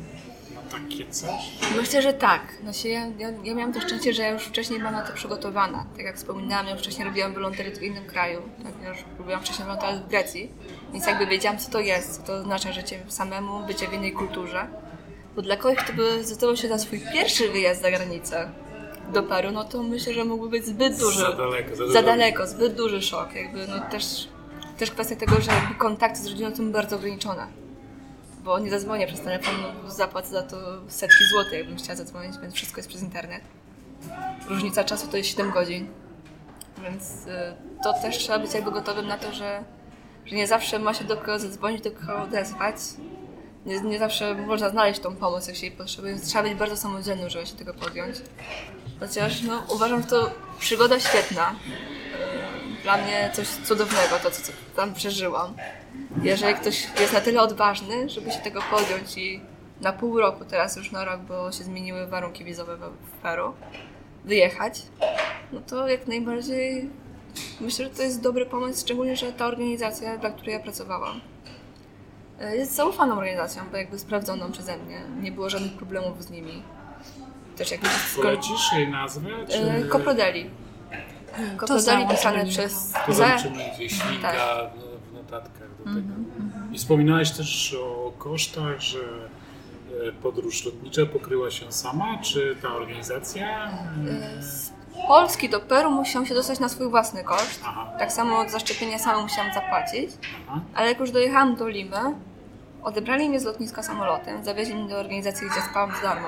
na 0.55 0.61
takie 0.71 1.05
coś? 1.11 1.41
Myślę, 1.77 2.01
że 2.01 2.13
tak. 2.13 2.41
Znaczy, 2.61 2.89
ja, 2.89 3.07
ja, 3.19 3.29
ja 3.43 3.55
miałam 3.55 3.73
to 3.73 3.81
szczęście, 3.81 4.13
że 4.13 4.21
ja 4.21 4.29
już 4.29 4.43
wcześniej 4.43 4.79
byłam 4.79 4.93
na 4.93 5.01
to 5.01 5.13
przygotowana. 5.13 5.85
Tak 5.97 6.05
jak 6.05 6.15
wspominałam, 6.15 6.65
ja 6.65 6.71
już 6.71 6.81
wcześniej 6.81 7.07
robiłam 7.07 7.33
wolontariat 7.33 7.77
w 7.77 7.83
innym 7.83 8.05
kraju. 8.05 8.41
Tak, 8.63 8.73
ja 8.83 8.89
już 8.89 8.97
robiłam 9.19 9.41
wcześniej 9.41 9.65
wolontariat 9.65 10.05
w 10.05 10.07
Grecji. 10.07 10.51
Więc 10.93 11.07
jakby 11.07 11.27
wiedziałam, 11.27 11.57
co 11.57 11.71
to 11.71 11.79
jest, 11.79 12.17
co 12.17 12.27
to 12.27 12.33
oznacza 12.33 12.71
życie 12.73 12.99
samemu, 13.07 13.67
bycie 13.67 13.87
w 13.87 13.93
innej 13.93 14.11
kulturze. 14.11 14.67
Bo 15.35 15.41
dla 15.41 15.57
kogoś, 15.57 15.77
kto 15.77 15.93
by 15.93 16.23
zdecydował 16.23 16.57
się 16.57 16.67
na 16.67 16.77
swój 16.77 17.01
pierwszy 17.13 17.49
wyjazd 17.49 17.81
za 17.81 17.91
granicę 17.91 18.51
do 19.13 19.23
Peru, 19.23 19.51
no 19.51 19.63
to 19.63 19.83
myślę, 19.83 20.13
że 20.13 20.25
mógłby 20.25 20.49
być 20.49 20.65
zbyt 20.65 20.99
duży. 20.99 21.19
Za 21.19 21.33
daleko, 21.33 21.75
za 21.75 21.87
Za 21.87 22.01
daleko. 22.01 22.47
zbyt 22.47 22.75
duży 22.75 23.01
szok. 23.01 23.35
Jakby, 23.35 23.67
no 23.67 23.79
też, 23.91 24.27
też 24.77 24.91
kwestia 24.91 25.15
tego, 25.15 25.41
że 25.41 25.51
kontakty 25.77 26.19
z 26.19 26.27
rodziną 26.27 26.55
są 26.55 26.71
bardzo 26.71 26.95
ograniczone. 26.95 27.47
bo 28.43 28.59
nie 28.59 28.69
zadzwonię 28.69 29.07
przez 29.07 29.21
telefon, 29.21 29.55
zapłacę 29.87 30.29
za 30.29 30.41
to 30.43 30.57
setki 30.87 31.23
złotych, 31.31 31.53
jakbym 31.53 31.77
chciała 31.77 31.95
zadzwonić, 31.95 32.35
więc 32.41 32.53
wszystko 32.53 32.79
jest 32.79 32.89
przez 32.89 33.01
internet. 33.01 33.41
Różnica 34.49 34.83
czasu 34.83 35.07
to 35.07 35.17
jest 35.17 35.29
7 35.29 35.51
godzin, 35.51 35.87
więc 36.83 37.27
y, 37.27 37.29
to 37.83 37.93
też 37.93 38.17
trzeba 38.17 38.39
być 38.39 38.53
jakby 38.53 38.71
gotowym 38.71 39.07
na 39.07 39.17
to, 39.17 39.31
że, 39.33 39.63
że 40.25 40.35
nie 40.35 40.47
zawsze 40.47 40.79
ma 40.79 40.93
się 40.93 41.03
do 41.03 41.17
kogo 41.17 41.39
zadzwonić, 41.39 41.81
do 41.83 41.91
kogo 41.91 42.21
odezwać. 42.23 42.75
Nie, 43.65 43.81
nie 43.81 43.99
zawsze 43.99 44.35
można 44.35 44.69
znaleźć 44.69 44.99
tą 44.99 45.15
pomoc, 45.15 45.47
jak 45.47 45.55
się 45.55 45.65
jej 45.67 45.75
potrzebuje, 45.75 46.13
więc 46.13 46.27
trzeba 46.27 46.43
być 46.43 46.53
bardzo 46.53 46.77
samodzielnym, 46.77 47.29
żeby 47.29 47.45
się 47.45 47.55
tego 47.55 47.73
podjąć. 47.73 48.15
Chociaż 49.03 49.41
no, 49.41 49.63
uważam, 49.69 50.01
że 50.01 50.07
to 50.07 50.31
przygoda 50.59 50.99
świetna. 50.99 51.55
Dla 52.83 52.97
mnie 52.97 53.31
coś 53.33 53.47
cudownego, 53.47 54.19
to 54.23 54.31
co, 54.31 54.51
tam 54.75 54.93
przeżyłam. 54.93 55.53
Jeżeli 56.21 56.55
ktoś 56.55 56.87
jest 56.99 57.13
na 57.13 57.21
tyle 57.21 57.41
odważny, 57.41 58.09
żeby 58.09 58.31
się 58.31 58.39
tego 58.39 58.61
podjąć 58.71 59.17
i 59.17 59.41
na 59.81 59.93
pół 59.93 60.19
roku, 60.19 60.45
teraz 60.45 60.75
już 60.75 60.91
na 60.91 61.05
rok, 61.05 61.21
bo 61.21 61.51
się 61.51 61.63
zmieniły 61.63 62.07
warunki 62.07 62.43
wizowe 62.43 62.77
w 62.77 62.79
w 62.79 63.21
Peru, 63.21 63.53
wyjechać, 64.25 64.81
no 65.51 65.61
to 65.67 65.87
jak 65.87 66.07
najbardziej 66.07 66.89
myślę, 67.61 67.85
że 67.85 67.91
to 67.91 68.01
jest 68.01 68.21
dobry 68.21 68.45
pomysł, 68.45 68.81
szczególnie, 68.81 69.15
że 69.15 69.33
ta 69.33 69.45
organizacja, 69.45 70.17
dla 70.17 70.29
której 70.29 70.53
ja 70.53 70.59
pracowałam, 70.59 71.21
e, 72.39 72.57
jest 72.57 72.75
zaufaną 72.75 73.17
organizacją, 73.17 73.63
bo 73.71 73.77
jakby 73.77 73.99
sprawdzoną 73.99 74.51
przeze 74.51 74.77
mnie. 74.77 75.01
Nie 75.21 75.31
było 75.31 75.49
żadnych 75.49 75.73
problemów 75.73 76.23
z 76.23 76.29
nimi. 76.29 76.63
Też 77.57 77.71
jak. 77.71 77.81
Polecisz 78.15 78.73
jej 78.73 78.87
nazwę? 78.87 79.29
Czy... 79.49 79.57
E, 79.71 79.83
Koprodeli. 79.83 80.49
Koprodeli 81.57 81.83
samo 81.85 82.09
pisane 82.11 82.45
przez 82.45 82.91
To 83.05 83.13
Z. 83.13 83.17
zobaczymy 83.17 83.63
gdzieś 83.75 84.09
linka 84.11 84.31
Tak. 84.31 84.69
w- 85.09 85.13
notatkach 85.13 85.67
do 85.77 85.83
tego. 85.83 86.13
I 86.71 86.77
wspominałeś 86.77 87.31
też 87.31 87.75
o 87.83 88.11
kosztach, 88.17 88.79
że 88.79 88.99
e, 88.99 90.11
podróż 90.23 90.65
lotnicza 90.65 91.05
pokryła 91.05 91.51
się 91.51 91.71
sama, 91.71 92.17
czy 92.21 92.55
ta 92.61 92.67
organizacja? 92.75 93.69
Z 94.39 94.73
Polski 95.07 95.49
do 95.49 95.59
Peru 95.59 95.91
musiałam 95.91 96.25
się 96.25 96.33
dostać 96.33 96.59
na 96.59 96.69
swój 96.69 96.89
własny 96.89 97.23
koszt. 97.23 97.61
Aha. 97.65 97.91
Tak 97.99 98.11
samo 98.11 98.49
za 98.49 98.59
szczepienie 98.59 98.99
sama 98.99 99.21
musiałam 99.21 99.53
zapłacić. 99.53 100.11
Aha. 100.47 100.59
Ale 100.75 100.87
jak 100.89 100.99
już 100.99 101.11
dojechałam 101.11 101.55
do 101.55 101.67
Limy, 101.67 101.97
odebrali 102.83 103.29
mnie 103.29 103.39
z 103.39 103.43
lotniska 103.43 103.83
samolotem, 103.83 104.43
zawieźli 104.43 104.75
mnie 104.75 104.89
do 104.89 104.99
organizacji, 104.99 105.47
gdzie 105.49 105.61
spałam 105.61 105.91
za 105.95 106.01
darmo. 106.01 106.27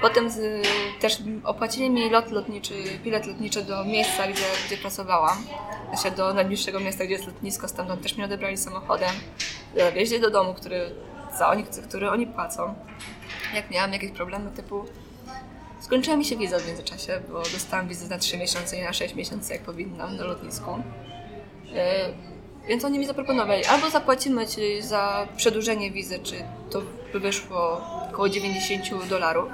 Potem 0.00 0.30
z, 0.30 0.66
też 1.00 1.18
opłacili 1.44 1.90
mi 1.90 2.10
lot 2.10 2.30
lotniczy, 2.30 2.74
bilet 3.04 3.26
lotniczy 3.26 3.62
do 3.62 3.84
miejsca, 3.84 4.26
gdzie, 4.26 4.44
gdzie 4.66 4.76
pracowałam. 4.76 5.36
Znaczy 5.94 6.16
do 6.16 6.34
najbliższego 6.34 6.80
miasta, 6.80 7.04
gdzie 7.04 7.12
jest 7.12 7.26
lotnisko, 7.26 7.68
stamtąd 7.68 8.02
też 8.02 8.16
mnie 8.16 8.24
odebrali 8.24 8.56
samochodem. 8.56 9.10
Zawieźli 9.76 10.20
do 10.20 10.30
domu, 10.30 10.54
który, 10.54 10.90
za 11.38 11.48
oni, 11.48 11.64
który 11.88 12.10
oni 12.10 12.26
płacą. 12.26 12.74
Jak 13.54 13.70
miałam 13.70 13.92
jakieś 13.92 14.10
problemy 14.10 14.50
typu... 14.50 14.84
Skończyła 15.80 16.16
mi 16.16 16.24
się 16.24 16.36
wiza 16.36 16.58
w 16.58 16.66
międzyczasie, 16.66 17.20
bo 17.28 17.38
dostałam 17.38 17.88
wizę 17.88 18.08
na 18.08 18.18
3 18.18 18.38
miesiące 18.38 18.76
i 18.76 18.82
na 18.82 18.92
6 18.92 19.14
miesięcy, 19.14 19.52
jak 19.52 19.62
powinnam, 19.62 20.16
na 20.16 20.24
lotnisku. 20.24 20.70
E, 21.74 22.08
Więc 22.68 22.84
oni 22.84 22.98
mi 22.98 23.06
zaproponowali, 23.06 23.64
albo 23.64 23.90
zapłacimy 23.90 24.46
Ci 24.46 24.82
za 24.82 25.26
przedłużenie 25.36 25.90
wizy, 25.90 26.18
czy 26.18 26.34
to 26.70 26.82
by 27.12 27.20
wyszło 27.20 27.80
około 28.12 28.28
90 28.28 29.08
dolarów, 29.08 29.48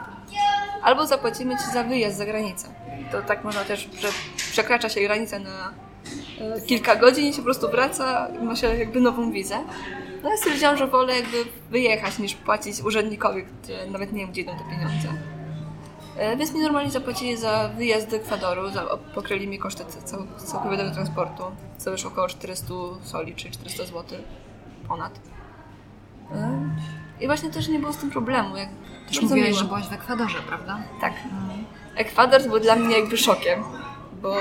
albo 0.82 1.06
zapłacimy 1.06 1.56
Ci 1.56 1.72
za 1.72 1.84
wyjazd 1.84 2.16
za 2.18 2.26
granicę. 2.26 2.68
To 3.12 3.22
tak 3.22 3.44
można 3.44 3.64
też, 3.64 3.88
że 4.00 4.08
przekracza 4.36 4.88
się 4.88 5.00
granicę 5.00 5.38
na 5.38 5.72
e, 6.40 6.60
kilka 6.60 6.96
godzin 6.96 7.26
i 7.26 7.32
się 7.32 7.38
po 7.38 7.44
prostu 7.44 7.68
wraca 7.70 8.28
i 8.40 8.44
ma 8.44 8.56
się 8.56 8.66
jakby 8.76 9.00
nową 9.00 9.32
wizę. 9.32 9.58
No 10.22 10.30
ja 10.30 10.36
stwierdziłam, 10.36 10.76
że 10.76 10.86
wolę 10.86 11.16
jakby 11.16 11.36
wyjechać 11.70 12.18
niż 12.18 12.34
płacić 12.34 12.80
urzędnikowi, 12.80 13.44
gdzie 13.62 13.86
nawet 13.90 14.12
nie 14.12 14.18
wiem, 14.20 14.30
gdzie 14.30 14.40
idą 14.40 14.52
te 14.52 14.64
pieniądze. 14.70 15.08
E, 16.16 16.36
Więc 16.36 16.54
mi 16.54 16.60
normalnie 16.60 16.90
zapłacili 16.90 17.36
za 17.36 17.68
wyjazd 17.68 18.10
do 18.10 18.16
Ekwadoru, 18.16 18.70
za, 18.70 18.82
pokryli 19.14 19.48
mi 19.48 19.58
koszty 19.58 19.84
cał, 20.04 20.26
całkowitego 20.46 20.90
transportu, 20.90 21.42
co 21.78 21.90
wyszło 21.90 22.10
około 22.10 22.28
400 22.28 22.66
soli, 23.02 23.34
czy 23.34 23.50
400 23.50 23.84
zł 23.84 24.04
ponad. 24.88 25.20
I 27.20 27.26
właśnie 27.26 27.50
też 27.50 27.68
nie 27.68 27.78
było 27.78 27.92
z 27.92 27.96
tym 27.96 28.10
problemu. 28.10 28.56
Jak, 28.56 28.68
Też 29.08 29.22
mówiłaś, 29.22 29.56
że 29.56 29.64
byłaś 29.64 29.88
w 29.88 29.92
Ekwadorze, 29.92 30.38
prawda? 30.48 30.78
Tak. 31.00 31.12
Ekwador 31.96 32.42
był 32.42 32.60
dla 32.60 32.76
mnie 32.76 32.98
jakby 32.98 33.16
szokiem, 33.16 33.62
bo 34.22 34.36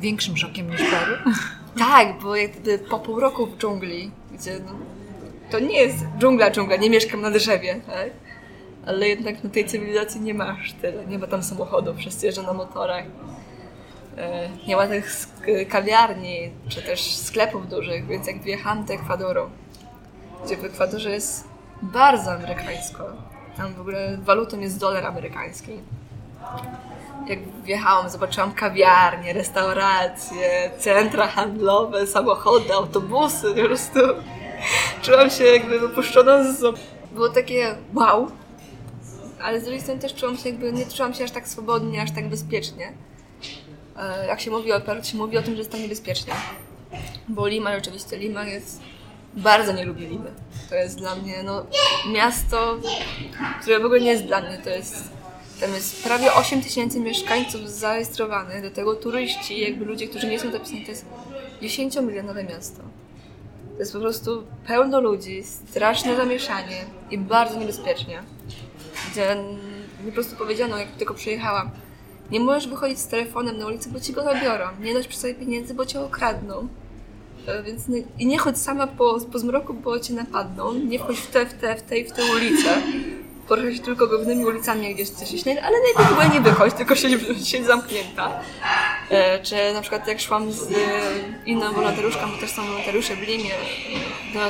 Większym 0.00 0.36
szokiem 0.36 0.70
niż 0.70 0.80
Peru. 0.80 1.16
tak, 1.78 2.18
bo 2.22 2.36
jakby 2.36 2.78
po 2.78 2.98
pół 2.98 3.20
roku 3.20 3.46
w 3.46 3.56
dżungli, 3.58 4.10
gdzie 4.32 4.60
no, 4.66 4.72
to 5.50 5.58
nie 5.58 5.78
jest 5.80 5.96
dżungla, 6.18 6.50
dżungla, 6.50 6.76
nie 6.76 6.90
mieszkam 6.90 7.20
na 7.20 7.30
drzewie, 7.30 7.80
tak? 7.86 8.10
Ale 8.86 9.08
jednak 9.08 9.44
na 9.44 9.50
tej 9.50 9.64
cywilizacji 9.66 10.20
nie 10.20 10.34
masz 10.34 10.72
tyle. 10.72 11.06
Nie 11.06 11.18
ma 11.18 11.26
tam 11.26 11.42
samochodów, 11.42 11.96
wszyscy 11.96 12.26
jeżdżą 12.26 12.42
na 12.42 12.52
motorach. 12.52 13.04
E, 14.16 14.48
Nie 14.66 14.76
ma 14.76 14.86
tych 14.86 15.26
kawiarni, 15.68 16.50
czy 16.68 16.82
też 16.82 17.16
sklepów 17.16 17.68
dużych, 17.68 18.06
więc 18.06 18.26
jak 18.26 18.42
wjechałam 18.42 18.84
do 18.84 18.92
Ekwadoru, 18.94 19.50
gdzie 20.44 20.56
w 20.56 20.64
Ekwadorze 20.64 21.10
jest 21.10 21.49
bardzo 21.82 22.32
amerykańsko, 22.32 23.04
tam 23.56 23.74
w 23.74 23.80
ogóle 23.80 24.16
walutą 24.18 24.60
jest 24.60 24.78
dolar 24.78 25.06
amerykański. 25.06 25.72
Jak 27.28 27.38
wjechałam, 27.64 28.10
zobaczyłam 28.10 28.52
kawiarnie, 28.52 29.32
restauracje, 29.32 30.70
centra 30.78 31.26
handlowe, 31.26 32.06
samochody, 32.06 32.72
autobusy, 32.74 33.54
po 33.54 33.64
prostu 33.64 33.98
czułam 35.02 35.30
się 35.30 35.44
jakby 35.44 35.80
wypuszczona 35.80 36.52
z... 36.52 36.80
Było 37.12 37.28
takie 37.28 37.74
wow, 37.94 38.30
ale 39.42 39.60
z 39.60 39.62
drugiej 39.62 39.80
strony 39.80 40.00
też 40.00 40.14
czułam 40.14 40.36
się 40.36 40.48
jakby, 40.48 40.72
nie 40.72 40.86
czułam 40.86 41.14
się 41.14 41.24
aż 41.24 41.30
tak 41.30 41.48
swobodnie, 41.48 42.02
aż 42.02 42.10
tak 42.10 42.28
bezpiecznie. 42.28 42.92
E, 43.98 44.26
Jak 44.26 44.40
się 44.40 44.50
mówi 44.50 44.72
o 44.72 44.80
Peru, 44.80 45.04
się 45.04 45.16
mówi 45.16 45.38
o 45.38 45.42
tym, 45.42 45.52
że 45.54 45.58
jest 45.58 45.70
tam 45.72 45.80
niebezpiecznie. 45.80 46.32
Bo 47.28 47.46
Lima 47.46 47.74
rzeczywiście, 47.74 48.16
Lima 48.16 48.44
jest... 48.44 48.80
Bardzo 49.34 49.72
nie 49.72 49.84
lubię 49.84 50.08
Limy. 50.08 50.30
To 50.70 50.74
jest 50.74 50.98
dla 50.98 51.14
mnie, 51.14 51.42
no, 51.42 51.66
miasto, 52.12 52.78
które 53.62 53.80
w 53.80 53.84
ogóle 53.84 54.00
nie 54.00 54.10
jest 54.10 54.24
dla 54.24 54.40
mnie. 54.40 54.58
To 54.64 54.70
jest... 54.70 55.10
Tam 55.60 55.74
jest 55.74 56.04
prawie 56.04 56.32
8 56.34 56.62
tysięcy 56.62 57.00
mieszkańców 57.00 57.70
zarejestrowanych, 57.70 58.62
do 58.62 58.70
tego 58.70 58.94
turyści, 58.94 59.60
jakby 59.60 59.84
ludzie, 59.84 60.08
którzy 60.08 60.26
nie 60.26 60.40
są 60.40 60.52
zapisani. 60.52 60.84
To 60.84 60.90
jest 60.90 61.06
10-milionowe 61.62 62.48
miasto. 62.48 62.82
To 63.72 63.78
jest 63.78 63.92
po 63.92 64.00
prostu 64.00 64.44
pełno 64.66 65.00
ludzi, 65.00 65.42
straszne 65.44 66.16
zamieszanie 66.16 66.84
i 67.10 67.18
bardzo 67.18 67.58
niebezpiecznie. 67.58 68.22
Gdzie 69.12 69.36
mi 70.04 70.06
po 70.06 70.12
prostu 70.12 70.36
powiedziano, 70.36 70.78
jak 70.78 70.88
tylko 70.88 71.14
przyjechałam, 71.14 71.70
nie 72.30 72.40
możesz 72.40 72.68
wychodzić 72.68 72.98
z 72.98 73.06
telefonem 73.06 73.58
na 73.58 73.66
ulicę, 73.66 73.90
bo 73.90 74.00
ci 74.00 74.12
go 74.12 74.24
zabiorą. 74.24 74.64
Nie 74.80 74.94
noś 74.94 75.06
przy 75.06 75.18
sobie 75.18 75.34
pieniędzy, 75.34 75.74
bo 75.74 75.86
cię 75.86 76.00
okradną. 76.00 76.68
E, 77.46 77.62
Więc 77.62 77.88
nie, 77.88 78.02
I 78.18 78.26
nie 78.26 78.38
chodź 78.38 78.58
sama 78.58 78.86
po, 78.86 79.18
po 79.32 79.38
zmroku, 79.38 79.74
bo 79.74 80.00
cię 80.00 80.14
napadną. 80.14 80.72
Nie 80.74 80.98
wchodź 80.98 81.18
w 81.18 81.26
te, 81.26 81.46
w 81.46 81.52
te, 81.54 81.76
w 81.76 81.82
te 81.82 81.98
i 81.98 82.04
w 82.04 82.12
te 82.12 82.22
ulice. 82.36 82.82
Poruszaj 83.48 83.74
się 83.76 83.82
tylko 83.82 84.06
głównymi 84.06 84.44
ulicami, 84.44 84.94
gdzieś 84.94 85.10
coś 85.10 85.28
się 85.28 85.50
ale 85.50 85.76
najlepiej 85.80 86.06
ogóle 86.12 86.28
nie 86.28 86.40
wychodź, 86.40 86.74
tylko 86.74 86.94
siedź, 86.96 87.12
siedź 87.48 87.66
zamknięta. 87.66 88.40
E, 89.10 89.42
Czy 89.42 89.54
na 89.74 89.80
przykład 89.80 90.08
jak 90.08 90.20
szłam 90.20 90.52
z 90.52 90.62
e, 90.62 90.74
inną 91.46 91.72
wolontariuszką, 91.72 92.30
bo 92.30 92.38
też 92.38 92.50
są 92.50 92.66
wolontariusze 92.66 93.16
w 93.16 93.20
Limie, 93.22 93.50
do, 94.34 94.40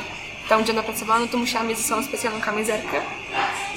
tam 0.49 0.63
gdzie 0.63 0.73
ona 0.73 0.83
pracowała, 0.83 1.19
no 1.19 1.27
to 1.27 1.37
musiałam 1.37 1.67
mieć 1.67 1.77
ze 1.77 1.83
sobą 1.83 2.03
specjalną 2.03 2.41
kamizelkę 2.41 2.97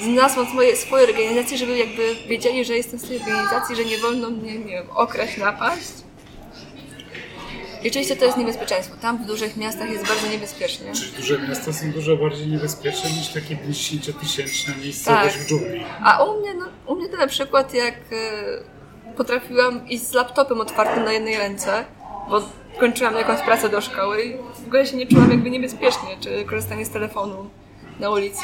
z 0.01 0.07
nazwą 0.07 0.45
swojej, 0.45 0.77
swojej 0.77 1.07
organizacji, 1.09 1.57
żeby 1.57 1.77
jakby 1.77 2.15
wiedzieli, 2.27 2.65
że 2.65 2.77
jestem 2.77 2.99
z 2.99 3.07
tej 3.07 3.19
organizacji, 3.19 3.75
że 3.75 3.85
nie 3.85 3.97
wolno 3.97 4.29
mnie, 4.29 4.59
nie 4.59 4.65
wiem, 4.75 4.87
okraść, 4.95 5.37
napaść. 5.37 5.87
I 7.85 7.89
oczywiście 7.89 8.15
to 8.15 8.25
jest 8.25 8.37
niebezpieczeństwo. 8.37 8.95
Tam 9.01 9.23
w 9.23 9.25
dużych 9.25 9.57
miastach 9.57 9.89
jest 9.89 10.07
bardzo 10.07 10.27
niebezpiecznie. 10.27 10.93
Czyli 10.93 11.11
duże 11.11 11.39
miasta 11.39 11.73
są 11.73 11.91
dużo 11.91 12.17
bardziej 12.17 12.47
niebezpieczne 12.47 13.09
niż 13.09 13.27
takie 13.27 13.55
50-tysięczna 13.55 14.81
miejscowość 14.83 15.35
Tak. 15.35 15.43
w 15.43 15.47
dżungli. 15.47 15.83
A 16.03 16.23
u 16.23 16.39
mnie, 16.39 16.53
no, 16.53 16.65
u 16.87 16.95
mnie 16.95 17.09
to 17.09 17.17
na 17.17 17.27
przykład 17.27 17.73
jak 17.73 17.93
e, 17.93 19.13
potrafiłam 19.17 19.87
iść 19.89 20.03
z 20.03 20.13
laptopem 20.13 20.61
otwartym 20.61 21.03
na 21.03 21.13
jednej 21.13 21.37
ręce, 21.37 21.85
bo 22.29 22.41
kończyłam 22.79 23.15
jakąś 23.15 23.41
pracę 23.41 23.69
do 23.69 23.81
szkoły 23.81 24.23
i 24.23 24.37
w 24.63 24.67
ogóle 24.67 24.85
się 24.85 24.97
nie 24.97 25.07
czułam 25.07 25.31
jakby 25.31 25.49
niebezpiecznie, 25.49 26.17
czy 26.19 26.45
korzystanie 26.45 26.85
z 26.85 26.89
telefonu 26.89 27.49
na 27.99 28.09
ulicy. 28.09 28.43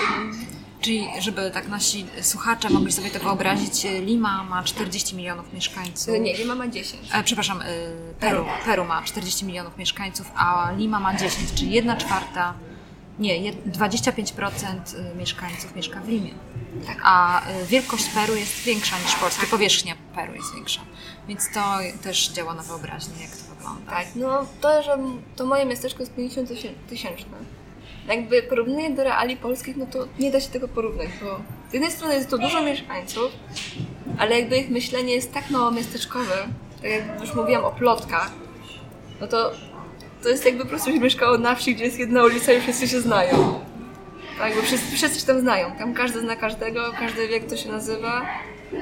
Czyli, 0.81 1.07
żeby 1.19 1.51
tak 1.51 1.67
nasi 1.67 2.05
słuchacze 2.21 2.69
mogli 2.69 2.91
sobie 2.91 3.09
to 3.11 3.19
wyobrazić, 3.19 3.83
Lima 4.01 4.43
ma 4.43 4.63
40 4.63 5.15
milionów 5.15 5.53
mieszkańców. 5.53 6.09
E, 6.15 6.19
Nie, 6.19 6.33
nie 6.33 6.45
mama 6.45 6.67
10. 6.67 7.09
E, 7.13 7.23
przepraszam, 7.23 7.61
e, 7.61 7.65
Peru. 8.19 8.45
Peru 8.65 8.85
ma 8.85 9.01
40 9.03 9.45
milionów 9.45 9.77
mieszkańców, 9.77 10.31
a 10.35 10.71
Lima 10.77 10.99
ma 10.99 11.13
10, 11.15 11.53
czyli 11.55 11.71
1 11.71 11.97
czwarta, 11.97 12.53
nie, 13.19 13.33
jed- 13.51 13.71
25% 13.71 14.95
y, 15.11 15.15
mieszkańców 15.15 15.75
mieszka 15.75 15.99
w 16.01 16.07
Limie. 16.07 16.31
Tak. 16.87 16.97
A 17.03 17.41
wielkość 17.67 18.05
Peru 18.15 18.35
jest 18.35 18.53
większa 18.59 18.95
niż 18.99 19.15
Polska, 19.15 19.45
powierzchnia 19.51 19.95
Peru 20.15 20.33
jest 20.35 20.55
większa. 20.55 20.81
Więc 21.27 21.51
to 21.53 21.77
też 22.03 22.29
działa 22.29 22.53
na 22.53 22.63
wyobraźnię, 22.63 23.13
jak 23.21 23.31
to 23.31 23.55
wygląda. 23.55 23.91
Tak, 23.91 24.07
no 24.15 24.45
to, 24.61 24.83
że 24.83 24.97
to 25.35 25.45
moje 25.45 25.65
miasteczko 25.65 25.99
jest 25.99 26.15
50 26.15 26.49
tysię- 26.49 26.73
tysięczne. 26.89 27.37
Jakby 28.13 28.43
porównanie 28.43 28.89
do 28.89 29.03
reali 29.03 29.37
polskich, 29.37 29.77
no 29.77 29.85
to 29.85 30.07
nie 30.19 30.31
da 30.31 30.39
się 30.39 30.49
tego 30.49 30.67
porównać, 30.67 31.09
bo 31.23 31.39
z 31.69 31.73
jednej 31.73 31.91
strony 31.91 32.13
jest 32.13 32.29
to 32.29 32.37
dużo 32.37 32.61
mieszkańców, 32.63 33.31
ale 34.17 34.39
jakby 34.39 34.57
ich 34.57 34.69
myślenie 34.69 35.15
jest 35.15 35.33
tak 35.33 35.49
mało 35.49 35.71
miasteczkowe, 35.71 36.47
tak 36.81 36.91
jak 36.91 37.21
już 37.21 37.33
mówiłam 37.33 37.65
o 37.65 37.71
plotkach, 37.71 38.31
no 39.21 39.27
to 39.27 39.51
to 40.23 40.29
jest 40.29 40.45
jakby 40.45 40.63
po 40.63 40.69
prostu 40.69 40.91
się 40.91 40.99
mieszkało 40.99 41.37
na 41.37 41.55
wsi, 41.55 41.75
gdzie 41.75 41.85
jest 41.85 41.99
jedna 41.99 42.23
ulica 42.23 42.53
i 42.53 42.61
wszyscy 42.61 42.87
się 42.87 43.01
znają. 43.01 43.59
Tak, 44.37 44.55
bo 44.55 44.61
wszyscy, 44.61 44.95
wszyscy 44.95 45.19
się 45.19 45.25
tam 45.25 45.39
znają. 45.39 45.71
Tam 45.71 45.93
każdy 45.93 46.19
zna 46.19 46.35
każdego, 46.35 46.91
każdy 46.99 47.27
wie, 47.27 47.39
kto 47.39 47.57
się 47.57 47.69
nazywa. 47.69 48.25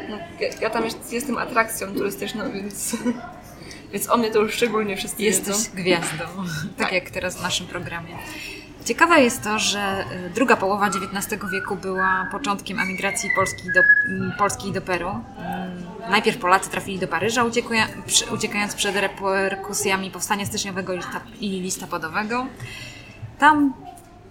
No, 0.10 0.18
ja, 0.40 0.50
ja 0.62 0.70
tam 0.70 0.86
jest, 0.86 1.14
jestem 1.14 1.38
atrakcją 1.38 1.94
turystyczną, 1.94 2.52
więc, 2.52 2.98
więc 3.94 4.10
o 4.10 4.18
mnie 4.18 4.32
to 4.32 4.40
już 4.40 4.54
szczególnie 4.54 4.98
wszyscy 4.98 5.24
Jesteś 5.24 5.56
wiedzą. 5.56 5.70
gwiazdą, 5.74 6.26
tak 6.78 6.92
jak 6.92 7.10
teraz 7.10 7.38
w 7.38 7.42
naszym 7.42 7.68
programie. 7.68 8.18
Ciekawe 8.90 9.22
jest 9.22 9.44
to, 9.44 9.60
że 9.60 10.06
y, 10.28 10.30
druga 10.30 10.56
połowa 10.56 10.88
XIX 10.88 11.44
wieku 11.52 11.76
była 11.76 12.28
początkiem 12.32 12.80
emigracji 12.80 13.30
Polski 13.36 13.64
do, 13.74 13.82
mm, 14.10 14.32
Polski 14.38 14.72
do 14.72 14.82
Peru. 14.82 15.10
Mm, 15.10 15.22
Najpierw 16.10 16.38
Polacy 16.38 16.70
trafili 16.70 17.00
do 17.00 17.08
Paryża, 17.08 17.44
uciekając 18.32 18.76
przed 18.76 18.96
reperkusjami 18.96 20.12
powstania 20.12 20.46
styczniowego 20.46 20.94
i 21.40 21.50
listopadowego. 21.50 22.46
Tam 23.40 23.74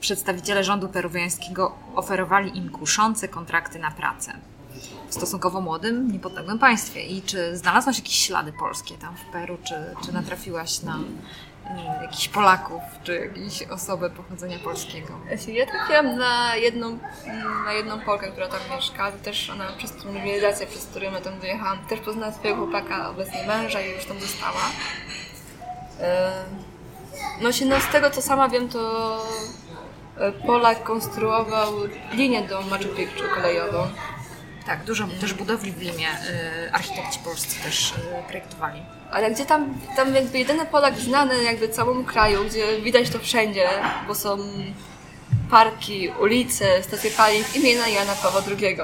przedstawiciele 0.01 0.65
rządu 0.65 0.89
peruwiańskiego 0.89 1.75
oferowali 1.95 2.59
im 2.59 2.71
kuszące 2.71 3.29
kontrakty 3.29 3.79
na 3.79 3.91
pracę 3.91 4.33
w 5.09 5.15
stosunkowo 5.15 5.61
młodym, 5.61 6.13
niepodległym 6.13 6.59
państwie. 6.59 7.07
I 7.07 7.23
czy 7.23 7.57
znalazłaś 7.57 7.99
jakieś 7.99 8.15
ślady 8.15 8.53
polskie 8.53 8.95
tam 8.95 9.17
w 9.17 9.33
Peru, 9.33 9.59
czy, 9.65 9.75
czy 10.05 10.13
natrafiłaś 10.13 10.83
na 10.83 10.99
jakichś 12.03 12.29
Polaków, 12.29 12.83
czy 13.05 13.15
jakieś 13.15 13.63
osobę 13.63 14.11
pochodzenia 14.11 14.59
polskiego? 14.59 15.15
Ja 15.49 15.67
trafiłam 15.67 16.19
na 16.19 16.57
jedną, 16.57 16.99
na 17.65 17.73
jedną 17.73 18.01
Polkę, 18.01 18.29
która 18.31 18.49
tam 18.49 18.61
mieszka. 18.77 19.13
To 19.13 19.19
też 19.19 19.51
ona 19.51 19.65
przez 19.79 19.97
tą 19.97 20.13
mobilizację, 20.13 20.67
przez 20.67 20.87
którą 20.87 21.13
ja 21.13 21.21
tam 21.21 21.41
dojechałam, 21.41 21.79
też 21.79 22.01
poznała 22.01 22.33
swojego 22.33 22.63
chłopaka, 22.63 23.11
obecnie 23.11 23.47
męża 23.47 23.81
i 23.81 23.91
już 23.91 24.05
tam 24.05 24.21
została. 24.21 24.61
E, 26.01 26.33
No 27.41 27.53
się, 27.53 27.67
no 27.67 27.81
z 27.81 27.87
tego 27.93 28.11
co 28.11 28.23
sama 28.23 28.49
wiem, 28.49 28.69
to 28.69 29.17
e, 30.17 30.33
Polak 30.33 30.83
konstruował 30.83 31.73
linię 32.13 32.43
do 32.43 32.63
Machu 32.63 32.89
Picchu 32.97 33.23
kolejową. 33.35 33.89
Tak, 34.67 34.85
dużo 34.85 35.07
też 35.21 35.35
budowli 35.35 35.73
w 35.73 35.81
Limie 35.81 36.09
y, 36.09 36.73
architekci 36.73 37.19
polscy 37.19 37.63
też 37.63 37.93
y, 37.93 37.95
projektowali. 38.29 38.83
Ale 39.11 39.31
gdzie 39.31 39.47
tam, 39.47 39.75
tam 39.97 40.15
jakby 40.15 40.39
jedyny 40.39 40.67
Polak 40.67 40.99
znany 40.99 41.43
jakby 41.43 41.69
całemu 41.69 42.05
kraju, 42.05 42.45
gdzie 42.45 42.81
widać 42.81 43.11
to 43.11 43.19
wszędzie, 43.19 43.69
bo 44.07 44.15
są 44.15 44.39
parki, 45.51 46.09
ulice, 46.21 46.83
stacje 46.83 47.11
paliw 47.11 47.57
imienia 47.57 47.89
Jana 47.89 48.15
Pawła 48.15 48.43
II. 48.61 48.77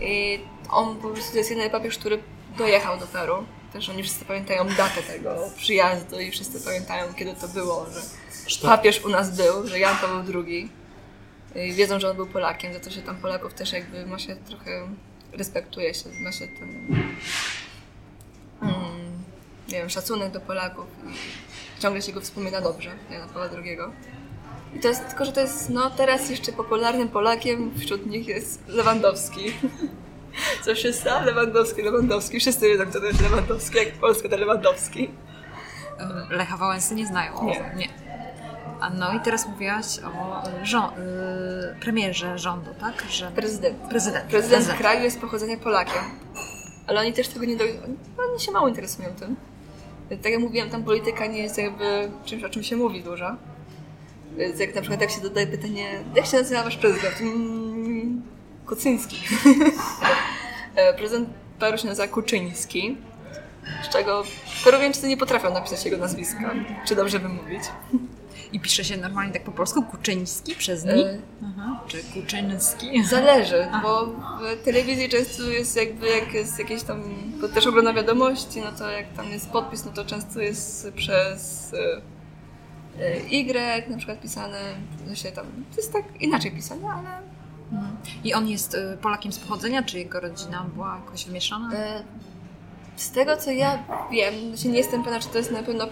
I 0.00 0.40
on 0.70 0.96
po 0.96 1.08
prostu 1.08 1.36
jest 1.36 1.50
jedyny 1.50 1.70
papież, 1.70 1.98
który 1.98 2.22
dojechał 2.58 2.98
do 2.98 3.06
Peru. 3.06 3.44
Też 3.72 3.88
oni 3.88 4.02
wszyscy 4.02 4.24
pamiętają 4.24 4.68
datę 4.68 5.02
tego 5.02 5.36
przyjazdu 5.56 6.20
i 6.20 6.30
wszyscy 6.30 6.60
pamiętają, 6.64 7.14
kiedy 7.14 7.34
to 7.34 7.48
było, 7.48 7.86
że 7.90 8.00
papież 8.68 9.04
u 9.04 9.08
nas 9.08 9.36
był, 9.36 9.66
że 9.66 9.78
Jan 9.78 9.96
Paweł 9.96 10.42
II. 10.44 10.68
I 11.54 11.72
wiedzą, 11.72 12.00
że 12.00 12.10
on 12.10 12.16
był 12.16 12.26
Polakiem, 12.26 12.72
za 12.72 12.80
to 12.80 12.90
się 12.90 13.02
tam 13.02 13.16
Polaków 13.16 13.54
też 13.54 13.72
jakby 13.72 14.06
ma 14.06 14.18
się 14.18 14.36
trochę, 14.36 14.88
respektuje 15.32 15.94
się, 15.94 16.04
ma 16.20 16.32
się 16.32 16.48
ten 16.48 16.86
nie 19.74 19.80
wiem, 19.80 19.90
szacunek 19.90 20.32
do 20.32 20.40
Polaków 20.40 20.86
i 21.78 21.80
ciągle 21.80 22.02
się 22.02 22.12
go 22.12 22.20
wspomina 22.20 22.60
dobrze, 22.60 22.90
Jana 23.10 23.26
Pawła 23.26 23.48
II. 23.64 23.78
I 24.74 24.80
to 24.80 24.88
jest 24.88 25.08
tylko, 25.08 25.24
że 25.24 25.32
to 25.32 25.40
jest, 25.40 25.70
no 25.70 25.90
teraz 25.90 26.30
jeszcze 26.30 26.52
popularnym 26.52 27.08
Polakiem 27.08 27.78
wśród 27.78 28.06
nich 28.06 28.28
jest 28.28 28.68
Lewandowski. 28.68 29.52
Co 30.64 30.74
wszyscy, 30.74 31.08
Lewandowski, 31.24 31.82
Lewandowski, 31.82 32.40
wszyscy 32.40 32.68
wiedzą, 32.68 32.86
kto 32.86 33.00
to 33.00 33.06
jest 33.06 33.20
Lewandowski, 33.22 33.76
jak 33.76 33.92
Polska 33.92 34.28
to 34.28 34.36
Lewandowski. 34.36 35.10
Y, 36.30 36.36
Lecha 36.36 36.56
Wałęsy 36.56 36.94
nie 36.94 37.06
znają. 37.06 37.44
Nie. 37.76 37.88
A 38.80 38.90
no 38.90 39.12
i 39.12 39.20
teraz 39.20 39.48
mówiłaś 39.48 39.98
o 39.98 40.42
żo- 40.62 40.92
y, 40.98 41.80
premierze 41.80 42.38
rządu, 42.38 42.70
tak? 42.80 43.04
Że 43.10 43.30
Prezydent. 43.30 43.78
prezydent. 43.90 44.30
Prezydent 44.30 44.78
kraju 44.78 45.02
jest 45.02 45.20
pochodzenia 45.20 45.56
Polakiem. 45.56 46.02
Ale 46.86 47.00
oni 47.00 47.12
też 47.12 47.28
tego 47.28 47.44
nie 47.44 47.56
do... 47.56 47.64
Oni 48.30 48.40
się 48.40 48.52
mało 48.52 48.68
interesują 48.68 49.08
tym. 49.08 49.36
Tak 50.08 50.32
jak 50.32 50.40
mówiłam, 50.40 50.70
tam 50.70 50.84
polityka 50.84 51.26
nie 51.26 51.38
jest 51.38 51.58
jakby 51.58 52.10
czymś, 52.24 52.44
o 52.44 52.48
czym 52.48 52.62
się 52.62 52.76
mówi 52.76 53.02
dużo. 53.02 53.36
Więc 54.36 54.60
jak 54.60 54.74
na 54.74 54.80
przykład 54.80 55.00
jak 55.00 55.10
się 55.10 55.20
dodaje 55.20 55.46
pytanie, 55.46 56.04
jak 56.14 56.26
się 56.26 56.36
nazywa 56.36 56.62
wasz 56.62 56.76
prezydent? 56.76 57.20
Mm, 57.20 58.22
Kucyński. 58.66 59.16
E, 60.76 60.94
prezydent 60.94 61.28
Peru 61.58 61.78
się 61.78 61.86
nazywa 61.86 62.08
Kuczyński, 62.08 62.96
z 63.82 63.88
czego 63.88 64.22
Peruwiańczycy 64.64 65.08
nie 65.08 65.16
potrafią 65.16 65.52
napisać 65.52 65.84
jego 65.84 65.96
nazwiska, 65.96 66.54
czy 66.86 66.96
dobrze 66.96 67.18
wymówić. 67.18 67.62
I 68.54 68.60
pisze 68.60 68.84
się 68.84 68.96
normalnie 68.96 69.32
tak 69.32 69.44
po 69.44 69.52
polsku, 69.52 69.82
Kuczyński 69.82 70.54
przez 70.54 70.84
ni? 70.84 71.02
E, 71.02 71.18
Aha. 71.44 71.80
Czy 71.86 72.02
Kuczynski? 72.04 73.04
Zależy, 73.04 73.68
bo 73.82 74.06
w 74.06 74.64
telewizji 74.64 75.08
często 75.08 75.42
jest 75.42 75.76
jakby, 75.76 76.06
jak 76.06 76.34
jest 76.34 76.58
jakieś 76.58 76.82
tam, 76.82 77.02
bo 77.40 77.48
też 77.48 77.66
ogląda 77.66 77.92
wiadomości, 77.92 78.60
no 78.60 78.72
to 78.72 78.90
jak 78.90 79.12
tam 79.12 79.30
jest 79.30 79.50
podpis, 79.50 79.84
no 79.84 79.92
to 79.92 80.04
często 80.04 80.40
jest 80.40 80.92
przez 80.96 81.72
y, 81.72 81.76
y, 83.02 83.22
Y 83.30 83.90
na 83.90 83.96
przykład 83.96 84.20
pisane, 84.20 84.60
no 85.06 85.14
się 85.14 85.32
tam, 85.32 85.46
to 85.46 85.76
jest 85.76 85.92
tak 85.92 86.04
inaczej 86.20 86.52
pisane, 86.52 86.88
ale 86.88 87.10
I 88.24 88.34
on 88.34 88.48
jest 88.48 88.74
y, 88.74 88.98
Polakiem 89.02 89.32
z 89.32 89.38
pochodzenia, 89.38 89.82
czy 89.82 89.98
jego 89.98 90.20
rodzina 90.20 90.66
była 90.74 91.00
jakoś 91.04 91.24
wymieszana? 91.24 91.70
Z 92.96 93.10
tego 93.10 93.36
co 93.36 93.50
ja 93.50 93.84
wiem, 94.12 94.34
znaczy 94.48 94.68
nie 94.68 94.78
jestem 94.78 95.04
pewna, 95.04 95.20
czy 95.20 95.28
to 95.28 95.38
jest 95.38 95.50
na 95.50 95.62
pewno 95.62 95.86
y, 95.86 95.88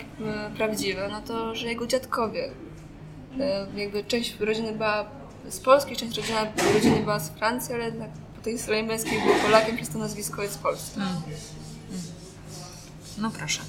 prawdziwe, 0.57 1.09
no 1.13 1.21
to, 1.23 1.55
że 1.55 1.69
jego 1.69 1.87
dziadkowie, 1.87 2.51
y, 3.75 3.81
jakby 3.81 4.05
część 4.05 4.41
rodziny 4.41 4.73
była 4.73 5.05
z 5.49 5.61
Polski, 5.61 5.97
część 5.97 6.21
rodziny 6.75 7.01
była 7.01 7.19
z 7.19 7.31
Francji, 7.31 7.75
ale 7.75 7.85
jednak 7.85 8.11
po 8.37 8.43
tej 8.43 8.59
stronie 8.59 8.83
męskiej 8.83 9.21
był 9.21 9.35
Polakiem, 9.35 9.77
przez 9.77 9.89
to 9.89 9.99
nazwisko 9.99 10.43
jest 10.43 10.63
polskie. 10.63 11.01
No 13.19 13.31
proszę. 13.31 13.61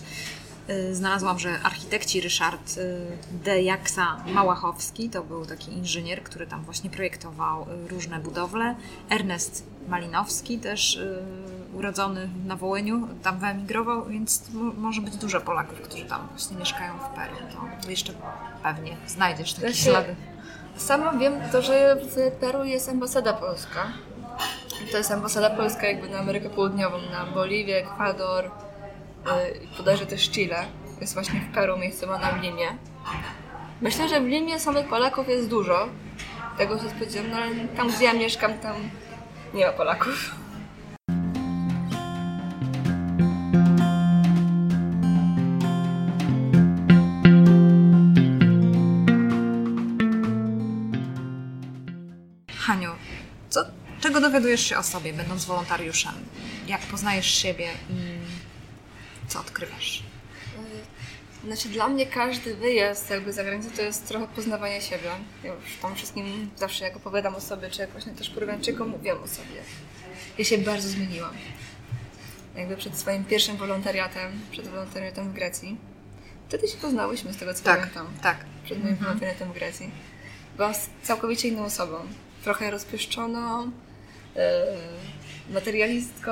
Y, 0.70 0.96
Znalazłam, 0.96 1.40
że 1.40 1.60
architekci 1.64 2.22
Ryszard 2.22 2.78
y, 2.78 3.02
de 3.44 3.62
Jaksa 3.64 4.18
Małachowski 4.28 5.10
to 5.10 5.24
był 5.24 5.46
taki 5.46 5.72
inżynier, 5.74 6.24
który 6.24 6.48
tam 6.48 6.64
właśnie 6.64 6.90
projektował 6.90 7.62
y, 7.86 7.88
różne 7.88 8.20
budowle. 8.20 8.76
Ernest 9.10 9.64
Malinowski 9.88 10.58
też 10.60 11.00
urodzony 11.74 12.30
na 12.46 12.56
Wołyniu, 12.56 13.08
tam 13.24 13.40
wyemigrował, 13.40 14.06
więc 14.06 14.50
mo- 14.54 14.74
może 14.78 15.02
być 15.02 15.16
dużo 15.18 15.42
Polaków, 15.42 15.82
którzy 15.82 16.06
tam 16.06 16.28
właśnie 16.32 16.58
mieszkają 16.58 16.94
w 16.98 17.16
Peru. 17.16 17.36
To 17.84 17.90
jeszcze 17.90 18.14
pewnie 18.64 18.98
znajdziesz 19.08 19.54
takie 19.54 19.68
Znaczy, 19.68 19.84
ślady. 19.84 20.16
Sama 20.78 21.12
wiem 21.14 21.34
to, 21.52 21.62
że 21.62 21.96
w 21.96 22.32
Peru 22.40 22.64
jest 22.64 22.90
ambasada 22.90 23.34
polska. 23.34 23.88
To 24.92 24.98
jest 24.98 25.12
ambasada 25.12 25.50
polska 25.50 25.88
jakby 25.88 26.10
na 26.10 26.18
Amerykę 26.20 26.50
Południową, 26.50 26.98
na 27.12 27.26
Boliwię, 27.26 27.78
Ekwador, 27.78 28.52
bodajże 29.78 30.06
też 30.06 30.30
Chile. 30.30 30.66
Jest 31.02 31.14
właśnie 31.14 31.40
w 31.40 31.54
Peru, 31.54 31.78
miejsce 31.78 32.08
ma 32.08 32.18
na 32.18 32.32
w 32.32 32.42
Limie. 32.42 32.68
Myślę, 33.82 34.10
że 34.10 34.22
w 34.22 34.26
Limie 34.26 34.60
samych 34.60 34.88
Polaków 34.88 35.30
jest 35.30 35.50
dużo. 35.50 35.90
Tego 36.58 36.80
się 36.80 36.90
spodziewam, 36.90 37.32
no 37.32 37.38
ale 37.38 37.68
tam 37.68 37.92
gdzie 37.92 38.06
ja 38.06 38.14
mieszkam, 38.14 38.54
tam 38.54 38.76
nie 39.54 39.66
ma 39.66 39.72
Polaków. 39.72 40.36
Haniu, 52.58 52.92
co, 53.50 53.66
czego 54.02 54.22
dowiadujesz 54.22 54.66
się 54.70 54.78
o 54.78 54.84
sobie, 54.84 55.14
będąc 55.14 55.46
wolontariuszem? 55.46 56.14
Jak 56.68 56.82
poznajesz 56.82 57.28
siebie 57.28 57.70
co 59.28 59.40
odkrywasz? 59.40 60.04
Znaczy 61.46 61.70
dla 61.70 61.88
mnie 61.88 62.06
każdy 62.06 62.56
wyjazd 62.56 63.10
jakby 63.10 63.34
za 63.34 63.44
granicę 63.44 63.70
to 63.76 63.82
jest 63.82 64.08
trochę 64.08 64.28
poznawanie 64.28 64.82
siebie. 64.82 65.10
Ja 65.44 65.54
już 65.54 65.78
tam 65.82 65.96
wszystkim 65.96 66.50
zawsze 66.58 66.84
jak 66.84 66.96
opowiadam 66.96 67.36
o 67.36 67.42
sobie, 67.42 67.70
czy 67.70 67.82
jak 67.82 67.90
właśnie 67.90 68.14
też 68.14 68.30
Peruwianczykom 68.30 68.90
mówiłam 68.90 69.24
o 69.24 69.28
sobie. 69.28 69.62
Ja 70.38 70.46
się 70.46 70.58
bardzo 70.58 70.90
zmieniłam. 70.90 71.34
Jakby 72.56 72.78
przed 72.78 72.98
swoim 72.98 73.26
pierwszym 73.26 73.58
wolontariatem, 73.58 74.32
przed 74.52 74.68
wolontariatem 74.68 75.30
w 75.30 75.34
Grecji. 75.34 75.78
Wtedy 76.48 76.68
się 76.68 76.78
poznałyśmy 76.78 77.34
z 77.34 77.38
tego 77.38 77.54
co 77.54 77.64
pamiętam. 77.64 78.08
tak. 78.22 78.38
Przed 78.66 78.84
moim 78.84 78.96
wolontariatem 78.96 79.50
w 79.50 79.54
Grecji. 79.54 79.92
Byłam 80.58 80.74
całkowicie 81.04 81.48
inną 81.48 81.66
osobą. 81.66 81.96
Trochę 82.44 82.72
rozpieszczoną, 82.72 83.72
yy, 84.36 84.42
materialistką. 85.50 86.32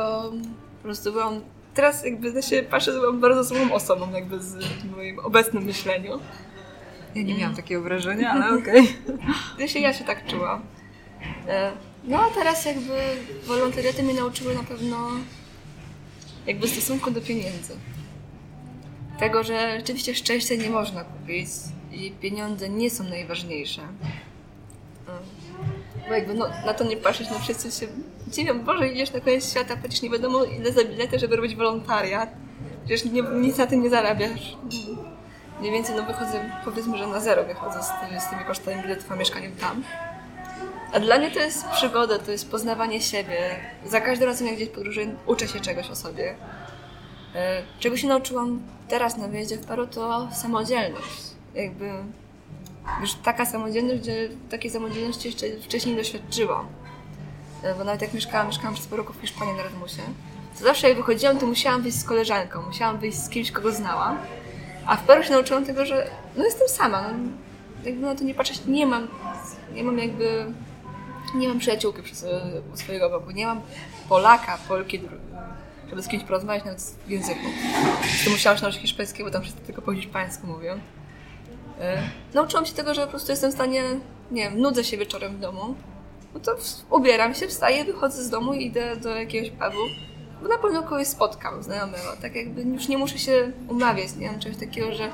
Po 0.77 0.83
prostu 0.83 1.11
byłam... 1.11 1.41
Teraz 1.73 2.05
jakby 2.05 2.43
siebie 2.43 2.63
patrzę, 2.63 2.91
byłam 2.91 3.19
bardzo 3.19 3.43
złą 3.43 3.73
osobą 3.73 4.11
jakby 4.11 4.39
z 4.39 4.57
moim 4.95 5.19
obecnym 5.19 5.63
myśleniu. 5.63 6.19
Ja 7.15 7.21
nie 7.21 7.35
miałam 7.37 7.55
takiego 7.55 7.81
wrażenia, 7.81 8.31
ale 8.31 8.49
okej. 8.59 8.87
Okay. 9.53 9.67
się, 9.67 9.79
ja 9.79 9.93
się 9.93 10.03
tak 10.03 10.25
czułam. 10.27 10.61
E, 11.47 11.71
no 12.03 12.19
a 12.19 12.29
teraz 12.29 12.65
jakby 12.65 12.97
wolontariaty 13.45 14.03
mnie 14.03 14.13
nauczyły 14.13 14.55
na 14.55 14.63
pewno 14.63 15.09
jakby 16.47 16.67
stosunku 16.67 17.11
do 17.11 17.21
pieniędzy. 17.21 17.73
Tego, 19.19 19.43
że 19.43 19.77
rzeczywiście 19.77 20.15
szczęście 20.15 20.57
nie 20.57 20.69
można 20.69 21.03
kupić 21.03 21.47
i 21.91 22.11
pieniądze 22.11 22.69
nie 22.69 22.89
są 22.89 23.03
najważniejsze. 23.03 23.81
Bo 26.11 26.15
jakby 26.15 26.33
no, 26.33 26.49
na 26.65 26.73
to 26.73 26.83
nie 26.83 26.97
patrzeć, 26.97 27.29
no 27.29 27.39
wszyscy 27.39 27.71
się 27.71 27.91
dziwią, 28.27 28.59
Boże, 28.59 28.87
idziesz 28.87 29.13
na 29.13 29.19
koniec 29.19 29.51
świata, 29.51 29.77
przecież 29.77 30.01
nie 30.01 30.09
wiadomo 30.09 30.43
ile 30.43 30.71
za 30.71 30.83
bilety, 30.83 31.19
żeby 31.19 31.35
robić 31.35 31.55
wolontariat. 31.55 32.29
Przecież 32.85 33.11
nie, 33.11 33.21
nic 33.21 33.57
na 33.57 33.67
tym 33.67 33.83
nie 33.83 33.89
zarabiasz. 33.89 34.57
Mniej 35.59 35.71
więcej 35.71 35.95
no 35.95 36.03
wychodzę, 36.03 36.51
powiedzmy, 36.65 36.97
że 36.97 37.07
na 37.07 37.19
zero 37.19 37.43
wychodzę 37.43 37.83
z, 37.83 37.87
z 38.23 38.29
tymi 38.29 38.45
kosztami 38.45 38.81
biletów, 38.81 39.11
a 39.11 39.15
mieszkaniem 39.15 39.51
tam. 39.55 39.83
A 40.93 40.99
dla 40.99 41.17
mnie 41.17 41.31
to 41.31 41.39
jest 41.39 41.67
przygoda, 41.67 42.19
to 42.19 42.31
jest 42.31 42.51
poznawanie 42.51 43.01
siebie. 43.01 43.39
Za 43.85 44.01
każdym 44.01 44.27
razem, 44.27 44.47
jak 44.47 44.55
gdzieś 44.55 44.69
podróżuję, 44.69 45.15
uczę 45.25 45.47
się 45.47 45.59
czegoś 45.59 45.89
o 45.89 45.95
sobie. 45.95 46.35
E, 47.35 47.61
czego 47.79 47.97
się 47.97 48.07
nauczyłam 48.07 48.61
teraz 48.87 49.17
na 49.17 49.27
wyjeździe 49.27 49.57
w 49.57 49.65
Peru, 49.65 49.87
to 49.87 50.29
samodzielność. 50.33 51.21
Jakby 51.55 51.91
już 53.01 53.13
taka 53.13 53.45
samodzielność, 53.45 54.05
że 54.05 54.11
takiej 54.49 54.71
samodzielności 54.71 55.27
jeszcze 55.27 55.45
wcześniej 55.63 55.95
doświadczyłam. 55.95 56.67
E, 57.63 57.75
bo 57.75 57.83
nawet 57.83 58.01
jak 58.01 58.13
mieszkałam, 58.13 58.47
mieszkałam 58.47 58.73
przez 58.73 58.87
pół 58.87 58.97
roku 58.97 59.13
w 59.13 59.21
Hiszpanii 59.21 59.53
na 59.53 59.61
Erasmusie, 59.61 60.01
to 60.57 60.63
zawsze 60.63 60.87
jak 60.89 60.97
wychodziłam, 60.97 61.37
to 61.37 61.45
musiałam 61.45 61.81
wyjść 61.81 61.97
z 61.97 62.03
koleżanką, 62.03 62.61
musiałam 62.61 62.97
wyjść 62.97 63.17
z 63.17 63.29
kimś, 63.29 63.51
kogo 63.51 63.71
znałam. 63.71 64.17
A 64.85 64.97
w 64.97 65.03
Peru 65.03 65.23
się 65.23 65.31
nauczyłam 65.31 65.65
tego, 65.65 65.85
że 65.85 66.07
no 66.35 66.43
jestem 66.43 66.67
sama. 66.67 67.01
No, 67.01 67.17
jakby 67.85 68.01
na 68.01 68.15
to 68.15 68.23
nie 68.23 68.33
patrzeć, 68.33 68.65
nie 68.65 68.85
mam, 68.85 69.07
nie 69.73 69.83
mam 69.83 69.97
jakby, 69.97 70.45
nie 71.35 71.47
mam 71.47 71.59
przyjaciółki 71.59 72.01
przy, 72.01 72.15
u 72.73 72.77
swojego 72.77 73.09
boku, 73.09 73.31
nie 73.31 73.45
mam 73.45 73.61
Polaka, 74.09 74.57
Polki, 74.67 75.01
żeby 75.89 76.03
z 76.03 76.07
kimś 76.07 76.23
porozmawiać 76.23 76.65
nawet 76.65 76.81
w 76.81 77.09
języku. 77.09 77.45
To 78.25 78.31
musiałam 78.31 78.57
się 78.57 78.63
nauczyć 78.63 78.81
hiszpańskiego, 78.81 79.29
bo 79.29 79.33
tam 79.33 79.41
wszyscy 79.41 79.61
tylko 79.61 79.81
po 79.81 79.93
hiszpańsku 79.93 80.47
mówią. 80.47 80.79
E, 81.81 82.01
nauczyłam 82.33 82.65
się 82.65 82.73
tego, 82.73 82.93
że 82.93 83.01
po 83.01 83.07
prostu 83.07 83.31
jestem 83.31 83.51
w 83.51 83.53
stanie, 83.53 83.83
nie 84.31 84.43
wiem, 84.43 84.59
nudzę 84.59 84.83
się 84.83 84.97
wieczorem 84.97 85.37
w 85.37 85.39
domu, 85.39 85.75
no 86.33 86.39
to 86.39 86.55
ubieram 86.89 87.33
się, 87.33 87.47
wstaję, 87.47 87.85
wychodzę 87.85 88.23
z 88.23 88.29
domu 88.29 88.53
i 88.53 88.65
idę 88.65 88.95
do 88.95 89.09
jakiegoś 89.09 89.49
pubu, 89.49 89.83
bo 90.41 90.47
na 90.47 90.57
pewno 90.57 90.83
kogoś 90.83 91.07
spotkam, 91.07 91.63
znajomego. 91.63 92.17
Tak 92.21 92.35
jakby 92.35 92.61
już 92.61 92.87
nie 92.87 92.97
muszę 92.97 93.17
się 93.17 93.51
umawiać, 93.67 94.15
nie 94.15 94.27
mam 94.27 94.39
czegoś 94.39 94.59
takiego, 94.59 94.91
że 94.91 95.09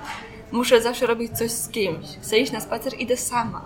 muszę 0.51 0.81
zawsze 0.81 1.07
robić 1.07 1.37
coś 1.37 1.51
z 1.51 1.69
kimś. 1.69 2.07
Chcę 2.21 2.39
iść 2.39 2.51
na 2.51 2.59
spacer, 2.61 2.93
idę 2.99 3.17
sama. 3.17 3.65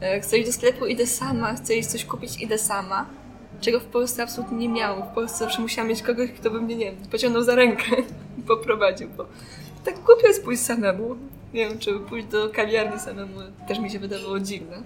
E, 0.00 0.20
chcę 0.20 0.38
iść 0.38 0.46
do 0.46 0.52
sklepu, 0.52 0.86
idę 0.86 1.06
sama. 1.06 1.54
Chcę 1.54 1.74
iść 1.74 1.88
coś 1.88 2.04
kupić, 2.04 2.40
idę 2.40 2.58
sama. 2.58 3.06
Czego 3.60 3.80
w 3.80 3.84
Polsce 3.84 4.22
absolutnie 4.22 4.58
nie 4.58 4.68
miało. 4.68 5.02
W 5.02 5.14
Polsce 5.14 5.38
zawsze 5.38 5.62
musiałam 5.62 5.88
mieć 5.88 6.02
kogoś, 6.02 6.30
kto 6.30 6.50
by 6.50 6.60
mnie, 6.60 6.76
nie 6.76 6.84
wiem, 6.84 6.96
pociągnął 7.10 7.42
za 7.42 7.54
rękę 7.54 7.96
i 8.38 8.42
poprowadził, 8.42 9.08
bo 9.16 9.26
tak 9.84 9.94
głupio 10.00 10.26
jest 10.26 10.44
pójść 10.44 10.62
samemu. 10.62 11.16
Nie 11.54 11.68
wiem, 11.68 11.78
czy 11.78 12.00
pójść 12.00 12.26
do 12.26 12.50
kawiarni 12.50 13.00
samemu 13.00 13.40
też 13.68 13.78
mi 13.78 13.90
się 13.90 13.98
wydawało 13.98 14.40
dziwne. 14.40 14.82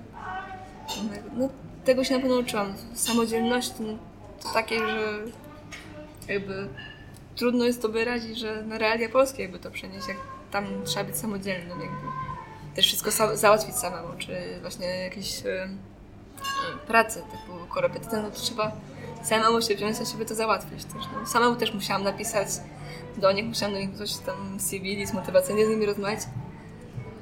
No, 1.37 1.49
tego 1.85 2.05
się 2.05 2.15
na 2.15 2.21
pewno 2.21 2.37
uczyłam. 2.37 2.75
Samodzielność 2.95 3.71
to 4.43 4.53
takie, 4.55 4.79
że 4.79 5.19
jakby 6.29 6.69
trudno 7.37 7.65
jest 7.65 7.83
to 7.83 7.89
wyrazić, 7.89 8.39
że 8.39 8.63
na 8.63 8.79
realia 8.79 9.09
polskie 9.09 9.43
jakby 9.43 9.59
to 9.59 9.71
przenieść, 9.71 10.09
jak 10.09 10.17
tam 10.51 10.65
trzeba 10.85 11.05
być 11.05 11.17
samodzielnym, 11.17 11.81
jakby 11.81 12.07
też 12.77 12.87
wszystko 12.87 13.11
sa 13.11 13.37
załatwić 13.37 13.75
samemu, 13.75 14.09
czy 14.19 14.59
właśnie 14.61 14.87
jakieś 14.87 15.47
e, 15.47 15.69
prace 16.87 17.21
typu 17.21 17.67
korepetycja, 17.69 18.23
no 18.23 18.31
to 18.31 18.37
trzeba 18.37 18.73
samemu 19.23 19.63
się 19.63 19.75
wziąć, 19.75 19.97
a 20.03 20.05
siebie 20.05 20.25
to 20.25 20.35
załatwić 20.35 20.85
też. 20.85 21.03
No. 21.15 21.27
Samemu 21.27 21.57
też 21.57 21.75
musiałam 21.75 22.05
napisać 22.05 22.49
do 23.17 23.33
nich, 23.33 23.45
musiałam 23.45 23.75
do 23.75 23.81
nich 23.81 23.97
coś 23.97 24.17
tam 24.17 24.61
CV, 24.61 24.97
list 24.97 25.15
motywacyjny 25.15 25.67
z 25.67 25.69
nimi 25.69 25.87
rozmawiać, 25.87 26.21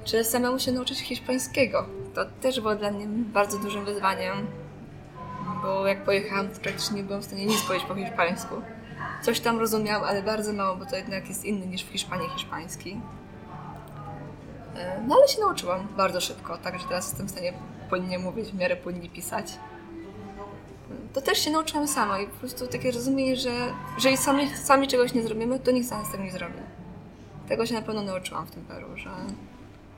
czy 0.07 0.25
samemu 0.25 0.59
się 0.59 0.73
nauczyć 0.73 0.99
hiszpańskiego. 0.99 1.87
To 2.15 2.25
też 2.41 2.61
było 2.61 2.75
dla 2.75 2.91
mnie 2.91 3.07
bardzo 3.09 3.59
dużym 3.59 3.85
wyzwaniem, 3.85 4.47
bo 5.63 5.87
jak 5.87 6.05
pojechałam, 6.05 6.49
to 6.49 6.61
praktycznie 6.61 6.97
nie 6.97 7.03
byłam 7.03 7.23
w 7.23 7.25
stanie 7.25 7.47
nic 7.47 7.63
powiedzieć 7.63 7.89
po 7.89 7.95
hiszpańsku. 7.95 8.55
Coś 9.23 9.41
tam 9.41 9.59
rozumiałam, 9.59 10.05
ale 10.05 10.23
bardzo 10.23 10.53
mało, 10.53 10.77
bo 10.77 10.87
to 10.87 10.97
jednak 10.97 11.29
jest 11.29 11.45
inny 11.45 11.67
niż 11.67 11.85
w 11.85 11.89
Hiszpanii 11.89 12.29
hiszpański. 12.29 13.01
E, 14.77 15.03
no 15.09 15.17
ale 15.19 15.29
się 15.29 15.41
nauczyłam 15.41 15.89
bardzo 15.97 16.21
szybko, 16.21 16.59
także 16.59 16.87
teraz 16.89 17.09
jestem 17.09 17.27
w 17.27 17.31
stanie 17.31 17.53
płynnie 17.89 18.19
mówić, 18.19 18.49
w 18.49 18.55
miarę 18.55 18.77
płynnie 18.77 19.09
pisać. 19.09 19.53
To 21.13 21.21
też 21.21 21.39
się 21.39 21.51
nauczyłam 21.51 21.89
sama 21.89 22.21
i 22.21 22.27
po 22.27 22.37
prostu 22.37 22.67
takie 22.67 22.91
rozumienie, 22.91 23.37
że 23.37 23.51
jeżeli 23.95 24.17
sami, 24.17 24.49
sami 24.57 24.89
czegoś 24.89 25.15
nie 25.15 25.23
zrobimy, 25.23 25.61
to 25.61 25.71
nikt 25.71 25.89
za 25.89 25.99
nas 25.99 26.11
tego 26.11 26.25
nie 26.25 26.33
zrobi. 26.33 26.59
Tego 27.49 27.67
się 27.67 27.75
na 27.75 27.83
pewno 27.83 28.03
nauczyłam 28.03 28.47
w 28.47 28.51
tym 28.51 28.65
Peru, 28.65 28.97
że 28.97 29.11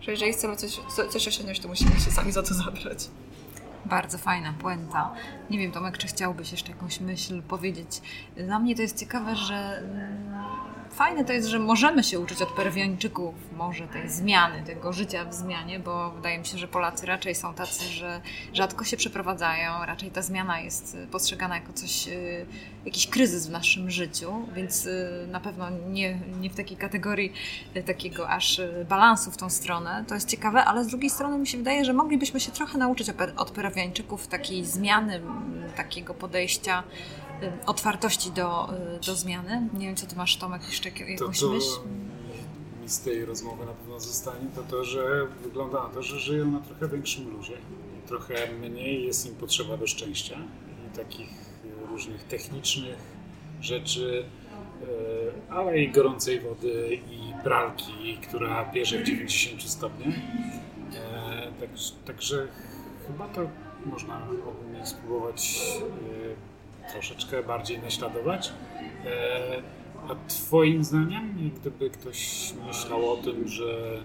że 0.00 0.10
jeżeli 0.10 0.32
chcemy 0.32 0.56
coś, 0.56 0.80
coś 1.10 1.28
osiągnąć, 1.28 1.60
to 1.60 1.68
musimy 1.68 1.90
się 2.00 2.10
sami 2.10 2.32
za 2.32 2.42
to 2.42 2.54
zabrać. 2.54 3.08
Bardzo 3.84 4.18
fajna 4.18 4.52
puenta. 4.52 5.14
Nie 5.50 5.58
wiem, 5.58 5.72
Tomek, 5.72 5.98
czy 5.98 6.06
chciałbyś 6.06 6.52
jeszcze 6.52 6.70
jakąś 6.70 7.00
myśl 7.00 7.42
powiedzieć? 7.42 8.02
Dla 8.36 8.58
mnie 8.58 8.76
to 8.76 8.82
jest 8.82 8.98
ciekawe, 9.00 9.36
że 9.36 9.82
fajne 10.94 11.24
to 11.24 11.32
jest, 11.32 11.48
że 11.48 11.58
możemy 11.58 12.04
się 12.04 12.20
uczyć 12.20 12.42
od 12.42 12.48
Peruwiańczyków 12.48 13.34
może 13.56 13.88
tej 13.88 14.08
zmiany, 14.10 14.62
tego 14.62 14.92
życia 14.92 15.24
w 15.24 15.34
zmianie, 15.34 15.78
bo 15.78 16.10
wydaje 16.10 16.38
mi 16.38 16.46
się, 16.46 16.58
że 16.58 16.68
Polacy 16.68 17.06
raczej 17.06 17.34
są 17.34 17.54
tacy, 17.54 17.84
że 17.84 18.20
rzadko 18.52 18.84
się 18.84 18.96
przeprowadzają, 18.96 19.72
raczej 19.86 20.10
ta 20.10 20.22
zmiana 20.22 20.60
jest 20.60 20.96
postrzegana 21.10 21.54
jako 21.54 21.72
coś, 21.72 22.08
y, 22.08 22.46
jakiś 22.84 23.06
kryzys 23.06 23.46
w 23.46 23.50
naszym 23.50 23.90
życiu, 23.90 24.46
więc 24.54 24.86
y, 24.86 25.26
na 25.30 25.40
pewno 25.40 25.70
nie, 25.70 26.18
nie 26.40 26.50
w 26.50 26.54
takiej 26.54 26.76
kategorii 26.76 27.32
y, 27.76 27.82
takiego 27.82 28.28
aż 28.28 28.60
balansu 28.88 29.30
w 29.30 29.36
tą 29.36 29.50
stronę. 29.50 30.04
To 30.08 30.14
jest 30.14 30.28
ciekawe, 30.28 30.64
ale 30.64 30.84
z 30.84 30.86
drugiej 30.86 31.10
strony 31.10 31.38
mi 31.38 31.46
się 31.46 31.58
wydaje, 31.58 31.84
że 31.84 31.92
moglibyśmy 31.92 32.40
się 32.40 32.52
trochę 32.52 32.78
nauczyć 32.78 33.10
od 33.36 33.50
Peruwiańczyków 33.50 34.26
takiej 34.26 34.64
zmiany, 34.64 35.20
takiego 35.76 36.14
podejścia 36.14 36.82
otwartości 37.66 38.30
do, 38.30 38.68
y, 38.96 39.06
do 39.06 39.14
zmiany. 39.14 39.68
Nie 39.74 39.86
wiem, 39.86 39.96
co 39.96 40.06
ty 40.06 40.16
masz, 40.16 40.36
Tomek, 40.36 40.62
jeszcze 40.66 40.88
jakąś 40.88 41.18
to, 41.18 41.46
to 41.46 41.52
myśl? 41.52 41.70
Mi 42.82 42.88
z 42.88 43.00
tej 43.00 43.24
rozmowy 43.24 43.66
na 43.66 43.72
pewno 43.72 44.00
zostanie 44.00 44.50
to 44.54 44.62
to, 44.62 44.84
że 44.84 45.26
wygląda 45.42 45.82
na 45.82 45.88
to, 45.88 46.02
że 46.02 46.20
żyją 46.20 46.50
na 46.50 46.60
trochę 46.60 46.88
większym 46.88 47.30
luzie. 47.30 47.56
Trochę 48.06 48.34
mniej 48.52 49.04
jest 49.04 49.26
im 49.26 49.34
potrzeba 49.34 49.76
do 49.76 49.86
szczęścia 49.86 50.38
i 50.86 50.96
takich 50.96 51.30
różnych 51.90 52.24
technicznych 52.24 52.98
rzeczy, 53.60 54.24
y, 54.82 54.86
ale 55.50 55.78
i 55.78 55.92
gorącej 55.92 56.40
wody 56.40 57.00
i 57.10 57.42
pralki, 57.44 58.18
która 58.28 58.72
bierze 58.72 58.98
w 58.98 59.02
90 59.02 59.62
stopniach. 59.62 60.14
Także, 61.60 61.92
także 62.06 62.48
chyba 63.06 63.28
to 63.28 63.40
można 63.86 64.26
ogólnie 64.46 64.86
spróbować 64.86 65.60
y, 66.02 66.47
troszeczkę 66.92 67.42
bardziej 67.42 67.78
naśladować. 67.78 68.52
E, 69.04 69.62
a 70.08 70.28
Twoim 70.28 70.84
zdaniem, 70.84 71.52
gdyby 71.60 71.90
ktoś 71.90 72.52
myślał 72.66 73.12
o 73.12 73.16
tym, 73.16 73.48
że, 73.48 74.02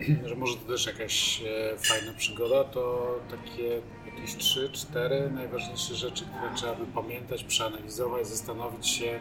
że 0.28 0.34
może 0.34 0.56
to 0.56 0.72
też 0.72 0.86
jakaś 0.86 1.42
e, 1.42 1.76
fajna 1.78 2.12
przygoda, 2.18 2.64
to 2.64 3.14
takie 3.30 3.80
jakieś 4.06 4.36
trzy, 4.36 4.70
cztery 4.72 5.30
najważniejsze 5.30 5.94
rzeczy, 5.94 6.24
które 6.24 6.54
trzeba 6.54 6.74
by 6.74 6.86
pamiętać, 6.86 7.44
przeanalizować, 7.44 8.26
zastanowić 8.26 8.88
się, 8.88 9.20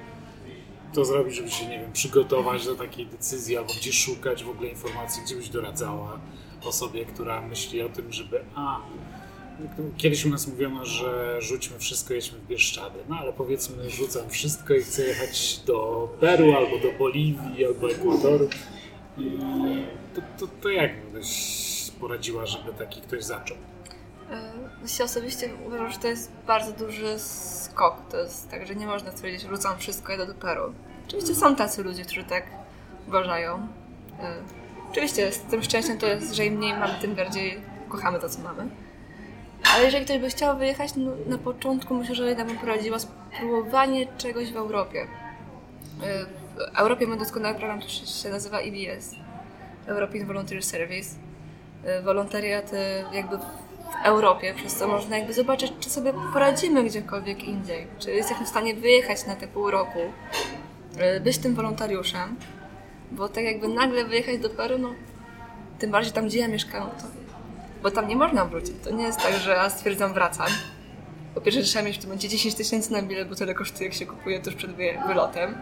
to 0.93 1.05
zrobić, 1.05 1.35
żeby 1.35 1.51
się, 1.51 1.67
nie 1.67 1.79
wiem, 1.79 1.91
przygotować 1.91 2.65
do 2.65 2.75
takiej 2.75 3.05
decyzji, 3.05 3.57
albo 3.57 3.73
gdzie 3.73 3.93
szukać 3.93 4.43
w 4.43 4.49
ogóle 4.49 4.69
informacji, 4.69 5.23
gdzie 5.23 5.35
byś 5.35 5.49
doradzała 5.49 6.19
osobie, 6.65 7.05
która 7.05 7.41
myśli 7.41 7.81
o 7.81 7.89
tym, 7.89 8.13
żeby 8.13 8.43
a, 8.55 8.81
Kiedyś 9.97 10.25
u 10.25 10.29
nas 10.29 10.47
mówiono, 10.47 10.85
że 10.85 11.41
rzućmy 11.41 11.79
wszystko, 11.79 12.13
jedźmy 12.13 12.39
w 12.39 12.47
Bieszczady. 12.47 12.99
No 13.09 13.15
ale 13.15 13.33
powiedzmy, 13.33 13.89
rzucam 13.89 14.29
wszystko 14.29 14.73
i 14.73 14.83
chcę 14.83 15.03
jechać 15.03 15.59
do 15.65 16.09
Peru, 16.19 16.53
albo 16.53 16.79
do 16.79 16.91
Boliwii, 16.99 17.65
albo 17.65 17.91
Ekwadoru. 17.91 18.49
I 19.17 19.31
to, 20.15 20.21
to, 20.39 20.47
to 20.61 20.69
jak 20.69 21.05
byś 21.05 21.91
poradziła, 21.99 22.45
żeby 22.45 22.73
taki 22.73 23.01
ktoś 23.01 23.23
zaczął? 23.23 23.57
Ja 24.99 25.01
e, 25.01 25.03
osobiście 25.03 25.49
uważam, 25.67 25.91
że 25.91 25.97
to 25.97 26.07
jest 26.07 26.31
bardzo 26.47 26.71
duży 26.71 27.19
skok. 27.19 27.95
To 28.11 28.17
jest 28.17 28.49
tak, 28.49 28.67
że 28.67 28.75
nie 28.75 28.87
można 28.87 29.11
stwierdzić, 29.11 29.49
rzucam 29.49 29.77
wszystko, 29.77 30.11
jedę 30.11 30.27
do 30.27 30.33
Peru. 30.33 30.73
Oczywiście 31.07 31.35
są 31.35 31.55
tacy 31.55 31.83
ludzie, 31.83 32.03
którzy 32.03 32.23
tak 32.23 32.43
uważają. 33.07 33.67
E, 34.19 34.35
oczywiście 34.91 35.31
z 35.31 35.39
tym 35.39 35.63
szczęściem 35.63 35.97
to 35.97 36.07
jest, 36.07 36.35
że 36.35 36.45
im 36.45 36.53
mniej 36.53 36.73
mamy, 36.73 36.93
tym 37.01 37.15
bardziej 37.15 37.61
kochamy 37.89 38.19
to, 38.19 38.29
co 38.29 38.41
mamy. 38.41 38.69
Ale 39.73 39.85
jeżeli 39.85 40.05
ktoś 40.05 40.17
by 40.17 40.29
chciał 40.29 40.57
wyjechać, 40.57 40.91
no, 40.95 41.11
na 41.27 41.37
początku 41.37 41.93
myślę, 41.93 42.15
że 42.15 42.27
jednak 42.27 42.47
bym 42.47 42.57
poradziła 42.57 42.97
spróbowanie 42.99 44.07
czegoś 44.17 44.51
w 44.51 44.55
Europie. 44.55 45.01
Y, 45.03 45.07
w 46.55 46.77
Europie 46.77 47.07
mamy 47.07 47.19
doskonały 47.19 47.55
program, 47.55 47.79
który 47.79 47.93
się 47.93 48.29
nazywa 48.29 48.59
EBS. 48.59 49.15
European 49.87 50.27
Volunteer 50.27 50.63
Service. 50.63 51.15
y, 51.99 52.01
wolontariaty 52.01 52.77
jakby 53.13 53.37
w 53.37 54.05
Europie, 54.05 54.53
przez 54.53 54.75
co 54.75 54.87
można 54.87 55.17
jakby 55.17 55.33
zobaczyć, 55.33 55.73
czy 55.79 55.89
sobie 55.89 56.13
poradzimy 56.33 56.83
gdziekolwiek 56.83 57.43
indziej, 57.43 57.87
czy 57.99 58.11
jesteśmy 58.11 58.45
w 58.45 58.49
stanie 58.49 58.73
wyjechać 58.75 59.25
na 59.25 59.35
te 59.35 59.47
pół 59.47 59.71
roku, 59.71 59.99
y, 61.17 61.19
być 61.19 61.37
tym 61.37 61.55
wolontariuszem, 61.55 62.35
bo 63.11 63.29
tak 63.29 63.43
jakby 63.43 63.67
nagle 63.67 64.05
wyjechać 64.05 64.37
do 64.39 64.49
Peru, 64.49 64.77
no 64.77 64.89
tym 65.79 65.91
bardziej 65.91 66.13
tam, 66.13 66.25
gdzie 66.27 66.39
ja 66.39 66.47
mieszkam, 66.47 66.89
to, 66.89 67.24
bo 67.83 67.91
tam 67.91 68.07
nie 68.07 68.15
można 68.15 68.45
wrócić. 68.45 68.73
To 68.83 68.89
nie 68.91 69.03
jest 69.03 69.19
tak, 69.19 69.33
że 69.33 69.51
ja 69.51 69.69
stwierdzam 69.69 70.13
wracam. 70.13 70.47
Po 71.35 71.41
pierwsze, 71.41 71.61
trzeba 71.61 71.85
mieć 71.85 71.97
w 71.97 71.99
tym 71.99 72.09
momencie 72.09 72.29
10 72.29 72.55
tysięcy 72.55 72.91
na 72.91 73.01
bilet, 73.01 73.29
bo 73.29 73.35
tyle 73.35 73.53
kosztuje, 73.53 73.85
jak 73.85 73.93
się 73.93 74.05
kupuje 74.05 74.39
tuż 74.39 74.55
przed 74.55 74.71
wylotem. 75.07 75.57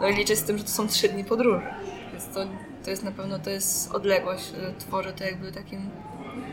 No 0.00 0.08
i 0.08 0.14
liczę 0.14 0.36
z 0.36 0.42
tym, 0.42 0.58
że 0.58 0.64
to 0.64 0.70
są 0.70 0.88
3 0.88 1.08
dni 1.08 1.24
podróży. 1.24 1.66
Więc 2.12 2.28
to, 2.34 2.46
to 2.84 2.90
jest 2.90 3.04
na 3.04 3.12
pewno, 3.12 3.38
to 3.38 3.50
jest 3.50 3.94
odległość, 3.94 4.52
tworzy 4.78 5.12
to 5.12 5.24
jakby 5.24 5.52
takim 5.52 5.90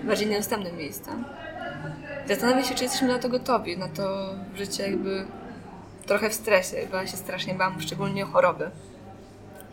bardziej 0.04 0.28
niedostępnym 0.28 0.78
miejscem. 0.78 1.26
Zastanawiam 2.28 2.64
się, 2.64 2.76
czy 2.76 2.84
jesteśmy 2.84 3.08
na 3.08 3.20
to 3.20 3.30
gotowi, 3.30 3.78
na 3.78 3.88
to 3.88 4.36
życie 4.56 4.84
jakby 4.84 5.26
trochę 6.06 6.30
w 6.30 6.34
stresie, 6.34 6.88
bo 6.92 6.98
ja 6.98 7.08
się 7.08 7.18
strasznie 7.18 7.54
bałam, 7.54 7.82
szczególnie 7.82 8.24
choroby. 8.26 8.72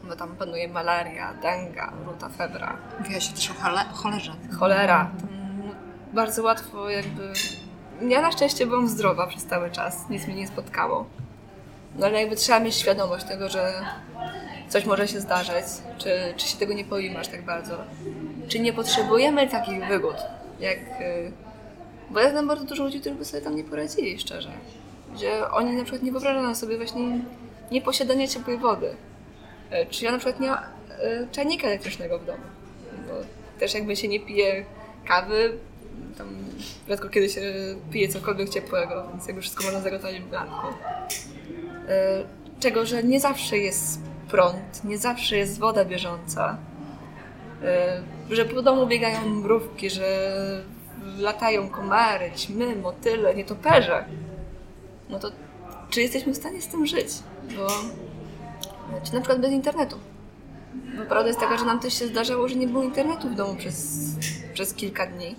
Bo 0.08 0.16
tam 0.16 0.36
panuje 0.36 0.68
malaria, 0.68 1.34
denga, 1.34 1.92
ruta 2.06 2.28
febra. 2.28 2.76
Mówiła 2.98 3.20
się 3.20 3.32
też 3.32 3.50
o 3.50 3.54
chole 3.54 3.84
cholerze. 3.94 4.32
Cholera. 4.58 5.10
Tam 5.20 5.28
bardzo 6.12 6.42
łatwo 6.42 6.90
jakby... 6.90 7.32
Ja 8.08 8.22
na 8.22 8.32
szczęście 8.32 8.66
byłam 8.66 8.88
zdrowa 8.88 9.26
przez 9.26 9.46
cały 9.46 9.70
czas, 9.70 10.10
nic 10.10 10.26
mnie 10.26 10.36
nie 10.36 10.46
spotkało. 10.46 11.06
No 11.98 12.06
ale 12.06 12.20
jakby 12.20 12.36
trzeba 12.36 12.60
mieć 12.60 12.74
świadomość 12.74 13.24
tego, 13.24 13.48
że 13.48 13.72
coś 14.68 14.84
może 14.84 15.08
się 15.08 15.20
zdarzyć, 15.20 15.64
czy, 15.98 16.34
czy 16.36 16.48
się 16.48 16.58
tego 16.58 16.74
nie 16.74 16.84
aż 17.20 17.28
tak 17.28 17.42
bardzo. 17.44 17.74
Czy 18.48 18.60
nie 18.60 18.72
potrzebujemy 18.72 19.48
takich 19.48 19.86
wygód, 19.86 20.16
jak... 20.60 20.78
y, 21.00 21.32
Bo 22.10 22.20
ja 22.20 22.30
znam 22.30 22.48
bardzo 22.48 22.64
dużo 22.64 22.84
ludzi, 22.84 23.00
którzy 23.00 23.14
by 23.14 23.24
sobie 23.24 23.42
tam 23.42 23.56
nie 23.56 23.64
poradzili, 23.64 24.18
szczerze. 24.18 24.50
Gdzie 25.14 25.50
oni 25.50 25.76
na 25.76 25.82
przykład 25.82 26.02
nie 26.02 26.12
wyobrażają 26.12 26.54
sobie 26.54 26.76
właśnie 26.76 27.18
nieposiadania 27.70 28.26
ciepłej 28.28 28.58
wody. 28.58 28.96
E, 29.70 29.86
Czy 29.86 30.04
ja 30.04 30.12
na 30.12 30.18
przykład 30.18 30.40
nie 30.40 30.48
mam 30.48 30.58
e, 30.58 31.26
czajnika 31.32 31.66
elektrycznego 31.66 32.18
w 32.18 32.24
domu. 32.24 32.42
Bo 33.08 33.14
też 33.60 33.74
jakby 33.74 33.96
się 33.96 34.08
nie 34.08 34.20
pije 34.20 34.64
kawy, 35.08 35.58
tam 36.18 36.28
rzadko 36.88 37.08
kiedy 37.08 37.28
się 37.28 37.40
pije 37.92 38.08
cokolwiek 38.08 38.48
ciepłego, 38.48 39.08
więc 39.12 39.26
jakby 39.26 39.42
wszystko 39.42 39.64
można 39.64 39.80
zagotować 39.80 40.20
w 40.20 40.30
garnku. 40.30 40.66
E, 41.88 42.38
Czego, 42.60 42.86
że 42.86 43.02
nie 43.02 43.20
zawsze 43.20 43.58
jest 43.58 44.00
prąd, 44.30 44.84
nie 44.84 44.98
zawsze 44.98 45.36
jest 45.36 45.58
woda 45.58 45.84
bieżąca. 45.84 46.58
Że 48.30 48.44
po 48.44 48.62
domu 48.62 48.86
biegają 48.86 49.28
mrówki, 49.28 49.90
że 49.90 50.30
latają 51.18 51.68
komary, 51.68 52.30
ćmy, 52.36 52.76
motyle, 52.76 53.34
nietoperze. 53.34 54.04
No 55.08 55.18
to 55.18 55.30
czy 55.90 56.02
jesteśmy 56.02 56.32
w 56.32 56.36
stanie 56.36 56.62
z 56.62 56.68
tym 56.68 56.86
żyć? 56.86 57.08
Bo 57.56 57.66
czy 59.04 59.14
na 59.14 59.20
przykład 59.20 59.40
bez 59.40 59.50
internetu. 59.50 59.96
Bo 60.98 61.04
prawda 61.04 61.26
jest 61.26 61.40
taka, 61.40 61.58
że 61.58 61.64
nam 61.64 61.80
też 61.80 61.98
się 61.98 62.06
zdarzało, 62.06 62.48
że 62.48 62.54
nie 62.54 62.66
było 62.66 62.84
internetu 62.84 63.28
w 63.28 63.34
domu 63.34 63.56
przez, 63.56 63.98
przez 64.54 64.74
kilka 64.74 65.06
dni. 65.06 65.36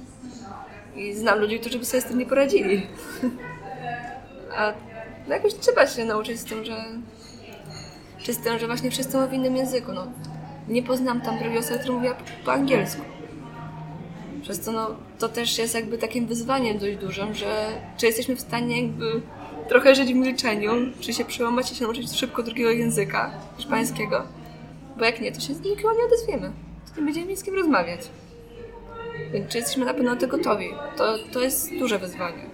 I 0.95 1.14
znam 1.14 1.39
ludzi, 1.39 1.60
którzy 1.60 1.80
by 1.80 1.86
sobie 1.86 2.02
z 2.02 2.06
tym 2.06 2.20
nie 2.20 2.26
poradzili. 2.26 2.88
A 4.58 4.74
no 5.28 5.36
jakoś 5.36 5.54
trzeba 5.54 5.88
się 5.88 6.06
nauczyć 6.06 6.39
z 6.39 6.43
tym, 6.43 6.66
że 6.66 6.86
czy 8.18 8.34
z 8.34 8.38
tym, 8.38 8.60
że 8.60 8.68
właśnie 8.68 8.91
wszyscy 8.91 9.18
mówią 9.18 9.30
w 9.30 9.34
innym 9.34 9.56
języku. 9.56 9.91
No, 9.93 10.08
nie 10.68 10.84
poznam 10.84 11.22
tam 11.22 11.39
drugiej 11.39 11.58
osoby, 11.58 11.80
która 11.80 11.93
mówiła 11.95 12.16
po, 12.45 12.54
angielsku. 12.54 13.02
Przez 14.41 14.60
co 14.60 14.72
no, 14.72 14.95
to 15.20 15.30
też 15.30 15.58
jest 15.58 15.76
jakby 15.76 15.97
takim 15.97 16.28
wyzwaniem 16.28 16.78
dość 16.78 16.97
dużym, 16.97 17.34
że 17.34 17.68
czy 17.97 18.06
jesteśmy 18.06 18.36
w 18.36 18.41
stanie 18.41 18.82
jakby 18.82 19.22
trochę 19.70 19.95
żyć 19.95 20.13
w 20.13 20.15
milczeniu, 20.15 20.72
czy 20.99 21.13
się 21.13 21.26
przełamać 21.26 21.72
i 21.72 21.76
się 21.76 21.84
nauczyć 21.84 22.20
szybko 22.20 22.43
drugiego 22.43 22.70
języka 22.70 23.32
hiszpańskiego. 23.57 24.24
Bo 24.97 25.05
jak 25.05 25.22
nie, 25.22 25.32
to 25.32 25.39
się 25.39 25.53
z 25.53 25.61
nikogo 25.61 25.93
nie 25.93 26.05
odezwiemy. 26.05 26.51
To 26.95 26.99
nie 26.99 27.05
będziemy 27.05 27.38
z 27.38 27.43
kim 27.43 27.55
rozmawiać. 27.55 28.01
Więc 29.34 29.51
czy 29.51 29.57
jesteśmy 29.57 29.86
na 29.86 29.93
pewno 29.93 30.13
na 30.13 30.20
to 30.20 30.28
gotowi? 30.28 30.70
To, 30.97 31.17
to 31.34 31.41
jest 31.41 31.70
duże 31.80 31.99
wyzwanie. 31.99 32.49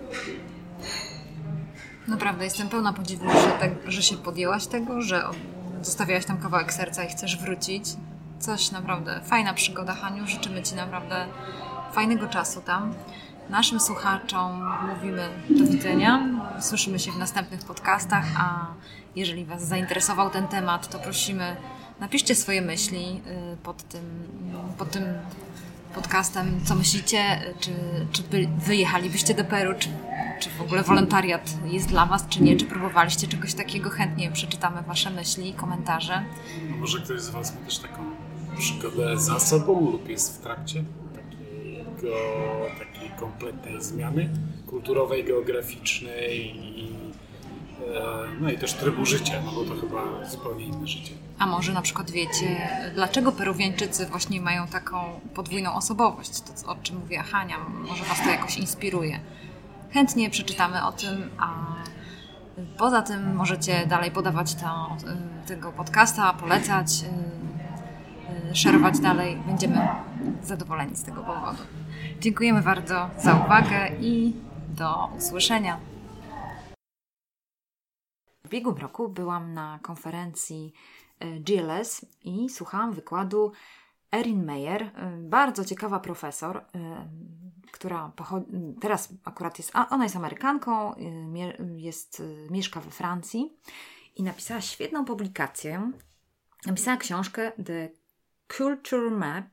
Naprawdę, 2.07 2.43
jestem 2.43 2.69
pełna 2.69 2.93
podziwu, 2.93 3.29
że, 3.29 3.51
tak, 3.59 3.71
że 3.87 4.01
się 4.01 4.17
podjęłaś 4.17 4.67
tego, 4.67 5.01
że 5.01 5.23
zostawiałaś 5.81 6.25
tam 6.25 6.37
kawałek 6.37 6.73
serca 6.73 7.03
i 7.03 7.07
chcesz 7.07 7.37
wrócić. 7.37 7.85
Coś 8.39 8.71
naprawdę, 8.71 9.21
fajna 9.25 9.53
przygoda, 9.53 9.93
Haniu. 9.93 10.27
Życzymy 10.27 10.63
Ci 10.63 10.75
naprawdę 10.75 11.25
fajnego 11.93 12.27
czasu 12.27 12.61
tam. 12.61 12.93
Naszym 13.49 13.79
słuchaczom 13.79 14.63
mówimy 14.95 15.29
do 15.49 15.71
widzenia. 15.71 16.29
Słyszymy 16.61 16.99
się 16.99 17.11
w 17.11 17.17
następnych 17.17 17.59
podcastach, 17.59 18.25
a 18.37 18.67
jeżeli 19.15 19.45
Was 19.45 19.67
zainteresował 19.67 20.29
ten 20.29 20.47
temat, 20.47 20.89
to 20.89 20.99
prosimy, 20.99 21.55
napiszcie 21.99 22.35
swoje 22.35 22.61
myśli 22.61 23.21
y, 23.53 23.57
pod 23.57 23.83
tym, 23.83 24.01
pod 24.77 24.91
tym 24.91 25.03
podcastem, 25.95 26.59
co 26.65 26.75
myślicie, 26.75 27.41
czy, 27.59 27.71
czy 28.11 28.23
by, 28.23 28.47
wyjechalibyście 28.57 29.33
do 29.33 29.45
Peru, 29.45 29.73
czy, 29.79 29.89
czy 30.39 30.49
w 30.49 30.61
ogóle 30.61 30.83
wolontariat 30.83 31.53
jest 31.65 31.87
dla 31.87 32.05
Was, 32.05 32.27
czy 32.27 32.43
nie, 32.43 32.57
czy 32.57 32.65
próbowaliście 32.65 33.27
czegoś 33.27 33.53
takiego, 33.53 33.89
chętnie 33.89 34.31
przeczytamy 34.31 34.81
Wasze 34.81 35.09
myśli, 35.09 35.53
komentarze. 35.53 36.23
Może 36.79 36.99
ktoś 37.01 37.21
z 37.21 37.29
Was 37.29 37.55
ma 37.55 37.61
też 37.61 37.79
taką 37.79 38.03
przygodę 38.57 39.19
za 39.19 39.39
sobą 39.39 39.91
lub 39.91 40.09
jest 40.09 40.39
w 40.39 40.43
trakcie 40.43 40.83
takiego, 41.15 42.15
takiej 42.79 42.94
kompletnej 43.19 43.81
zmiany 43.81 44.29
kulturowej, 44.67 45.23
geograficznej 45.23 46.55
i, 46.57 46.89
e, 47.95 48.41
no 48.41 48.51
i 48.51 48.57
też 48.57 48.73
trybu 48.73 49.05
życia, 49.05 49.41
no 49.45 49.51
bo 49.51 49.63
to 49.63 49.81
chyba 49.81 50.29
zupełnie 50.29 50.65
inne 50.65 50.87
życie. 50.87 51.13
A 51.39 51.45
może 51.45 51.73
na 51.73 51.81
przykład 51.81 52.11
wiecie, 52.11 52.69
dlaczego 52.93 53.31
Peruwiańczycy 53.31 54.05
właśnie 54.05 54.41
mają 54.41 54.67
taką 54.67 55.19
podwójną 55.33 55.73
osobowość, 55.73 56.41
to 56.41 56.71
o 56.71 56.75
czym 56.75 56.99
mówiła 56.99 57.23
Hania, 57.23 57.57
może 57.89 58.03
Was 58.03 58.23
to 58.23 58.29
jakoś 58.29 58.57
inspiruje. 58.57 59.19
Chętnie 59.93 60.29
przeczytamy 60.29 60.85
o 60.85 60.91
tym, 60.91 61.29
a 61.37 61.75
poza 62.77 63.01
tym 63.01 63.35
możecie 63.35 63.87
dalej 63.87 64.11
podawać 64.11 64.55
to, 64.55 64.97
y, 65.43 65.47
tego 65.47 65.71
podcasta, 65.71 66.33
polecać, 66.33 66.87
y, 68.47 68.51
y, 68.51 68.55
szerować 68.55 68.99
dalej. 68.99 69.37
Będziemy 69.47 69.87
zadowoleni 70.43 70.95
z 70.95 71.03
tego 71.03 71.21
powodu. 71.21 71.63
Dziękujemy 72.19 72.61
bardzo 72.61 73.09
za 73.17 73.35
uwagę 73.45 73.89
i 74.01 74.33
do 74.69 75.09
usłyszenia. 75.17 75.79
W 78.43 78.45
ubiegłym 78.45 78.77
roku 78.77 79.09
byłam 79.09 79.53
na 79.53 79.79
konferencji 79.81 80.73
e, 81.19 81.39
GLS 81.39 82.05
i 82.21 82.49
słuchałam 82.49 82.93
wykładu 82.93 83.51
Erin 84.11 84.45
Meyer, 84.45 84.83
e, 84.83 84.91
bardzo 85.17 85.65
ciekawa 85.65 85.99
profesor, 85.99 86.57
e, 86.57 86.63
która 87.71 88.11
teraz 88.81 89.13
akurat 89.23 89.57
jest, 89.57 89.71
ona 89.89 90.03
jest 90.03 90.15
Amerykanką, 90.15 90.95
jest, 91.77 92.23
mieszka 92.49 92.81
we 92.81 92.91
Francji 92.91 93.57
i 94.15 94.23
napisała 94.23 94.61
świetną 94.61 95.05
publikację. 95.05 95.91
Napisała 96.65 96.97
książkę 96.97 97.51
The 97.65 97.89
Culture 98.57 99.11
Map, 99.11 99.45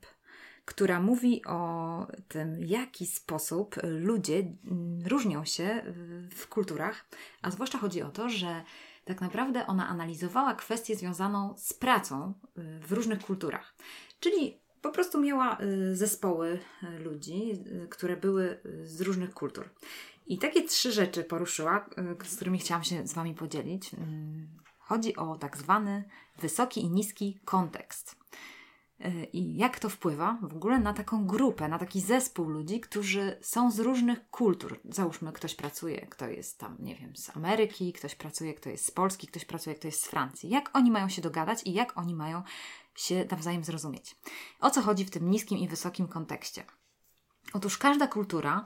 która 0.65 1.01
mówi 1.01 1.45
o 1.45 2.07
tym, 2.29 2.55
w 2.55 2.69
jaki 2.69 3.07
sposób 3.07 3.77
ludzie 3.83 4.39
mm, 4.39 5.07
różnią 5.07 5.45
się 5.45 5.83
w- 6.31 6.47
kulturach, 6.47 7.05
a 7.43 7.51
zwłaszcza 7.51 7.79
chodzi 7.79 8.03
o 8.03 8.11
to, 8.11 8.29
że 8.29 8.65
tak 9.05 9.21
naprawdę 9.21 9.67
ona 9.67 9.89
analizowała 9.89 10.55
kwestię 10.55 10.97
związaną 10.97 11.55
z 11.59 11.73
pracą 11.73 12.35
y, 12.59 12.81
w 12.87 12.93
różnych 12.93 13.21
kulturach. 13.21 13.75
Czyli 14.21 14.59
po 14.83 14.91
prostu 14.91 15.21
miała 15.21 15.59
y, 15.61 15.97
zespoły 15.97 16.59
y, 16.83 16.99
ludzi, 16.99 17.65
które 17.91 18.17
były 18.17 18.61
z 18.85 19.01
różnych 19.01 19.35
kultur. 19.35 19.71
I 20.27 20.39
takie 20.39 20.63
trzy 20.63 20.93
rzeczy 20.93 21.25
poruszyła, 21.25 21.87
z 22.25 22.37
którymi 22.37 22.59
chciałam 22.59 22.85
się 22.85 23.07
z 23.07 23.13
Wami 23.13 23.35
podzielić. 23.35 23.95
Ym, 23.95 24.63
Chodzi 24.79 25.17
o 25.17 25.37
tak 25.37 25.57
zwany 25.57 26.05
wysoki 26.39 26.81
i 26.81 26.91
niski 26.91 27.39
kontekst. 27.45 28.17
Y, 29.01 29.25
I 29.33 29.57
jak 29.57 29.79
to 29.79 29.89
wpływa 29.89 30.39
w 30.43 30.57
ogóle 30.57 30.79
na 30.79 30.93
taką 30.93 31.27
grupę, 31.27 31.69
na 31.69 31.79
taki 31.79 32.01
zespół 32.01 32.49
ludzi, 32.49 32.81
którzy 32.81 33.39
są 33.41 33.71
z 33.71 33.79
różnych 33.79 34.31
kultur. 34.31 34.81
Załóżmy, 34.85 35.33
ktoś 35.33 35.55
pracuje, 35.55 36.07
kto 36.07 36.29
jest 36.29 36.59
tam, 36.59 36.77
nie 36.79 36.95
wiem, 36.95 37.17
z 37.17 37.37
Ameryki, 37.37 37.93
ktoś 37.93 38.15
pracuje, 38.15 38.55
kto 38.55 38.71
jest 38.71 38.87
z 38.87 38.91
Polski, 38.91 39.27
ktoś 39.27 39.45
pracuje, 39.45 39.77
kto 39.77 39.89
jest 39.89 40.05
z 40.05 40.07
Francji. 40.07 40.51
Jak 40.51 40.77
oni 40.77 40.91
mają 40.91 41.09
się 41.09 41.23
dogadać 41.23 41.63
i 41.65 41.73
jak 41.73 41.99
oni 41.99 42.15
mają 42.15 42.43
się 42.95 43.25
nawzajem 43.31 43.65
zrozumieć? 43.65 44.17
O 44.61 44.71
co 44.71 44.83
chodzi 44.83 45.05
w 45.05 45.11
tym 45.11 45.31
niskim 45.31 45.59
i 45.59 45.69
wysokim 45.69 46.09
kontekście? 46.09 46.65
Otóż 47.53 47.79
każda 47.79 48.07
kultura 48.07 48.65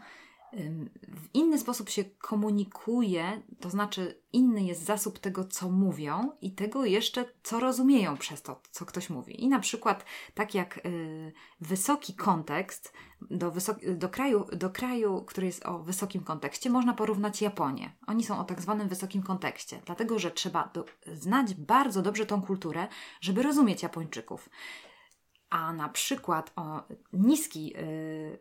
w 1.09 1.35
inny 1.35 1.59
sposób 1.59 1.89
się 1.89 2.05
komunikuje, 2.05 3.43
to 3.61 3.71
znaczy 3.71 4.23
inny 4.33 4.63
jest 4.63 4.85
zasób 4.85 5.19
tego, 5.19 5.45
co 5.45 5.71
mówią 5.71 6.31
i 6.41 6.53
tego 6.53 6.85
jeszcze, 6.85 7.25
co 7.43 7.61
rozumieją 7.61 8.17
przez 8.17 8.43
to, 8.43 8.61
co 8.71 8.87
ktoś 8.87 9.11
mówi. 9.11 9.45
I 9.45 9.49
na 9.49 9.61
przykład, 9.61 10.05
tak 10.35 10.55
jak 10.55 10.87
y, 10.87 11.33
wysoki 11.61 12.15
kontekst 12.15 12.93
do, 13.31 13.53
do, 13.97 14.09
kraju, 14.09 14.47
do 14.53 14.71
kraju, 14.71 15.25
który 15.27 15.47
jest 15.47 15.67
o 15.67 15.79
wysokim 15.79 16.25
kontekście, 16.25 16.71
można 16.71 16.95
porównać 16.95 17.43
Japonię. 17.43 17.93
Oni 18.07 18.25
są 18.25 18.39
o 18.39 18.45
tak 18.45 18.61
zwanym 18.61 18.89
wysokim 18.89 19.23
kontekście, 19.23 19.81
dlatego 19.87 20.19
że 20.19 20.31
trzeba 20.31 20.73
znać 21.13 21.55
bardzo 21.55 22.03
dobrze 22.03 22.27
tą 22.27 22.43
kulturę, 22.43 22.89
żeby 23.21 23.43
rozumieć 23.43 23.83
Japończyków 23.83 24.49
a 25.51 25.73
na 25.73 25.89
przykład 25.89 26.53
o 26.57 26.83
niski, 27.13 27.67
yy, 27.67 28.39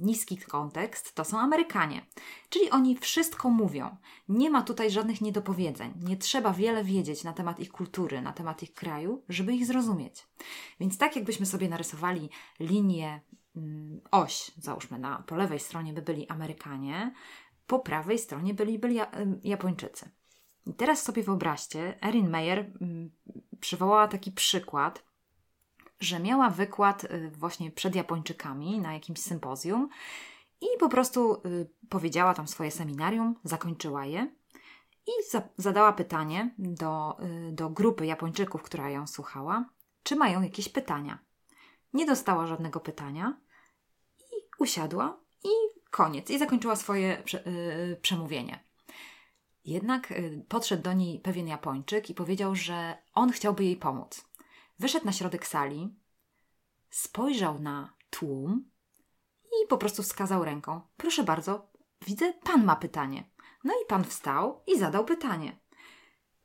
niski 0.00 0.38
kontekst 0.38 1.14
to 1.14 1.24
są 1.24 1.38
Amerykanie. 1.38 2.06
Czyli 2.48 2.70
oni 2.70 2.96
wszystko 2.96 3.50
mówią. 3.50 3.96
Nie 4.28 4.50
ma 4.50 4.62
tutaj 4.62 4.90
żadnych 4.90 5.20
niedopowiedzeń. 5.20 5.92
Nie 6.02 6.16
trzeba 6.16 6.52
wiele 6.52 6.84
wiedzieć 6.84 7.24
na 7.24 7.32
temat 7.32 7.60
ich 7.60 7.72
kultury, 7.72 8.22
na 8.22 8.32
temat 8.32 8.62
ich 8.62 8.74
kraju, 8.74 9.22
żeby 9.28 9.54
ich 9.54 9.66
zrozumieć. 9.66 10.28
Więc 10.80 10.98
tak 10.98 11.16
jakbyśmy 11.16 11.46
sobie 11.46 11.68
narysowali 11.68 12.30
linię, 12.60 13.20
yy, 13.54 13.62
oś, 14.10 14.50
załóżmy 14.58 14.98
na, 14.98 15.22
po 15.26 15.36
lewej 15.36 15.60
stronie 15.60 15.92
by 15.92 16.02
byli 16.02 16.28
Amerykanie, 16.28 17.14
po 17.66 17.78
prawej 17.78 18.18
stronie 18.18 18.54
byli, 18.54 18.78
byli 18.78 18.98
Japończycy. 19.44 20.10
I 20.66 20.74
teraz 20.74 21.02
sobie 21.02 21.22
wyobraźcie, 21.22 21.98
Erin 22.04 22.30
Meyer 22.30 22.72
yy, 22.80 23.10
przywołała 23.60 24.08
taki 24.08 24.32
przykład, 24.32 25.05
że 26.00 26.20
miała 26.20 26.50
wykład 26.50 27.04
y, 27.04 27.30
właśnie 27.30 27.70
przed 27.70 27.94
Japończykami 27.94 28.80
na 28.80 28.94
jakimś 28.94 29.18
sympozjum 29.18 29.88
i 30.60 30.66
po 30.80 30.88
prostu 30.88 31.34
y, 31.34 31.70
powiedziała 31.88 32.34
tam 32.34 32.48
swoje 32.48 32.70
seminarium, 32.70 33.34
zakończyła 33.44 34.04
je 34.04 34.34
i 35.06 35.30
za 35.30 35.42
zadała 35.56 35.92
pytanie 35.92 36.54
do, 36.58 37.16
y, 37.48 37.52
do 37.52 37.70
grupy 37.70 38.06
Japończyków, 38.06 38.62
która 38.62 38.90
ją 38.90 39.06
słuchała, 39.06 39.64
czy 40.02 40.16
mają 40.16 40.42
jakieś 40.42 40.68
pytania. 40.68 41.18
Nie 41.92 42.06
dostała 42.06 42.46
żadnego 42.46 42.80
pytania 42.80 43.40
i 44.20 44.34
usiadła 44.58 45.20
i 45.44 45.48
koniec. 45.90 46.30
I 46.30 46.38
zakończyła 46.38 46.76
swoje 46.76 47.22
prze 47.24 47.44
przemówienie. 48.02 48.64
Jednak 49.64 50.12
podszedł 50.48 50.82
do 50.82 50.92
niej 50.92 51.20
pewien 51.20 51.48
Japończyk 51.48 52.10
i 52.10 52.14
powiedział, 52.14 52.54
że 52.54 52.98
on 53.14 53.30
chciałby 53.30 53.64
jej 53.64 53.76
pomóc. 53.76 54.25
Wyszedł 54.78 55.06
na 55.06 55.12
środek 55.12 55.46
sali, 55.46 55.94
spojrzał 56.90 57.60
na 57.60 57.94
tłum 58.10 58.70
i 59.44 59.66
po 59.68 59.78
prostu 59.78 60.02
wskazał 60.02 60.44
ręką: 60.44 60.80
Proszę 60.96 61.22
bardzo, 61.24 61.70
widzę, 62.06 62.32
pan 62.32 62.64
ma 62.64 62.76
pytanie. 62.76 63.24
No 63.64 63.74
i 63.82 63.86
pan 63.86 64.04
wstał 64.04 64.62
i 64.66 64.78
zadał 64.78 65.04
pytanie. 65.04 65.56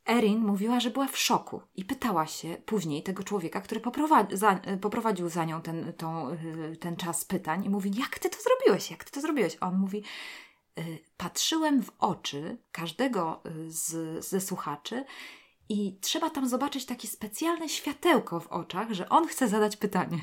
Erin 0.10 0.40
mówiła, 0.40 0.80
że 0.80 0.90
była 0.90 1.08
w 1.08 1.18
szoku 1.18 1.62
i 1.76 1.86
pytała 1.86 2.28
się 2.28 2.58
później 2.66 3.04
tego 3.04 3.24
człowieka, 3.24 3.62
który 3.62 3.82
poprowadzi, 3.82 4.38
za, 4.38 4.60
poprowadził 4.82 5.30
za 5.30 5.46
nią 5.46 5.62
ten, 5.62 5.94
tą, 5.94 6.38
ten 6.80 6.96
czas 6.96 7.26
pytań 7.26 7.66
i 7.66 7.70
mówi, 7.70 7.92
jak 8.00 8.20
ty 8.20 8.30
to 8.30 8.38
zrobiłeś, 8.42 8.92
jak 8.92 9.04
ty 9.04 9.12
to 9.12 9.22
zrobiłeś? 9.22 9.58
A 9.60 9.68
on 9.68 9.78
mówi, 9.78 10.04
y, 10.80 11.00
patrzyłem 11.18 11.84
w 11.84 11.92
oczy 12.00 12.58
każdego 12.72 13.44
z, 13.68 14.26
ze 14.26 14.42
słuchaczy 14.42 15.06
i 15.72 15.98
trzeba 16.02 16.30
tam 16.30 16.48
zobaczyć 16.48 16.86
takie 16.86 17.08
specjalne 17.08 17.70
światełko 17.70 18.40
w 18.40 18.48
oczach, 18.48 18.92
że 18.92 19.10
on 19.10 19.28
chce 19.28 19.48
zadać 19.48 19.78
pytanie. 19.78 20.20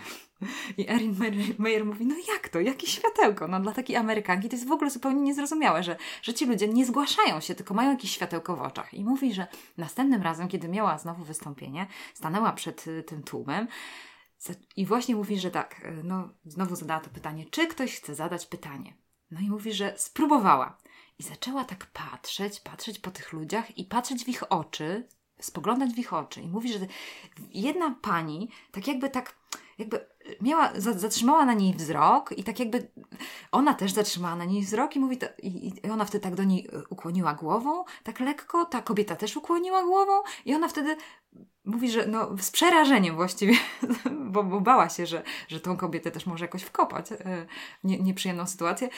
I 0.77 0.89
Erin 0.91 1.17
Meyer 1.59 1.85
mówi, 1.85 2.07
no 2.07 2.15
jak 2.29 2.49
to? 2.49 2.61
Jakie 2.61 2.87
światełko? 2.87 3.49
No 3.49 3.61
dla 3.61 3.73
takiej 3.73 3.97
Amerykanki 3.97 4.49
to 4.49 4.57
jest 4.57 4.69
w 4.69 4.73
ogóle 4.73 4.91
zupełnie 4.91 5.21
niezrozumiałe, 5.21 5.83
że, 5.83 5.97
że 6.23 6.35
ci 6.35 6.47
ludzie 6.47 6.69
nie 6.69 6.87
zgłaszają 6.87 7.41
się, 7.41 7.55
tylko 7.55 7.75
mają 7.75 7.91
jakieś 7.91 8.11
światełko 8.11 8.57
w 8.57 8.63
oczach. 8.63 8.95
I 8.95 9.05
mówi, 9.05 9.35
że 9.35 9.47
następnym 9.77 10.23
razem, 10.23 10.49
kiedy 10.49 10.69
miała 10.69 10.99
znowu 10.99 11.25
wystąpienie, 11.25 11.87
stanęła 12.15 12.53
przed 12.53 12.87
y, 12.87 13.03
tym 13.03 13.23
tłumem 13.23 13.69
i 14.77 14.87
właśnie 14.87 15.17
mówi, 15.17 15.39
że 15.39 15.51
tak, 15.51 15.85
y, 15.85 16.05
no 16.05 16.29
znowu 16.45 16.77
zadała 16.77 17.01
to 17.01 17.11
pytanie, 17.11 17.47
czy 17.51 17.67
ktoś 17.67 17.97
chce 17.97 18.15
zadać 18.15 18.47
pytanie? 18.47 18.97
No 19.31 19.41
i 19.41 19.51
mówi, 19.51 19.73
że 19.73 19.95
spróbowała. 19.97 20.79
I 21.19 21.23
zaczęła 21.23 21.65
tak 21.65 21.87
patrzeć, 21.87 22.61
patrzeć 22.61 22.99
po 22.99 23.11
tych 23.11 23.33
ludziach 23.33 23.79
i 23.79 23.85
patrzeć 23.85 24.25
w 24.25 24.29
ich 24.29 24.53
oczy, 24.53 25.09
spoglądać 25.41 25.91
w 25.91 25.99
ich 25.99 26.13
oczy 26.13 26.41
i 26.41 26.49
mówi, 26.49 26.73
że 26.73 26.79
jedna 27.55 27.95
pani 28.03 28.49
tak 28.73 28.89
jakby 28.89 29.11
tak, 29.11 29.35
jakby 29.79 30.07
miała, 30.41 30.73
zatrzymała 30.77 31.45
na 31.45 31.55
niej 31.55 31.75
wzrok 31.75 32.33
i 32.39 32.45
tak 32.45 32.59
jakby 32.59 32.91
ona 33.53 33.75
też 33.75 33.93
zatrzymała 33.93 34.37
na 34.37 34.45
niej 34.45 34.63
wzrok 34.63 34.97
i 34.97 35.01
mówi, 35.01 35.19
to, 35.19 35.27
i, 35.43 35.73
i 35.85 35.91
ona 35.91 36.05
wtedy 36.05 36.23
tak 36.23 36.35
do 36.35 36.45
niej 36.45 36.69
e, 36.73 36.83
ukłoniła 36.91 37.35
głową, 37.35 37.85
tak 38.03 38.21
lekko, 38.21 38.65
ta 38.65 38.83
kobieta 38.83 39.17
też 39.17 39.37
ukłoniła 39.37 39.85
głową 39.85 40.13
i 40.45 40.55
ona 40.55 40.69
wtedy 40.69 40.97
mówi, 41.65 41.91
że 41.91 42.07
no 42.07 42.37
z 42.41 42.51
przerażeniem 42.51 43.17
właściwie, 43.17 43.55
bo, 44.33 44.45
bo 44.45 44.61
bała 44.61 44.89
się, 44.89 45.07
że, 45.07 45.23
że 45.49 45.61
tą 45.61 45.77
kobietę 45.77 46.11
też 46.11 46.27
może 46.27 46.45
jakoś 46.45 46.63
wkopać 46.63 47.13
e, 47.13 47.47
nie, 47.85 47.99
nieprzyjemną 47.99 48.47
sytuację, 48.47 48.89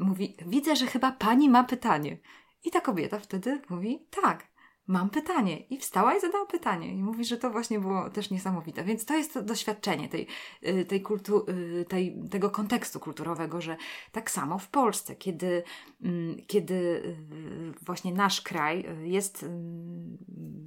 mówi, 0.00 0.36
widzę, 0.46 0.76
że 0.76 0.86
chyba 0.86 1.12
pani 1.12 1.48
ma 1.48 1.64
pytanie. 1.64 2.16
I 2.64 2.70
ta 2.70 2.80
kobieta 2.80 3.18
wtedy 3.18 3.62
mówi, 3.70 4.06
tak, 4.22 4.46
mam 4.86 5.10
pytanie. 5.10 5.58
I 5.58 5.78
wstała 5.78 6.14
i 6.14 6.20
zadała 6.20 6.46
pytanie. 6.46 6.94
I 6.94 7.02
mówi, 7.02 7.24
że 7.24 7.36
to 7.36 7.50
właśnie 7.50 7.80
było 7.80 8.10
też 8.10 8.30
niesamowite. 8.30 8.84
Więc 8.84 9.04
to 9.04 9.16
jest 9.16 9.34
to 9.34 9.42
doświadczenie 9.42 10.08
tej, 10.08 10.26
y, 10.66 10.84
tej 10.84 11.02
kultu, 11.02 11.46
y, 11.48 11.84
tej, 11.88 12.22
tego 12.30 12.50
kontekstu 12.50 13.00
kulturowego, 13.00 13.60
że 13.60 13.76
tak 14.12 14.30
samo 14.30 14.58
w 14.58 14.68
Polsce, 14.68 15.16
kiedy, 15.16 15.62
mm, 16.02 16.36
kiedy 16.46 16.74
y, 16.74 17.16
właśnie 17.82 18.12
nasz 18.12 18.40
kraj 18.40 18.84
jest, 19.02 19.46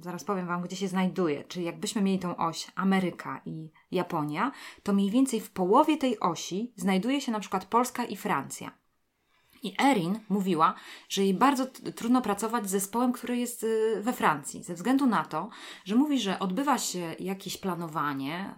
zaraz 0.00 0.24
powiem 0.24 0.46
Wam, 0.46 0.62
gdzie 0.62 0.76
się 0.76 0.88
znajduje, 0.88 1.44
czyli 1.44 1.66
jakbyśmy 1.66 2.02
mieli 2.02 2.18
tą 2.18 2.36
oś 2.36 2.66
Ameryka 2.74 3.40
i 3.46 3.70
Japonia, 3.90 4.52
to 4.82 4.92
mniej 4.92 5.10
więcej 5.10 5.40
w 5.40 5.50
połowie 5.50 5.96
tej 5.96 6.20
osi 6.20 6.72
znajduje 6.76 7.20
się 7.20 7.32
na 7.32 7.40
przykład 7.40 7.64
Polska 7.64 8.04
i 8.04 8.16
Francja. 8.16 8.83
I 9.64 9.74
Erin 9.82 10.20
mówiła, 10.28 10.74
że 11.08 11.22
jej 11.22 11.34
bardzo 11.34 11.66
trudno 11.96 12.22
pracować 12.22 12.66
z 12.66 12.70
zespołem, 12.70 13.12
który 13.12 13.36
jest 13.36 13.62
y, 13.62 14.00
we 14.02 14.12
Francji, 14.12 14.62
ze 14.62 14.74
względu 14.74 15.06
na 15.06 15.24
to, 15.24 15.48
że 15.84 15.96
mówi, 15.96 16.20
że 16.20 16.38
odbywa 16.38 16.78
się 16.78 17.16
jakieś 17.18 17.56
planowanie 17.56 18.54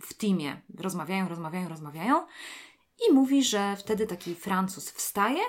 w 0.00 0.14
teamie, 0.14 0.60
rozmawiają, 0.78 1.28
rozmawiają, 1.28 1.68
rozmawiają 1.68 2.26
i 3.08 3.12
mówi, 3.12 3.44
że 3.44 3.76
wtedy 3.76 4.06
taki 4.06 4.34
Francuz 4.34 4.90
wstaje 4.90 5.40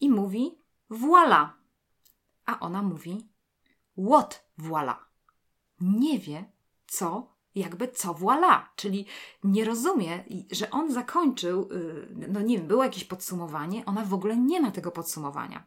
i 0.00 0.10
mówi 0.10 0.58
voilà, 0.90 1.48
a 2.46 2.60
ona 2.60 2.82
mówi 2.82 3.28
what 3.98 4.46
voilà. 4.58 4.94
Nie 5.80 6.18
wie, 6.18 6.52
co 6.86 7.35
jakby 7.56 7.88
co 7.88 8.14
voilà, 8.14 8.60
czyli 8.76 9.06
nie 9.44 9.64
rozumie, 9.64 10.24
że 10.50 10.70
on 10.70 10.92
zakończył, 10.92 11.68
y, 11.72 12.28
no 12.28 12.40
nie 12.40 12.58
wiem, 12.58 12.66
było 12.66 12.84
jakieś 12.84 13.04
podsumowanie, 13.04 13.84
ona 13.84 14.04
w 14.04 14.14
ogóle 14.14 14.36
nie 14.36 14.60
ma 14.60 14.70
tego 14.70 14.90
podsumowania. 14.90 15.66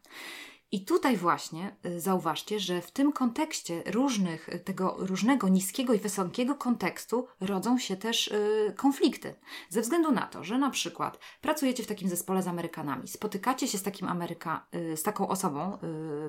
I 0.71 0.85
tutaj 0.85 1.17
właśnie 1.17 1.75
y, 1.85 1.99
zauważcie, 1.99 2.59
że 2.59 2.81
w 2.81 2.91
tym 2.91 3.11
kontekście 3.11 3.83
różnych, 3.85 4.49
y, 4.49 4.59
tego 4.59 4.95
różnego 4.99 5.47
niskiego 5.47 5.93
i 5.93 5.99
wysokiego 5.99 6.55
kontekstu 6.55 7.27
rodzą 7.41 7.77
się 7.77 7.97
też 7.97 8.33
konflikty. 8.75 9.35
Ze 9.69 9.81
względu 9.81 10.11
na 10.11 10.27
to, 10.27 10.43
że 10.43 10.57
na 10.57 10.69
przykład 10.69 11.19
pracujecie 11.41 11.83
w 11.83 11.87
takim 11.87 12.09
zespole 12.09 12.41
z 12.41 12.47
Amerykanami, 12.47 13.07
spotykacie 13.07 13.67
się 13.67 13.77
z, 13.77 13.83
takim 13.83 14.07
Ameryka, 14.07 14.65
z 14.95 15.03
taką 15.03 15.27
osobą 15.27 15.77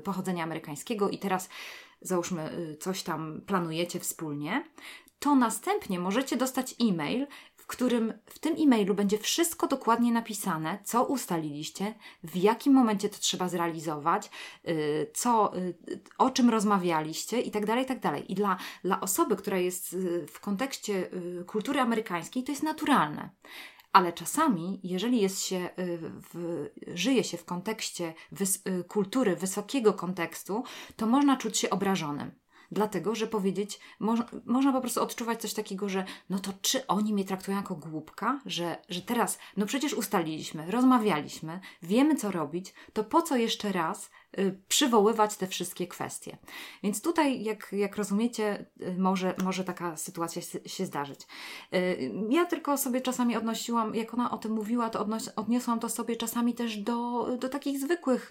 pochodzenia 0.04 0.44
amerykańskiego 0.44 1.11
i 1.11 1.18
teraz 1.18 1.48
załóżmy 2.00 2.76
coś 2.80 3.02
tam 3.02 3.40
planujecie 3.46 4.00
wspólnie, 4.00 4.64
to 5.20 5.34
następnie 5.34 5.98
możecie 5.98 6.36
dostać 6.36 6.74
e-mail, 6.80 7.26
w 7.56 7.66
którym 7.66 8.12
w 8.26 8.38
tym 8.38 8.54
e-mailu 8.58 8.94
będzie 8.94 9.18
wszystko 9.18 9.66
dokładnie 9.66 10.12
napisane, 10.12 10.78
co 10.84 11.04
ustaliliście, 11.04 11.94
w 12.24 12.36
jakim 12.36 12.72
momencie 12.72 13.08
to 13.08 13.18
trzeba 13.18 13.48
zrealizować, 13.48 14.30
y, 14.68 15.10
co, 15.14 15.56
y, 15.56 15.74
o 16.18 16.30
czym 16.30 16.50
rozmawialiście 16.50 17.40
i 17.40 17.50
tak 17.50 17.66
dalej, 17.66 17.84
i 17.84 17.86
tak. 17.86 18.30
I 18.30 18.34
dla, 18.34 18.56
dla 18.84 19.00
osoby, 19.00 19.36
która 19.36 19.58
jest 19.58 19.92
y, 19.92 20.26
w 20.26 20.40
kontekście 20.40 21.10
kultury 21.46 21.80
amerykańskiej, 21.80 22.44
to 22.44 22.52
jest 22.52 22.62
naturalne. 22.62 23.30
Ale 23.92 24.12
czasami, 24.12 24.80
jeżeli 24.82 25.20
jest 25.20 25.42
się, 25.42 25.68
w, 26.32 26.66
żyje 26.94 27.24
się 27.24 27.36
w 27.36 27.44
kontekście 27.44 28.14
wys, 28.32 28.62
kultury 28.88 29.36
wysokiego 29.36 29.92
kontekstu, 29.92 30.64
to 30.96 31.06
można 31.06 31.36
czuć 31.36 31.58
się 31.58 31.70
obrażonym 31.70 32.40
dlatego 32.70 33.14
że 33.14 33.26
powiedzieć, 33.26 33.80
mo 34.00 34.14
można 34.44 34.72
po 34.72 34.80
prostu 34.80 35.02
odczuwać 35.02 35.40
coś 35.40 35.54
takiego, 35.54 35.88
że 35.88 36.04
no 36.30 36.38
to 36.38 36.52
czy 36.62 36.86
oni 36.86 37.12
mnie 37.12 37.24
traktują 37.24 37.56
jako 37.56 37.74
głupka, 37.74 38.40
że, 38.46 38.78
że 38.88 39.02
teraz, 39.02 39.38
no 39.56 39.66
przecież 39.66 39.94
ustaliliśmy, 39.94 40.70
rozmawialiśmy, 40.70 41.60
wiemy 41.82 42.16
co 42.16 42.30
robić, 42.30 42.74
to 42.92 43.04
po 43.04 43.22
co 43.22 43.36
jeszcze 43.36 43.72
raz 43.72 44.10
przywoływać 44.68 45.36
te 45.36 45.46
wszystkie 45.46 45.86
kwestie. 45.86 46.38
Więc 46.82 47.02
tutaj, 47.02 47.42
jak, 47.42 47.68
jak 47.72 47.96
rozumiecie, 47.96 48.66
y, 48.82 48.96
może, 48.98 49.34
może 49.44 49.64
taka 49.64 49.96
sytuacja 49.96 50.42
się 50.66 50.86
zdarzyć. 50.86 51.20
Y, 51.74 52.12
ja 52.28 52.44
tylko 52.44 52.78
sobie 52.78 53.00
czasami 53.00 53.36
odnosiłam, 53.36 53.94
jak 53.94 54.14
ona 54.14 54.30
o 54.30 54.38
tym 54.38 54.52
mówiła, 54.52 54.90
to 54.90 55.04
odnos- 55.04 55.30
odniosłam 55.36 55.80
to 55.80 55.88
sobie 55.88 56.16
czasami 56.16 56.54
też 56.54 56.76
do, 56.76 57.28
do 57.40 57.48
takich 57.48 57.78
zwykłych 57.78 58.30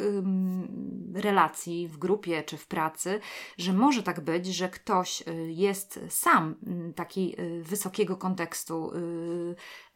relacji 1.13 1.87
w 1.87 1.97
grupie 1.97 2.43
czy 2.43 2.57
w 2.57 2.67
pracy, 2.67 3.19
że 3.57 3.73
może 3.73 4.03
tak 4.03 4.21
być, 4.21 4.47
że 4.47 4.69
ktoś 4.69 5.23
jest 5.47 5.99
sam 6.09 6.55
taki 6.95 7.35
wysokiego 7.61 8.17
kontekstu, 8.17 8.91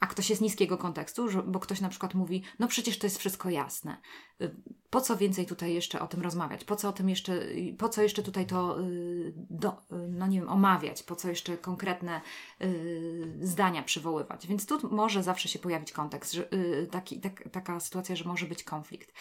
a 0.04 0.08
ktoś 0.08 0.30
jest 0.30 0.42
niskiego 0.42 0.78
kontekstu, 0.78 1.28
bo 1.46 1.60
ktoś 1.60 1.82
na 1.82 1.90
przykład 1.90 2.14
mówi, 2.14 2.44
no 2.60 2.68
przecież 2.68 3.00
to 3.00 3.06
jest 3.08 3.18
wszystko 3.18 3.50
jasne. 3.50 3.98
Y, 4.42 4.56
po 4.90 5.02
co 5.02 5.18
więcej 5.18 5.46
tutaj 5.46 5.74
jeszcze 5.74 6.00
o 6.00 6.08
tym 6.08 6.22
rozmawiać? 6.22 6.64
Po 6.64 6.76
co 6.76 6.90
o 6.90 6.94
tym 6.94 7.10
jeszcze, 7.10 7.40
po 7.78 7.90
co 7.90 8.02
jeszcze 8.02 8.24
tutaj 8.24 8.46
to, 8.46 8.80
y, 8.80 9.34
do, 9.36 9.70
y, 9.72 9.76
no 9.92 10.28
nie 10.28 10.40
wiem, 10.40 10.50
omawiać? 10.50 11.04
Po 11.04 11.16
co 11.16 11.30
jeszcze 11.30 11.58
konkretne 11.58 12.22
zdania 13.42 13.84
przywoływać? 13.84 14.48
Więc 14.48 14.66
tu 14.66 14.96
może 14.96 15.24
zawsze 15.24 15.50
się 15.50 15.60
pojawić 15.60 15.92
kontekst, 15.92 16.38
taki, 16.92 17.20
tak, 17.20 17.50
taka 17.52 17.80
sytuacja, 17.80 18.16
że 18.16 18.26
może 18.26 18.46
być 18.46 18.64
konflikt. 18.64 19.14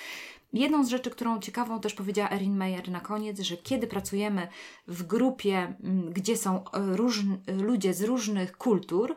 Jedną 0.53 0.85
z 0.85 0.89
rzeczy, 0.89 1.11
którą 1.11 1.41
ciekawą 1.41 1.81
też 1.81 1.95
powiedziała 1.95 2.31
Erin 2.31 2.57
Meyer 2.57 2.91
na 2.91 3.01
koniec, 3.01 3.41
że 3.41 3.57
kiedy 3.57 3.87
pracujemy 3.87 4.49
w 4.87 5.03
grupie, 5.03 5.77
mm, 5.83 6.13
gdzie 6.13 6.37
są 6.37 6.65
ludzie 7.47 7.95
z 7.95 8.03
różnych 8.03 8.57
kultur, 8.57 9.17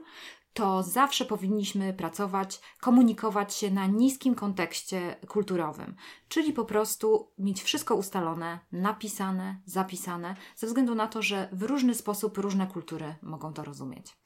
to 0.56 0.84
zawsze 0.84 1.26
powinniśmy 1.26 1.94
pracować, 1.94 2.62
komunikować 2.80 3.56
się 3.56 3.72
na 3.72 3.86
niskim 3.86 4.36
kontekście 4.36 5.16
kulturowym, 5.28 5.96
czyli 6.28 6.54
po 6.54 6.66
prostu 6.66 7.32
mieć 7.38 7.64
wszystko 7.64 7.96
ustalone, 7.96 8.60
napisane, 8.72 9.62
zapisane, 9.66 10.36
ze 10.56 10.68
względu 10.68 10.96
na 10.96 11.08
to, 11.08 11.22
że 11.22 11.50
w 11.52 11.64
różny 11.64 11.96
sposób 11.96 12.38
różne 12.38 12.68
kultury 12.68 13.16
mogą 13.22 13.54
to 13.54 13.64
rozumieć. 13.64 14.18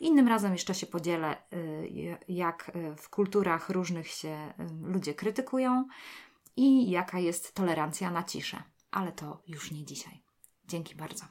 Innym 0.00 0.28
razem 0.28 0.52
jeszcze 0.52 0.74
się 0.74 0.86
podzielę, 0.86 1.36
y, 1.52 2.18
jak 2.28 2.72
y, 2.76 2.96
w 2.96 3.08
kulturach 3.08 3.70
różnych 3.70 4.08
się 4.08 4.54
y, 4.60 4.92
ludzie 4.92 5.14
krytykują 5.14 5.88
i 6.56 6.90
jaka 6.90 7.18
jest 7.18 7.54
tolerancja 7.54 8.10
na 8.10 8.22
ciszę, 8.22 8.62
ale 8.90 9.12
to 9.12 9.42
już 9.46 9.70
nie 9.70 9.84
dzisiaj. 9.84 10.22
Dzięki 10.68 10.94
bardzo. 10.94 11.24